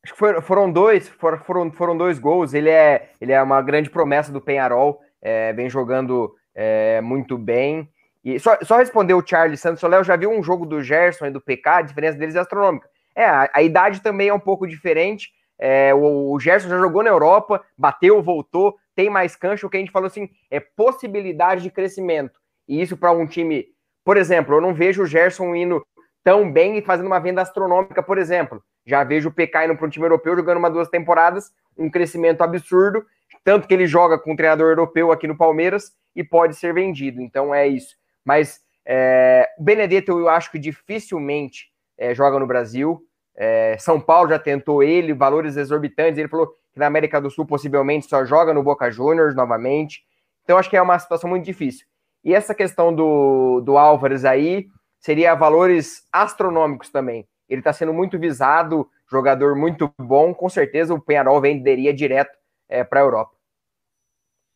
[0.03, 2.53] Acho que foram, foram dois, foram, foram dois gols.
[2.53, 7.89] Ele é, ele é uma grande promessa do Penharol, é, vem jogando é, muito bem.
[8.23, 11.25] E só, só responder o Charles Santos, o Léo já viu um jogo do Gerson
[11.25, 12.87] e do PK, a diferença deles é astronômica.
[13.15, 15.29] É, a, a idade também é um pouco diferente.
[15.57, 19.77] É, o, o Gerson já jogou na Europa, bateu, voltou, tem mais cancha, o que
[19.77, 22.39] a gente falou assim, é possibilidade de crescimento.
[22.67, 23.67] E isso para um time,
[24.03, 25.85] por exemplo, eu não vejo o Gerson indo
[26.23, 28.63] tão bem e fazendo uma venda astronômica, por exemplo.
[28.85, 32.41] Já vejo o PK indo para um time europeu jogando uma duas temporadas, um crescimento
[32.41, 33.05] absurdo,
[33.43, 37.21] tanto que ele joga com um treinador europeu aqui no Palmeiras e pode ser vendido.
[37.21, 37.95] Então é isso.
[38.23, 41.67] Mas é, o Benedetto eu acho que dificilmente
[41.97, 43.03] é, joga no Brasil.
[43.35, 46.17] É, São Paulo já tentou ele, valores exorbitantes.
[46.17, 50.03] Ele falou que na América do Sul possivelmente só joga no Boca Juniors novamente.
[50.43, 51.85] Então acho que é uma situação muito difícil.
[52.23, 54.67] E essa questão do, do Álvares aí
[54.99, 57.27] seria valores astronômicos também.
[57.47, 62.35] Ele está sendo muito visado, jogador muito bom, com certeza o Penharol venderia direto
[62.67, 63.35] é, para a Europa.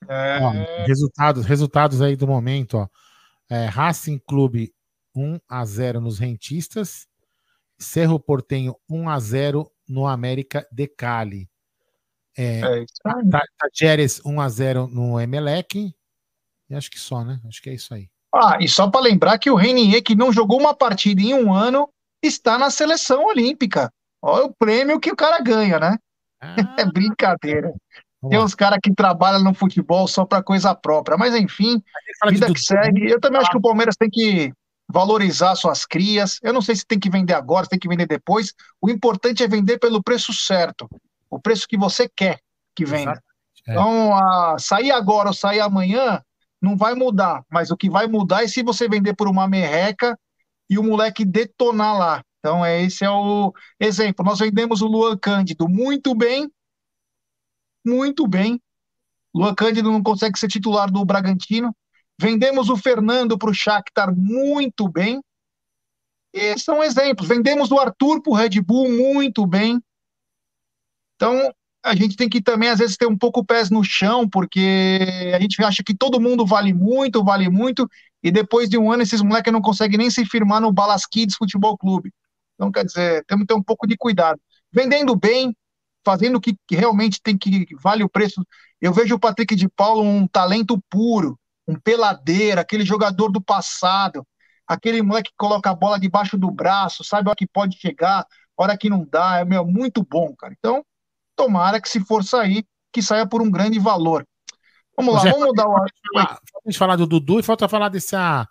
[0.07, 0.39] É...
[0.41, 2.87] Ó, resultados, resultados aí do momento, ó.
[3.51, 4.71] É, Racing Clube
[5.15, 7.07] 1 a 0 nos rentistas,
[7.79, 11.49] Cerro Portenho 1 a 0 no América de Cali.
[12.37, 12.85] É, é
[13.57, 15.93] Tajeres 1x0 no Emelec.
[16.69, 17.39] E acho que só, né?
[17.47, 18.07] Acho que é isso aí.
[18.33, 21.53] Ah, e só para lembrar que o Renier, que não jogou uma partida em um
[21.53, 21.89] ano,
[22.23, 23.91] está na seleção olímpica.
[24.21, 25.97] Olha o prêmio que o cara ganha, né?
[26.41, 27.73] Ah, é brincadeira.
[28.29, 31.17] Tem uns caras que trabalham no futebol só para coisa própria.
[31.17, 31.83] Mas enfim,
[32.29, 33.09] vida que segue.
[33.09, 34.53] Eu também acho que o Palmeiras tem que
[34.91, 36.39] valorizar suas crias.
[36.41, 38.53] Eu não sei se tem que vender agora, se tem que vender depois.
[38.81, 40.89] O importante é vender pelo preço certo
[41.29, 42.39] o preço que você quer
[42.75, 43.21] que venda.
[43.67, 43.71] É.
[43.71, 46.23] Então, a, sair agora ou sair amanhã
[46.61, 50.17] não vai mudar, mas o que vai mudar é se você vender por uma merreca
[50.69, 52.23] e o moleque detonar lá.
[52.39, 54.25] Então, é, esse é o exemplo.
[54.25, 56.51] Nós vendemos o Luan Cândido muito bem,
[57.85, 58.61] muito bem.
[59.33, 61.75] Luan Cândido não consegue ser titular do Bragantino.
[62.19, 65.21] Vendemos o Fernando para o Shakhtar muito bem.
[66.33, 67.29] E são exemplos.
[67.29, 69.81] Vendemos o Arthur para o Red Bull muito bem.
[71.15, 71.49] Então,
[71.81, 75.39] a gente tem que também, às vezes, ter um pouco pés no chão, porque a
[75.39, 77.89] gente acha que todo mundo vale muito, vale muito,
[78.21, 81.37] e depois de um ano esses moleques não conseguem nem se firmar no Balas Kids
[81.37, 82.11] Futebol Clube.
[82.55, 84.39] Então, quer dizer, temos que ter um pouco de cuidado.
[84.73, 85.55] Vendendo bem,
[86.03, 88.45] fazendo o que realmente tem que vale o preço.
[88.81, 91.39] Eu vejo o Patrick de Paulo um talento puro,
[91.69, 94.25] um peladeiro, aquele jogador do passado,
[94.67, 98.25] aquele moleque que coloca a bola debaixo do braço, sabe a que pode chegar,
[98.57, 100.53] hora que não dá, é meu, muito bom, cara.
[100.57, 100.83] Então,
[101.39, 104.27] Tomara que, se for sair, que saia por um grande valor.
[104.97, 105.71] Vamos lá, Zé, vamos mudar o.
[105.71, 105.87] Falta
[106.17, 108.45] a gente falar do Dudu e falta falar dessa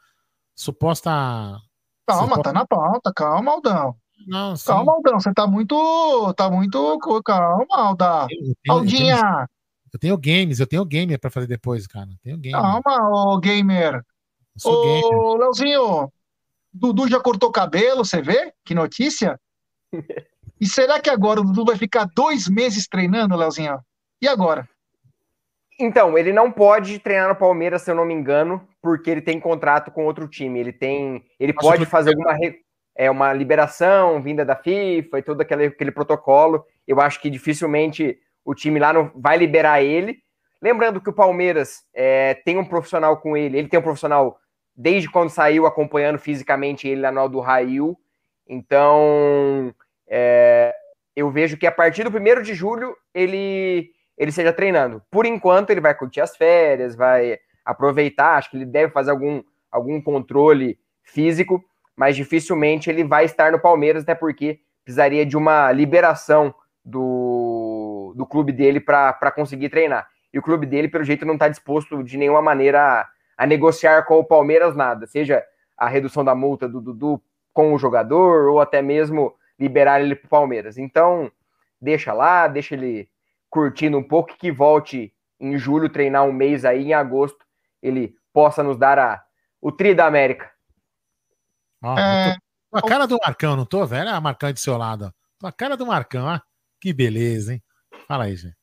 [0.57, 1.11] suposta.
[2.07, 2.43] Calma, suposta...
[2.45, 3.95] tá na pauta, calma, Aldão.
[4.27, 6.33] Não, calma, Aldão, você tá muito.
[6.33, 6.99] Tá muito.
[7.23, 8.27] Calma, Aldão.
[8.71, 9.47] Aldinha.
[9.93, 12.09] Eu tenho, eu tenho games, eu tenho gamer pra fazer depois, cara.
[12.23, 12.61] tenho gamer.
[12.61, 14.05] Calma, ô gamer.
[14.65, 15.39] Eu ô, gamer.
[15.39, 16.13] Leozinho,
[16.73, 18.53] Dudu já cortou cabelo, você vê?
[18.65, 19.39] Que notícia?
[20.61, 23.79] E será que agora o Dudu vai ficar dois meses treinando, Leozinho?
[24.21, 24.69] E agora?
[25.79, 29.39] Então, ele não pode treinar no Palmeiras, se eu não me engano, porque ele tem
[29.39, 30.59] contrato com outro time.
[30.59, 31.25] Ele tem.
[31.39, 32.37] Ele pode fazer alguma.
[32.97, 36.65] É, uma liberação vinda da FIFA e todo aquele, aquele protocolo.
[36.85, 38.19] Eu acho que dificilmente
[38.49, 40.23] o time lá não vai liberar ele.
[40.61, 44.39] Lembrando que o Palmeiras é, tem um profissional com ele, ele tem um profissional
[44.75, 47.95] desde quando saiu acompanhando fisicamente ele lá no Aldo Rail.
[48.49, 49.75] Então,
[50.09, 50.75] é,
[51.15, 55.03] eu vejo que a partir do primeiro de julho ele ele esteja treinando.
[55.11, 59.43] Por enquanto, ele vai curtir as férias, vai aproveitar, acho que ele deve fazer algum,
[59.71, 61.63] algum controle físico,
[61.95, 66.53] mas dificilmente ele vai estar no Palmeiras, até porque precisaria de uma liberação
[66.85, 67.48] do,
[68.15, 70.09] do clube dele para conseguir treinar.
[70.33, 74.03] E o clube dele, pelo jeito, não está disposto de nenhuma maneira a, a, negociar
[74.05, 75.43] com o Palmeiras nada, seja
[75.77, 77.23] a redução da multa do Dudu
[77.53, 80.77] com o jogador, ou até mesmo liberar ele para o Palmeiras.
[80.77, 81.31] Então,
[81.81, 83.09] deixa lá, deixa ele
[83.49, 87.45] curtindo um pouco, que volte em julho, treinar um mês aí, em agosto,
[87.83, 89.25] ele possa nos dar a,
[89.61, 90.51] o tri da América.
[91.99, 92.35] é...
[92.35, 92.79] tô...
[92.79, 94.11] A cara do Marcão, não tô, velho?
[94.11, 95.13] A Marcão de seu lado.
[95.39, 96.41] Tô a cara do Marcão, ó.
[96.81, 97.63] Que beleza, hein?
[98.09, 98.57] Fala aí, gente.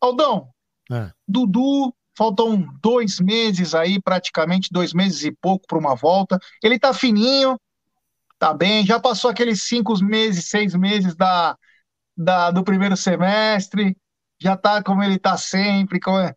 [0.00, 0.48] Aldão,
[0.90, 1.10] é.
[1.26, 6.38] Dudu, faltam dois meses aí, praticamente dois meses e pouco para uma volta.
[6.62, 7.60] Ele tá fininho,
[8.38, 11.56] tá bem, já passou aqueles cinco meses, seis meses da,
[12.16, 13.96] da do primeiro semestre
[14.40, 16.34] já tá como ele tá sempre, como é...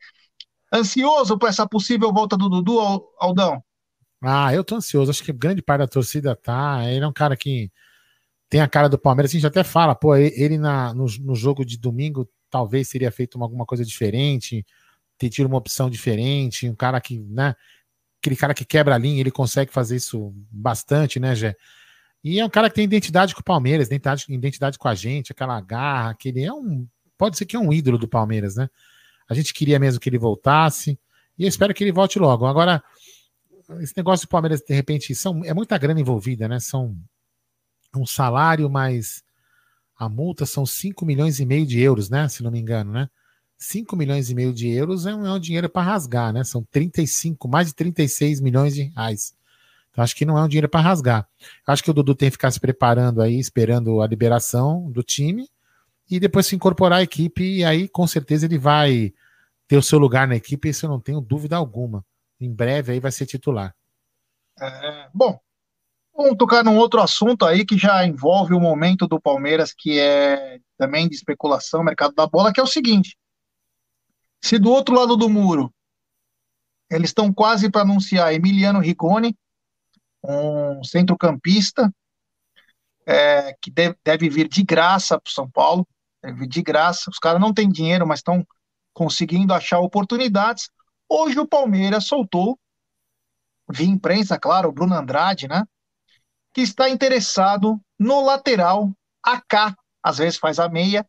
[0.73, 2.79] ansioso para essa possível volta do Dudu,
[3.19, 3.61] Aldão?
[4.21, 7.35] Ah, eu tô ansioso, acho que grande parte da torcida tá, ele é um cara
[7.35, 7.71] que
[8.49, 11.65] tem a cara do Palmeiras, a gente até fala, pô, ele na, no, no jogo
[11.65, 14.65] de domingo talvez seria feito uma, alguma coisa diferente,
[15.17, 17.55] ter tido uma opção diferente, um cara que, né,
[18.19, 21.55] aquele cara que quebra a linha, ele consegue fazer isso bastante, né, Gé?
[22.23, 25.31] E é um cara que tem identidade com o Palmeiras, identidade, identidade com a gente,
[25.31, 26.87] aquela garra, que ele é um
[27.17, 28.69] pode ser que é um ídolo do Palmeiras, né?
[29.27, 30.99] A gente queria mesmo que ele voltasse
[31.37, 32.45] e eu espero que ele volte logo.
[32.45, 32.83] Agora,
[33.79, 36.59] esse negócio do Palmeiras, de repente, são, é muita grana envolvida, né?
[36.59, 36.95] São
[37.95, 39.23] um salário mais
[39.97, 42.27] a multa são 5 milhões e meio de euros, né?
[42.29, 43.09] Se não me engano, né?
[43.57, 46.43] 5 milhões e meio de euros é um, é um dinheiro para rasgar, né?
[46.43, 49.35] São 35, mais de 36 milhões de reais.
[49.91, 51.27] Então acho que não é um dinheiro para rasgar.
[51.65, 55.49] Acho que o Dudu tem que ficar se preparando aí, esperando a liberação do time
[56.09, 59.13] e depois se incorporar à equipe, e aí com certeza ele vai
[59.67, 62.05] ter o seu lugar na equipe, isso eu não tenho dúvida alguma.
[62.39, 63.75] Em breve aí vai ser titular.
[64.59, 65.39] É, bom,
[66.17, 70.59] vamos tocar num outro assunto aí que já envolve o momento do Palmeiras, que é
[70.75, 73.15] também de especulação, mercado da bola, que é o seguinte:
[74.41, 75.71] se do outro lado do muro
[76.89, 79.37] eles estão quase para anunciar Emiliano Rigoni,
[80.23, 81.93] um centrocampista
[83.05, 85.87] é, que deve, deve vir de graça para o São Paulo,
[86.47, 87.09] de graça.
[87.09, 88.45] Os caras não têm dinheiro, mas estão
[88.93, 90.69] conseguindo achar oportunidades.
[91.09, 92.57] Hoje o Palmeiras soltou,
[93.69, 95.63] via imprensa, claro, o Bruno Andrade, né?
[96.57, 101.07] Que está interessado no lateral AK, às vezes faz a meia,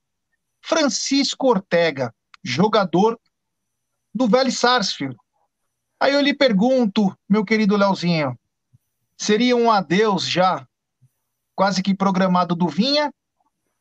[0.61, 2.15] Francisco Ortega,
[2.45, 3.19] jogador
[4.15, 5.17] do Velho Sarsfield.
[5.99, 8.39] Aí eu lhe pergunto, meu querido Leozinho,
[9.17, 10.69] seria um adeus já
[11.57, 13.11] quase que programado do Vinha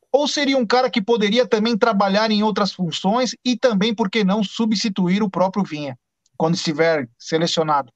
[0.10, 4.24] ou seria um cara que poderia também trabalhar em outras funções e também, por que
[4.24, 6.00] não, substituir o próprio Vinha,
[6.38, 7.92] quando estiver selecionado?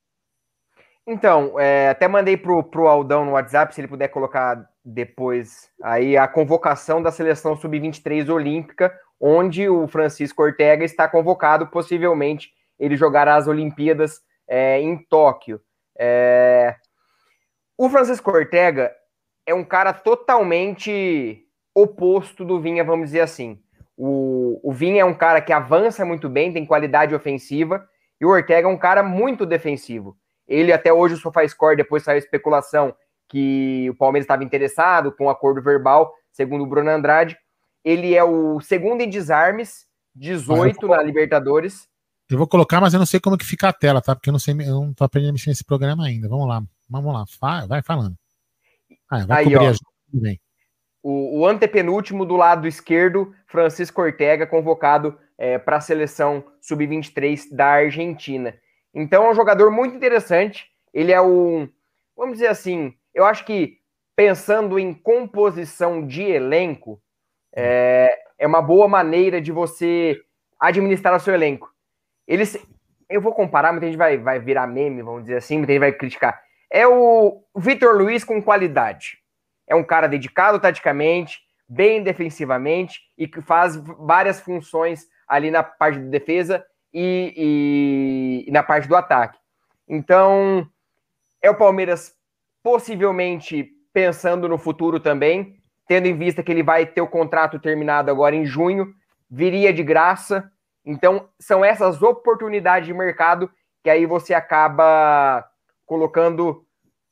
[1.07, 6.15] Então, é, até mandei pro, pro Aldão no WhatsApp, se ele puder colocar depois aí
[6.15, 13.35] a convocação da seleção sub-23 olímpica, onde o Francisco Ortega está convocado, possivelmente ele jogará
[13.35, 15.61] as Olimpíadas é, em Tóquio.
[15.97, 16.75] É...
[17.77, 18.91] O Francisco Ortega
[19.45, 23.59] é um cara totalmente oposto do Vinha, vamos dizer assim.
[23.95, 27.87] O, o Vinha é um cara que avança muito bem, tem qualidade ofensiva,
[28.19, 30.17] e o Ortega é um cara muito defensivo.
[30.51, 32.93] Ele até hoje o SofaScore, depois saiu a especulação
[33.27, 37.37] que o Palmeiras estava interessado com o um acordo verbal, segundo o Bruno Andrade.
[37.83, 41.87] Ele é o segundo em desarmes, 18 na Libertadores.
[42.29, 44.15] Eu vou colocar, mas eu não sei como que fica a tela, tá?
[44.15, 46.27] Porque eu não sei, eu não tô aprendendo a mexer nesse programa ainda.
[46.27, 48.15] Vamos lá, vamos lá, vai, vai falando.
[49.09, 50.39] Ah, vai Aí, ó, a gente
[51.03, 57.65] o, o antepenúltimo do lado esquerdo, Francisco Ortega, convocado é, para a seleção sub-23 da
[57.65, 58.53] Argentina.
[58.93, 60.69] Então é um jogador muito interessante.
[60.93, 61.67] Ele é o,
[62.15, 63.77] vamos dizer assim, eu acho que
[64.15, 67.01] pensando em composição de elenco,
[67.55, 70.19] é, é uma boa maneira de você
[70.59, 71.69] administrar o seu elenco.
[72.27, 72.57] Eles,
[73.09, 75.91] eu vou comparar, muita gente vai, vai virar meme, vamos dizer assim, muita gente vai
[75.91, 76.41] criticar.
[76.69, 79.21] É o Vitor Luiz com qualidade
[79.71, 85.97] é um cara dedicado taticamente, bem defensivamente e que faz várias funções ali na parte
[85.97, 89.37] de defesa e, e na parte do ataque.
[89.87, 90.67] Então,
[91.41, 92.13] é o Palmeiras
[92.63, 95.57] possivelmente pensando no futuro também,
[95.87, 98.93] tendo em vista que ele vai ter o contrato terminado agora em junho,
[99.29, 100.49] viria de graça.
[100.85, 103.51] Então, são essas oportunidades de mercado
[103.83, 105.45] que aí você acaba
[105.85, 106.65] colocando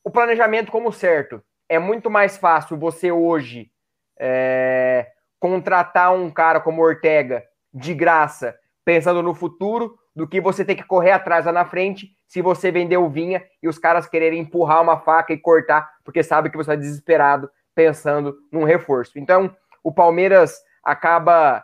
[0.04, 1.44] o planejamento como certo.
[1.68, 3.72] É muito mais fácil você hoje
[4.18, 5.08] é,
[5.40, 7.44] contratar um cara como Ortega
[7.74, 12.10] de graça, pensando no futuro, do que você ter que correr atrás lá na frente
[12.28, 16.22] se você vender o Vinha e os caras quererem empurrar uma faca e cortar, porque
[16.22, 19.18] sabe que você está desesperado pensando num reforço.
[19.18, 21.64] Então, o Palmeiras acaba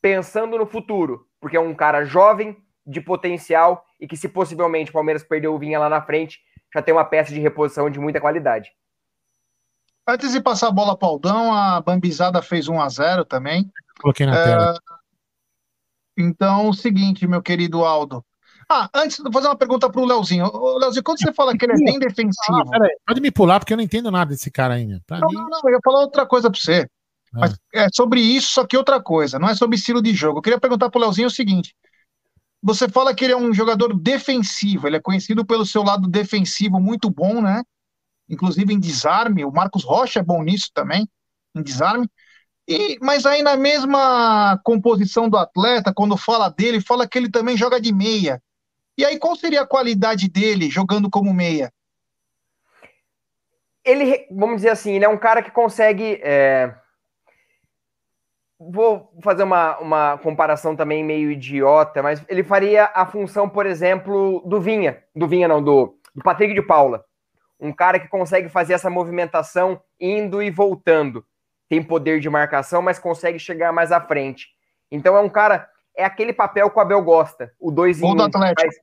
[0.00, 2.56] pensando no futuro, porque é um cara jovem,
[2.86, 6.40] de potencial e que, se possivelmente o Palmeiras perder o Vinha lá na frente,
[6.74, 8.70] já tem uma peça de reposição de muita qualidade.
[10.06, 13.70] Antes de passar a bola para o Aldão, a Bambizada fez 1 a 0 também.
[14.00, 14.44] Coloquei na é...
[14.44, 14.74] tela.
[16.16, 18.24] Então, o seguinte, meu querido Aldo.
[18.68, 20.50] Ah, antes, vou fazer uma pergunta para o Leozinho.
[20.78, 22.58] Leozinho, quando você fala que ele é bem defensivo.
[22.72, 25.02] Ah, pode me pular, porque eu não entendo nada desse cara ainda.
[25.10, 25.34] Não, mim...
[25.34, 26.88] não, não, eu ia falar outra coisa para você.
[27.34, 27.40] Ah.
[27.40, 29.38] Mas é sobre isso, só que outra coisa.
[29.38, 30.38] Não é sobre estilo de jogo.
[30.38, 31.74] Eu queria perguntar para o Leozinho o seguinte:
[32.62, 36.80] você fala que ele é um jogador defensivo, ele é conhecido pelo seu lado defensivo
[36.80, 37.62] muito bom, né?
[38.28, 41.06] Inclusive em desarme, o Marcos Rocha é bom nisso também,
[41.54, 42.08] em desarme.
[42.68, 47.56] E, mas aí na mesma composição do atleta, quando fala dele, fala que ele também
[47.56, 48.42] joga de meia.
[48.96, 51.72] E aí qual seria a qualidade dele jogando como meia?
[53.84, 56.74] Ele, vamos dizer assim, ele é um cara que consegue é
[58.70, 64.42] vou fazer uma, uma comparação também meio idiota, mas ele faria a função, por exemplo,
[64.46, 67.04] do Vinha, do Vinha não, do, do Patrick de Paula.
[67.58, 71.24] Um cara que consegue fazer essa movimentação indo e voltando.
[71.72, 74.50] Tem poder de marcação, mas consegue chegar mais à frente.
[74.90, 75.66] Então é um cara,
[75.96, 77.50] é aquele papel que o Abel gosta.
[77.58, 78.60] O 2 em Gol do Atlético.
[78.60, 78.74] Faz,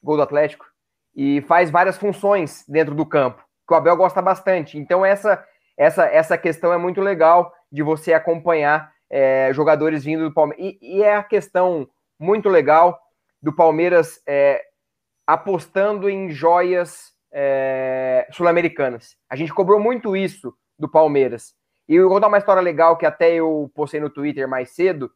[0.00, 0.64] gol do Atlético.
[1.12, 4.78] E faz várias funções dentro do campo, que o Abel gosta bastante.
[4.78, 5.44] Então essa
[5.76, 10.64] essa essa questão é muito legal de você acompanhar é, jogadores vindo do Palmeiras.
[10.64, 11.84] E, e, é a questão
[12.16, 12.96] muito legal
[13.42, 14.62] do Palmeiras é,
[15.26, 19.16] apostando em joias é, sul-americanas.
[19.28, 21.56] A gente cobrou muito isso do Palmeiras.
[21.88, 25.10] E eu vou dar uma história legal que até eu postei no Twitter mais cedo.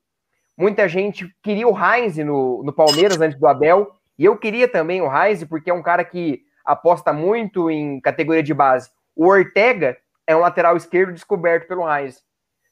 [0.57, 3.93] Muita gente queria o Heinz no, no Palmeiras antes do Abel.
[4.19, 8.43] E eu queria também o Heinz, porque é um cara que aposta muito em categoria
[8.43, 8.90] de base.
[9.15, 9.97] O Ortega
[10.27, 12.23] é um lateral esquerdo descoberto pelo Heinz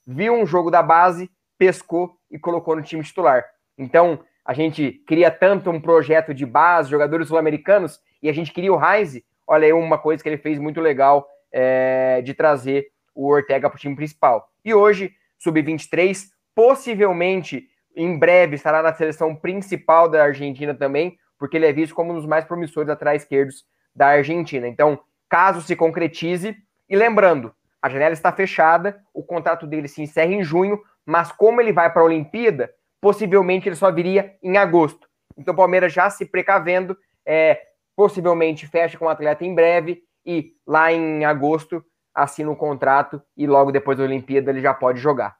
[0.06, 1.28] viu um jogo da base,
[1.58, 3.44] pescou e colocou no time titular.
[3.76, 8.72] Então, a gente queria tanto um projeto de base, jogadores sul-americanos, e a gente queria
[8.72, 9.20] o Heinz.
[9.46, 12.86] Olha aí uma coisa que ele fez muito legal é, de trazer
[13.16, 14.48] o Ortega para o time principal.
[14.64, 21.66] E hoje, sub-23, possivelmente em breve estará na seleção principal da Argentina também, porque ele
[21.66, 23.64] é visto como um dos mais promissores atrás esquerdos
[23.94, 24.68] da Argentina.
[24.68, 26.54] Então, caso se concretize,
[26.88, 31.60] e lembrando, a janela está fechada, o contrato dele se encerra em junho, mas como
[31.60, 32.70] ele vai para a Olimpíada,
[33.00, 35.08] possivelmente ele só viria em agosto.
[35.36, 37.60] Então o Palmeiras já se precavendo, é,
[37.94, 41.84] possivelmente fecha com o atleta em breve e lá em agosto
[42.16, 45.36] assina o contrato e logo depois da Olimpíada ele já pode jogar.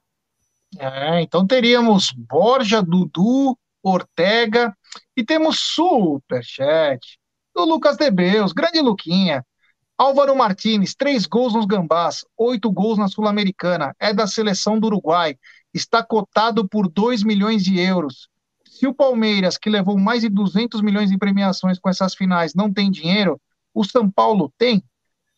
[0.78, 4.76] É, então teríamos Borja, Dudu, Ortega
[5.16, 7.18] e temos superchat
[7.54, 9.44] do Lucas Debeus, grande Luquinha.
[9.96, 15.38] Álvaro Martins, três gols nos Gambás, oito gols na Sul-Americana, é da seleção do Uruguai,
[15.72, 18.28] está cotado por 2 milhões de euros.
[18.66, 22.70] Se o Palmeiras, que levou mais de 200 milhões em premiações com essas finais, não
[22.70, 23.40] tem dinheiro,
[23.72, 24.84] o São Paulo tem?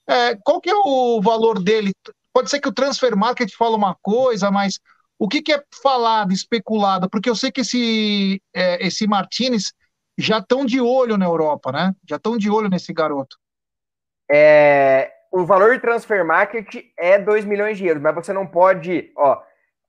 [0.09, 1.93] É, qual que é o valor dele?
[2.33, 4.79] Pode ser que o Transfer Market fale uma coisa, mas
[5.19, 7.11] o que, que é falado, especulado?
[7.11, 9.73] Porque eu sei que esse, é, esse Martinez
[10.17, 11.93] já estão de olho na Europa, né?
[12.09, 13.37] Já estão de olho nesse garoto.
[14.31, 19.13] É, o valor de transfer market é 2 milhões de euros, mas você não pode,
[19.17, 19.41] ó,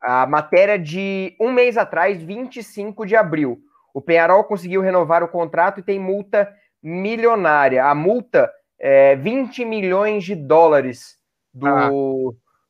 [0.01, 3.59] a matéria de um mês atrás, 25 de abril,
[3.93, 6.51] o Penharol conseguiu renovar o contrato e tem multa
[6.81, 7.85] milionária.
[7.85, 11.18] A multa é 20 milhões de dólares
[11.53, 11.89] do, ah.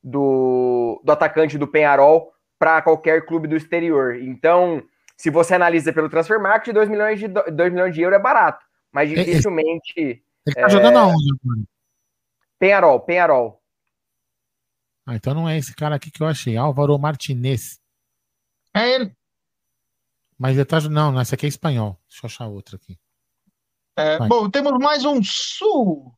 [0.04, 4.16] do, do atacante do Penharol para qualquer clube do exterior.
[4.16, 4.84] Então,
[5.16, 8.66] se você analisa pelo transfer market, 2 milhões de, 2 milhões de euros é barato,
[8.92, 10.70] mas dificilmente ele tá é...
[10.70, 11.62] jogando aonde agora?
[12.58, 13.62] Penharol, Penharol.
[15.06, 16.58] Ah, então não é esse cara aqui que eu achei.
[16.58, 17.80] Álvaro Martinez.
[18.74, 19.16] É ele.
[20.38, 20.80] Mas ele tá.
[20.82, 22.00] Não, não, esse aqui é espanhol.
[22.08, 22.98] Deixa eu achar outro aqui.
[24.00, 26.16] É, bom, temos mais um superchat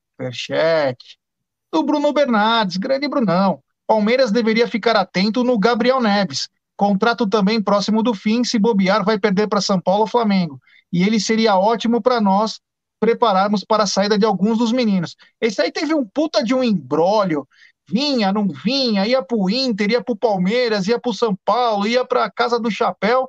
[1.73, 3.59] do Bruno Bernardes, grande Brunão.
[3.87, 6.47] Palmeiras deveria ficar atento no Gabriel Neves.
[6.77, 10.61] Contrato também próximo do fim, se bobear, vai perder para São Paulo ou Flamengo.
[10.93, 12.59] E ele seria ótimo para nós
[12.99, 15.15] prepararmos para a saída de alguns dos meninos.
[15.41, 17.47] Esse aí teve um puta de um embrólio.
[17.89, 21.35] Vinha, não vinha, ia para o Inter, ia para o Palmeiras, ia para o São
[21.43, 23.27] Paulo, ia para a Casa do Chapéu.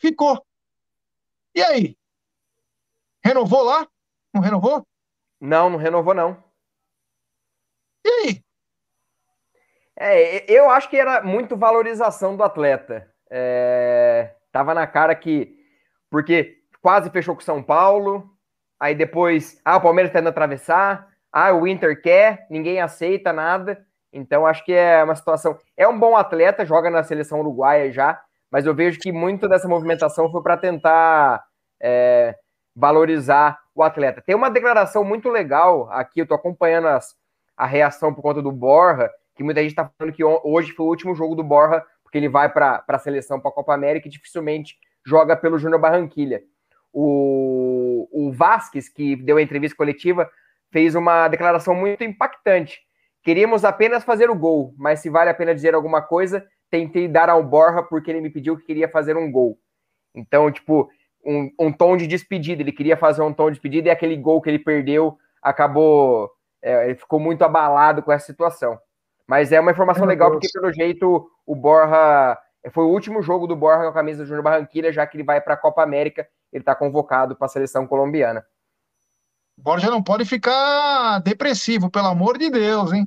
[0.00, 0.44] Ficou.
[1.54, 1.96] E aí?
[3.24, 3.86] Renovou lá?
[4.34, 4.86] Não renovou?
[5.40, 6.42] Não, não renovou, não.
[8.04, 8.44] E aí?
[9.96, 13.10] É, eu acho que era muito valorização do atleta.
[13.30, 15.56] É, tava na cara que.
[16.10, 18.28] Porque quase fechou com São Paulo,
[18.78, 19.58] aí depois.
[19.64, 21.08] Ah, o Palmeiras tá indo atravessar.
[21.32, 23.86] Ah, o Inter quer, ninguém aceita nada.
[24.12, 25.58] Então acho que é uma situação.
[25.76, 29.66] É um bom atleta, joga na seleção uruguaia já, mas eu vejo que muito dessa
[29.66, 31.44] movimentação foi para tentar
[31.82, 32.36] é,
[32.74, 34.22] valorizar o atleta.
[34.22, 37.14] Tem uma declaração muito legal aqui, eu tô acompanhando as,
[37.56, 40.88] a reação por conta do Borja que muita gente está falando que hoje foi o
[40.88, 44.10] último jogo do Borja, porque ele vai para a seleção, para a Copa América e
[44.10, 46.42] dificilmente joga pelo Júnior Barranquilha.
[46.92, 50.30] O, o Vasquez, que deu a entrevista coletiva,
[50.70, 52.80] fez uma declaração muito impactante.
[53.22, 57.28] Queríamos apenas fazer o gol, mas se vale a pena dizer alguma coisa, tentei dar
[57.28, 59.58] ao Borja porque ele me pediu que queria fazer um gol.
[60.14, 60.88] Então, tipo,
[61.24, 62.62] um, um tom de despedida.
[62.62, 66.30] Ele queria fazer um tom de despedida e aquele gol que ele perdeu acabou.
[66.62, 68.78] É, ele ficou muito abalado com essa situação.
[69.26, 72.38] Mas é uma informação legal, porque pelo jeito o Borja.
[72.70, 75.24] Foi o último jogo do Borja com a camisa do Júnior Barranquilla, já que ele
[75.24, 78.44] vai para a Copa América, ele está convocado para a seleção colombiana.
[79.56, 83.06] Borja não pode ficar depressivo, pelo amor de Deus, hein?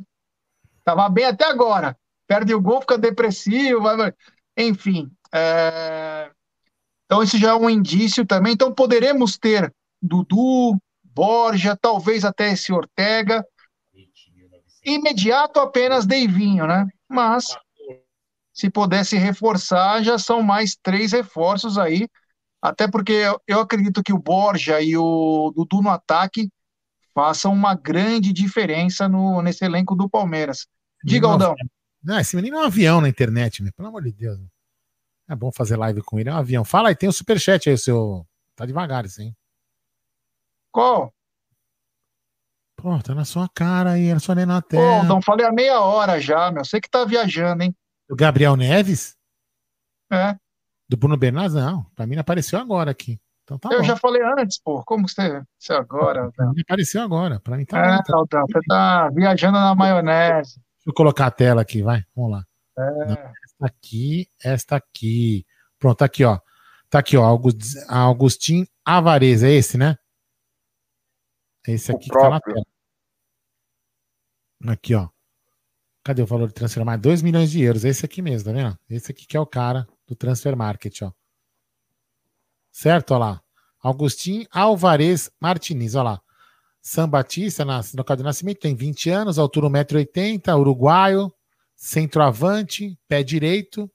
[0.84, 1.98] Tava bem até agora.
[2.28, 4.14] Perde o gol, fica depressivo, vai...
[4.56, 5.12] enfim.
[5.34, 6.30] É...
[7.08, 8.54] Então, esse já é um indício também.
[8.54, 13.44] Então, poderemos ter Dudu, Borja, talvez até esse Ortega
[14.88, 16.88] imediato apenas Deivinho, né?
[17.10, 17.46] Mas
[18.54, 22.08] se pudesse reforçar, já são mais três reforços aí.
[22.62, 26.50] Até porque eu acredito que o Borja e o Dudu no ataque
[27.14, 30.66] façam uma grande diferença no, nesse elenco do Palmeiras.
[31.04, 31.56] Diga, Aldão.
[32.04, 33.70] Não, esse menino é um avião na internet, né?
[33.76, 34.40] Pelo amor de Deus.
[35.30, 36.64] É bom fazer live com ele, é um avião.
[36.64, 38.26] Fala aí, tem o um superchat aí, seu.
[38.56, 39.36] Tá devagar, hein?
[40.72, 41.14] Qual?
[42.76, 45.02] Pô, tá na sua cara aí, na sua nem na tela.
[45.02, 46.64] Pô, não falei há meia hora já, meu.
[46.64, 47.76] Você que tá viajando, hein?
[48.10, 49.18] O Gabriel Neves?
[50.12, 50.36] É.
[50.88, 51.56] Do Bruno Bernardes?
[51.56, 53.20] Não, pra mim não apareceu agora aqui.
[53.44, 53.84] Então tá Eu bom.
[53.86, 54.84] já falei antes, pô.
[54.84, 55.42] Como você.
[55.58, 56.32] Você agora?
[56.32, 57.40] Pra mim apareceu agora.
[57.40, 58.04] Pra mim tá é, bom.
[58.04, 58.18] Tá...
[58.18, 60.56] Aldão, você tá viajando na maionese.
[60.56, 62.04] Deixa eu colocar a tela aqui, vai.
[62.16, 62.46] Vamos lá.
[62.78, 63.06] É.
[63.06, 63.32] Não,
[63.66, 65.46] aqui, esta aqui.
[65.80, 66.40] Pronto, tá aqui, ó.
[66.90, 67.24] Tá aqui, ó.
[67.90, 69.98] Augustin Avarez, é esse, né?
[71.68, 72.66] Esse aqui que tá na tela.
[74.68, 75.10] Aqui, ó.
[76.04, 77.04] Cadê o valor de transfer market?
[77.04, 77.84] 2 milhões de euros.
[77.84, 78.80] Esse aqui mesmo, tá vendo?
[78.90, 81.12] Esse aqui que é o cara do transfer market, ó.
[82.72, 83.12] Certo?
[83.12, 83.42] Ó lá.
[83.80, 86.22] Augustin Alvarez Martinez, ó lá.
[86.82, 91.34] San Batista, na, local de nascimento, tem 20 anos, altura 1,80m, uruguaio,
[91.78, 93.90] centroavante, pé direito.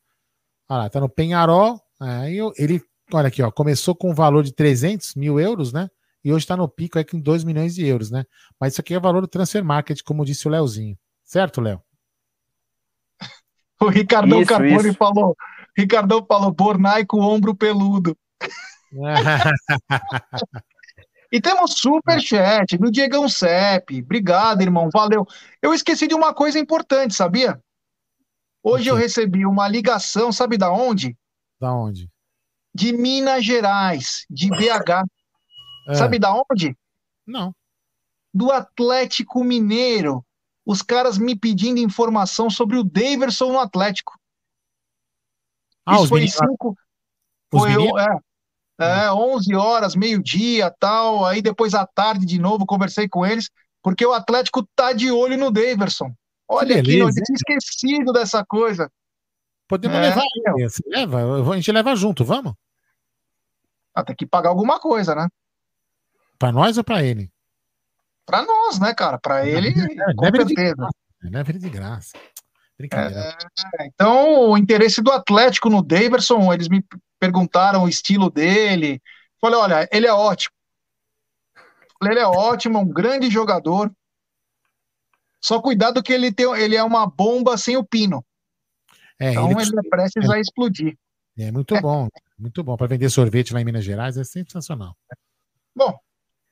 [0.68, 1.78] Olha lá, tá no Penharol.
[2.00, 2.82] Aí ele,
[3.12, 5.90] olha aqui, ó, começou com um valor de 300 mil euros, né?
[6.24, 8.24] e hoje está no pico aí com 2 milhões de euros, né?
[8.58, 10.96] Mas isso aqui é valor do transfer market, como disse o Leozinho.
[11.24, 11.82] Certo, Léo?
[13.80, 14.96] O Ricardão isso, Carbone isso.
[14.96, 15.36] falou.
[15.76, 18.16] Ricardão falou, Bornai com o ombro peludo.
[21.32, 24.00] e temos super chat do Diegão Cep.
[24.00, 24.88] Obrigado, irmão.
[24.92, 25.26] Valeu.
[25.60, 27.60] Eu esqueci de uma coisa importante, sabia?
[28.62, 31.16] Hoje eu recebi uma ligação, sabe da onde?
[31.60, 32.08] Da onde?
[32.74, 35.04] De Minas Gerais, de BH.
[35.88, 35.94] É.
[35.94, 36.78] Sabe da onde?
[37.26, 37.52] Não.
[38.32, 40.24] Do Atlético Mineiro.
[40.64, 44.12] Os caras me pedindo informação sobre o Daverson no Atlético.
[45.84, 46.76] Ah, Isso foi cinco.
[47.50, 48.18] Foi, eu, é,
[48.78, 51.24] é, 11 horas, meio-dia, tal.
[51.24, 53.50] Aí depois à tarde de novo conversei com eles,
[53.82, 56.14] porque o Atlético tá de olho no Daverson.
[56.54, 58.92] Olha aqui, eu tinha esquecido dessa coisa.
[59.66, 60.22] Podemos é, levar,
[60.86, 62.52] leva, a gente leva junto, vamos?
[63.94, 65.28] Ah, tem que pagar alguma coisa, né?
[66.38, 67.32] Para nós ou para ele?
[68.26, 69.18] Para nós, né, cara?
[69.18, 70.88] Para ele, é, com certeza.
[71.22, 72.18] Leve de graça.
[72.76, 73.38] Brincadeira.
[73.80, 76.84] É, então, o interesse do Atlético no Daverson, eles me
[77.18, 79.00] perguntaram o estilo dele.
[79.40, 80.54] Falei, olha, ele é ótimo.
[81.98, 83.90] Falei, ele é ótimo, um grande jogador.
[85.42, 88.24] Só cuidado que ele, tem, ele é uma bomba sem o pino.
[89.18, 90.96] É, então ele, ele é prestes é, a explodir.
[91.36, 92.08] É muito bom,
[92.38, 92.76] muito bom.
[92.76, 94.96] Para vender sorvete lá em Minas Gerais é sensacional.
[95.74, 95.98] Bom,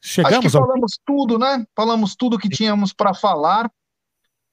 [0.03, 0.67] Chegamos Acho que ao...
[0.67, 1.67] falamos tudo, né?
[1.77, 3.71] Falamos tudo que tínhamos para falar.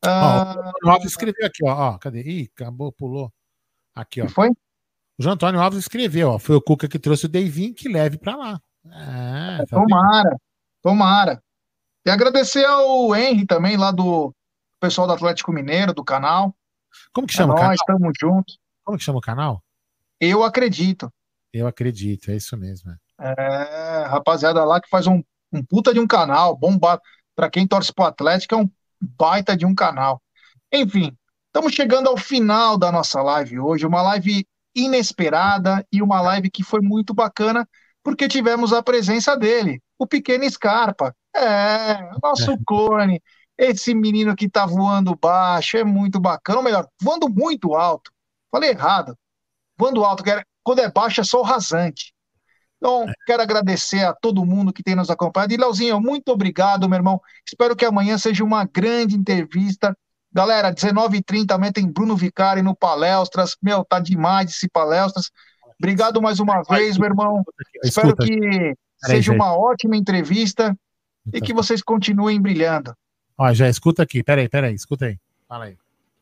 [0.06, 0.88] Uh...
[0.88, 2.22] o escreveu aqui, ó, ó, Cadê?
[2.22, 3.32] Ih, acabou, pulou.
[3.96, 4.26] Aqui, ó.
[4.28, 4.50] Que foi?
[4.50, 8.18] O João Antônio Alves escreveu, ó, foi o Cuca que trouxe o Deivin, que leve
[8.18, 8.62] para lá.
[8.86, 10.40] É, tá tomara, bem.
[10.84, 11.44] tomara.
[12.08, 14.34] E agradecer ao Henry também, lá do
[14.80, 16.56] pessoal do Atlético Mineiro, do canal.
[17.12, 17.72] Como que chama é o canal?
[17.72, 18.58] Nós estamos juntos.
[18.86, 19.62] Como que chama o canal?
[20.18, 21.12] Eu acredito.
[21.52, 22.94] Eu acredito, é isso mesmo.
[23.20, 25.22] É, é rapaziada lá que faz um,
[25.52, 27.02] um puta de um canal, bomba
[27.36, 28.72] para quem torce pro Atlético, é um
[29.02, 30.22] baita de um canal.
[30.72, 31.14] Enfim,
[31.48, 36.64] estamos chegando ao final da nossa live hoje, uma live inesperada e uma live que
[36.64, 37.68] foi muito bacana,
[38.02, 41.14] porque tivemos a presença dele, o pequeno Scarpa.
[41.38, 42.58] É, nosso é.
[42.66, 43.22] clone.
[43.58, 48.12] Esse menino que tá voando baixo é muito bacana, ou melhor, voando muito alto.
[48.52, 49.18] Falei errado.
[49.78, 50.24] Voando alto,
[50.64, 52.14] quando é baixo é só o rasante.
[52.78, 53.14] Então, é.
[53.26, 55.54] quero agradecer a todo mundo que tem nos acompanhado.
[55.54, 57.20] E, Leozinho, muito obrigado, meu irmão.
[57.46, 59.96] Espero que amanhã seja uma grande entrevista.
[60.32, 63.56] Galera, 19h30 também tem Bruno Vicari no Palestras.
[63.62, 65.32] Meu, tá demais esse Palestras.
[65.80, 67.44] Obrigado mais uma vez, meu irmão.
[67.84, 70.76] Espero que seja uma ótima entrevista
[71.34, 72.96] e que vocês continuem brilhando.
[73.38, 74.24] Ó, já escuta aqui.
[74.24, 75.20] Peraí, peraí, escuta aí.
[75.48, 75.74] Fala aí.
[75.74, 75.78] O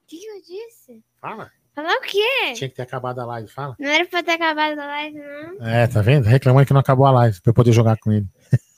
[0.08, 1.04] que, que eu disse?
[1.22, 1.52] Fala.
[1.74, 2.54] Falar o quê?
[2.54, 3.76] Tinha que ter acabado a live, fala.
[3.78, 5.68] Não era pra ter acabado a live, não.
[5.68, 6.26] É, tá vendo?
[6.26, 8.28] Reclamando que não acabou a live, pra eu poder jogar com ele.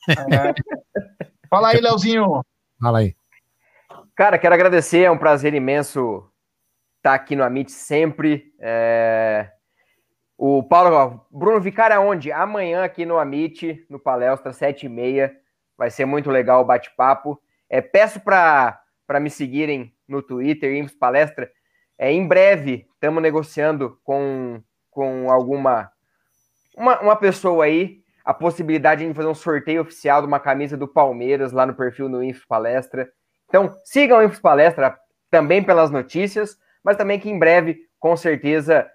[0.10, 0.54] É.
[1.49, 2.41] Fala aí, Leozinho.
[2.82, 3.16] Fala aí.
[4.16, 6.28] Cara, quero agradecer, é um prazer imenso
[6.98, 8.52] estar aqui no Amit sempre.
[8.60, 9.52] É...
[10.36, 12.32] O Paulo, Bruno Vicari aonde?
[12.32, 15.36] Amanhã aqui no Amit, no Palestra, sete e meia.
[15.78, 17.41] Vai ser muito legal o bate-papo.
[17.70, 18.82] É, peço para
[19.20, 21.52] me seguirem no Twitter, Infos Palestra.
[21.98, 25.91] É, em breve, estamos negociando com, com alguma
[26.78, 30.88] uma, uma pessoa aí a possibilidade de fazer um sorteio oficial de uma camisa do
[30.88, 33.10] Palmeiras lá no perfil no Infos Palestra.
[33.48, 34.98] Então, sigam o Infos Palestra
[35.32, 38.86] também pelas notícias, mas também que em breve, com certeza,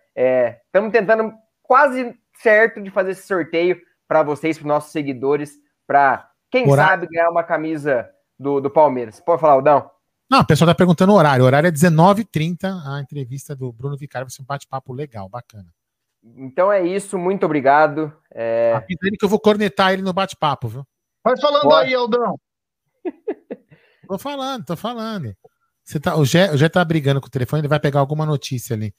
[0.66, 1.32] estamos é, tentando
[1.62, 7.30] quase certo de fazer esse sorteio para vocês, para nossos seguidores, para quem sabe ganhar
[7.30, 8.08] uma camisa
[8.38, 9.18] do, do Palmeiras.
[9.18, 9.90] Pode falar, Aldão?
[10.30, 11.42] Não, o pessoal está perguntando o horário.
[11.42, 15.66] O horário é 19h30, a entrevista do Bruno Vicário vai ser um bate-papo legal, bacana.
[16.22, 18.12] Então é isso, muito obrigado.
[18.30, 18.74] É...
[18.74, 20.86] Avisa ele que eu vou cornetar ele no bate-papo, viu?
[21.24, 21.88] Vai falando Pode.
[21.88, 22.38] aí, Aldão.
[24.06, 25.34] Tô falando, tô falando.
[25.82, 28.26] Você tá, o Gé, o Gé tá brigando com o telefone, ele vai pegar alguma
[28.26, 28.92] notícia ali.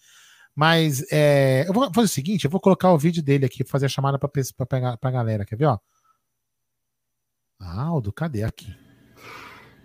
[0.55, 3.85] Mas é, eu vou fazer o seguinte: eu vou colocar o vídeo dele aqui, fazer
[3.85, 4.29] a chamada para
[4.67, 5.45] pegar pra galera.
[5.45, 5.77] Quer ver, ó?
[7.63, 8.75] Aldo, cadê aqui?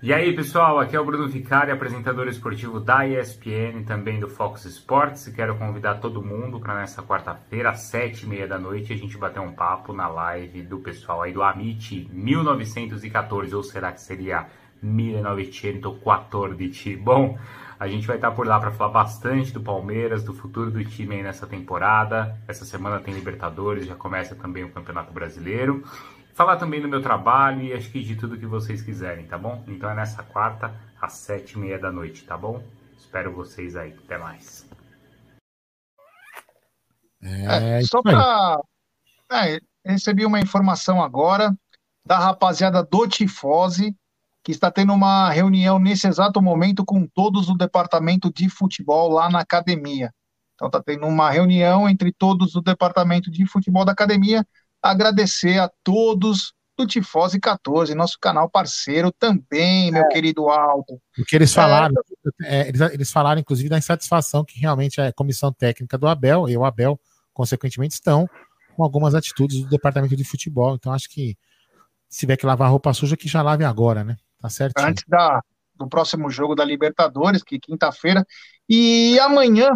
[0.00, 4.64] E aí, pessoal, aqui é o Bruno Vicari, apresentador esportivo da ESPN, também do Fox
[4.64, 5.26] Sports.
[5.34, 9.18] Quero convidar todo mundo para nessa quarta-feira, às sete e meia da noite, a gente
[9.18, 14.46] bater um papo na live do pessoal aí do Amit 1914, ou será que seria
[14.80, 16.94] 1914?
[16.94, 17.36] Bom,
[17.80, 21.16] a gente vai estar por lá para falar bastante do Palmeiras, do futuro do time
[21.16, 22.38] aí nessa temporada.
[22.46, 25.82] Essa semana tem Libertadores, já começa também o Campeonato Brasileiro
[26.38, 29.64] falar também do meu trabalho e acho que de tudo que vocês quiserem, tá bom?
[29.66, 32.62] Então é nessa quarta, às sete e meia da noite, tá bom?
[32.96, 33.92] Espero vocês aí.
[34.04, 34.64] Até mais.
[37.20, 38.60] É, é só para.
[39.32, 41.52] É, recebi uma informação agora
[42.06, 43.92] da rapaziada do Tifose,
[44.44, 49.28] que está tendo uma reunião nesse exato momento com todos do departamento de futebol lá
[49.28, 50.14] na academia.
[50.54, 54.46] Então está tendo uma reunião entre todos do departamento de futebol da academia
[54.82, 60.08] agradecer a todos do Tifose 14, nosso canal parceiro também, meu é.
[60.08, 61.00] querido Aldo.
[61.18, 61.92] O que eles falaram,
[62.44, 66.48] é, é, eles, eles, falaram inclusive da insatisfação que realmente a comissão técnica do Abel
[66.48, 66.98] e o Abel,
[67.32, 68.30] consequentemente, estão
[68.76, 70.76] com algumas atitudes do departamento de futebol.
[70.76, 71.36] Então acho que
[72.08, 74.16] se tiver que lavar roupa suja, que já lave agora, né?
[74.40, 74.78] Tá certo?
[74.78, 75.42] Antes da,
[75.74, 78.24] do próximo jogo da Libertadores, que quinta-feira,
[78.68, 79.70] e amanhã,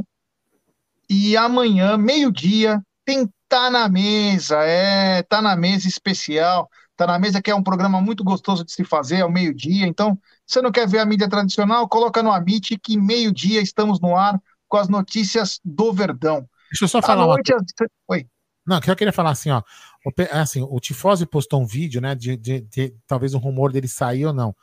[1.10, 7.42] e amanhã, meio-dia, tem Tá na mesa, é, tá na mesa especial, tá na mesa
[7.42, 9.86] que é um programa muito gostoso de se fazer ao meio-dia.
[9.86, 11.86] Então, você não quer ver a mídia tradicional?
[11.86, 16.48] Coloca no Amit que meio-dia estamos no ar com as notícias do Verdão.
[16.70, 17.62] Deixa eu só falar uma coisa.
[18.08, 18.26] Oi.
[18.66, 19.62] Não, que eu queria falar assim, ó.
[20.06, 22.14] O, assim, o Tifose postou um vídeo, né?
[22.14, 24.56] De, de, de, talvez um rumor dele sair ou não.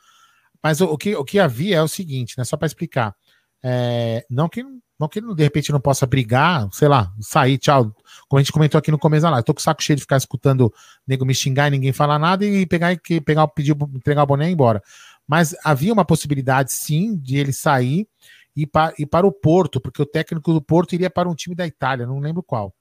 [0.60, 2.42] Mas o, o, que, o que havia é o seguinte, né?
[2.42, 3.14] Só para explicar.
[3.62, 4.64] É, não que
[4.98, 7.94] não que de repente não possa brigar, sei lá, sair, tchau.
[8.30, 10.02] Como a gente comentou aqui no começo da live, tô com o saco cheio de
[10.02, 10.72] ficar escutando
[11.04, 14.46] nego me xingar e ninguém falar nada e pegar e pegar, pedir, entregar o boné
[14.46, 14.80] e ir embora.
[15.26, 18.06] Mas havia uma possibilidade, sim, de ele sair
[18.54, 21.56] e para, ir para o Porto, porque o técnico do Porto iria para um time
[21.56, 22.72] da Itália, não lembro qual.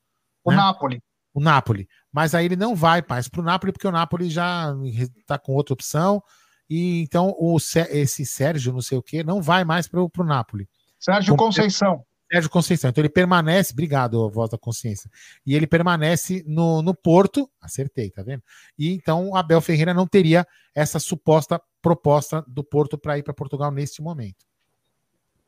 [0.43, 0.57] O né?
[0.57, 1.01] Napoli.
[1.33, 1.89] O Napoli.
[2.11, 4.75] Mas aí ele não vai mais para o Napoli, porque o Napoli já
[5.17, 6.21] está com outra opção.
[6.69, 10.69] E então o, esse Sérgio, não sei o que, não vai mais para o Napoli.
[10.99, 12.05] Sérgio Conceição.
[12.31, 12.89] Sérgio Conceição.
[12.89, 15.09] Então ele permanece, obrigado, voz da consciência.
[15.45, 18.43] E ele permanece no, no Porto, acertei, tá vendo?
[18.77, 20.45] E então Abel Ferreira não teria
[20.75, 24.45] essa suposta proposta do Porto para ir para Portugal neste momento.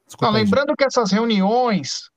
[0.05, 2.09] Desculpa, não, lembrando que essas reuniões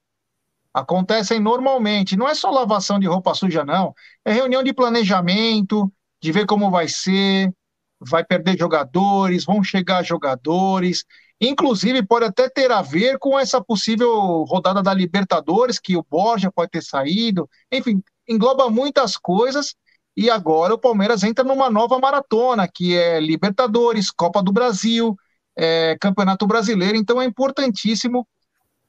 [0.72, 3.94] acontecem normalmente, não é só lavação de roupa suja, não.
[4.24, 7.52] É reunião de planejamento, de ver como vai ser,
[8.00, 11.04] vai perder jogadores, vão chegar jogadores.
[11.40, 16.50] Inclusive, pode até ter a ver com essa possível rodada da Libertadores, que o Borja
[16.50, 17.48] pode ter saído.
[17.70, 19.74] Enfim, engloba muitas coisas.
[20.16, 25.16] E agora o Palmeiras entra numa nova maratona, que é Libertadores, Copa do Brasil,
[25.56, 26.96] é, Campeonato Brasileiro.
[26.96, 28.26] Então é importantíssimo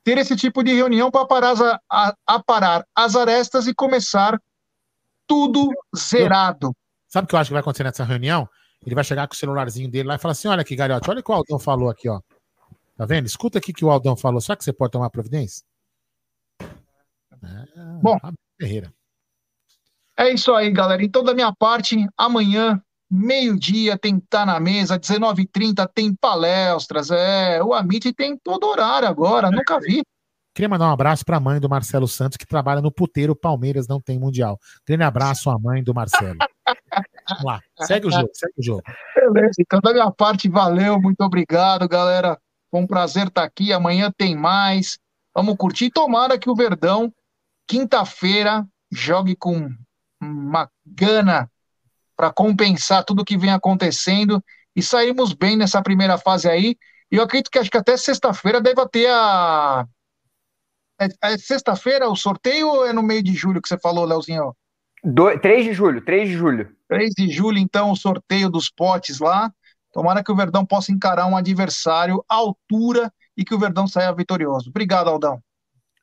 [0.03, 1.26] ter esse tipo de reunião para
[2.45, 4.39] parar, as arestas e começar
[5.26, 6.76] tudo zerado.
[7.07, 8.47] Sabe o que eu acho que vai acontecer nessa reunião?
[8.85, 11.22] Ele vai chegar com o celularzinho dele lá e falar assim: olha aqui, garoto, olha
[11.22, 12.19] o que o Aldão falou aqui, ó.
[12.97, 13.26] Tá vendo?
[13.26, 14.39] Escuta aqui que o Aldão falou.
[14.39, 15.63] Será que você pode tomar providência?
[16.61, 18.17] É, Bom,
[18.59, 18.93] Ferreira.
[20.17, 21.03] É isso aí, galera.
[21.03, 22.81] Então, da minha parte, amanhã,
[23.11, 27.11] meio-dia, tem Tá na Mesa, 19h30 tem palestras.
[27.11, 30.01] É, o Amit tem todo horário agora, nunca vi.
[30.53, 33.89] Queria mandar um abraço para a mãe do Marcelo Santos, que trabalha no puteiro Palmeiras
[33.89, 34.57] Não Tem Mundial.
[34.88, 36.38] Grande abraço à mãe do Marcelo.
[37.27, 38.84] Vamos lá, segue o jogo, segue o jogo.
[39.15, 42.39] Beleza, então da minha parte, valeu, muito obrigado, galera.
[42.76, 43.72] Foi um prazer estar aqui.
[43.72, 44.99] Amanhã tem mais.
[45.34, 45.89] Vamos curtir.
[45.89, 47.10] Tomara que o Verdão,
[47.65, 49.69] quinta-feira, jogue com
[50.22, 51.49] uma gana
[52.18, 54.43] para compensar tudo que vem acontecendo
[54.76, 56.76] e saímos bem nessa primeira fase aí.
[57.10, 59.88] E eu acredito que acho que até sexta-feira deve ter a.
[60.99, 64.53] É, é sexta-feira o sorteio ou é no meio de julho que você falou, Leozinho?
[65.02, 65.39] Do...
[65.39, 66.76] 3 de julho, 3 de julho.
[66.89, 69.49] 3 de julho, então, o sorteio dos potes lá.
[69.95, 74.13] Tomara que o Verdão possa encarar um adversário à altura e que o Verdão saia
[74.13, 74.69] vitorioso.
[74.69, 75.41] Obrigado, Aldão.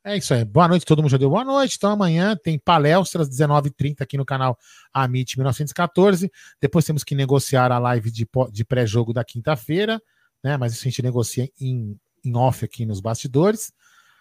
[0.02, 0.46] É isso aí.
[0.46, 1.74] Boa noite, todo mundo já deu boa noite.
[1.76, 4.58] Então amanhã tem palestras 19h30 aqui no canal
[4.94, 6.32] Amit 1914.
[6.58, 10.00] Depois temos que negociar a live de, de pré-jogo da quinta-feira,
[10.42, 10.56] né?
[10.56, 11.94] Mas isso a gente negocia em,
[12.24, 13.74] em off aqui nos bastidores.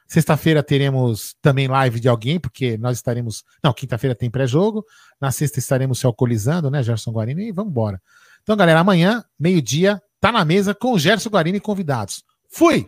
[0.05, 3.45] Sexta-feira teremos também live de alguém, porque nós estaremos.
[3.63, 4.85] Não, quinta-feira tem pré-jogo.
[5.17, 7.47] Na sexta estaremos se alcoolizando, né, Gerson Guarini?
[7.47, 8.01] E vamos embora.
[8.43, 12.23] Então, galera, amanhã, meio-dia, tá na mesa com o Gerson Guarini e convidados.
[12.49, 12.87] Fui!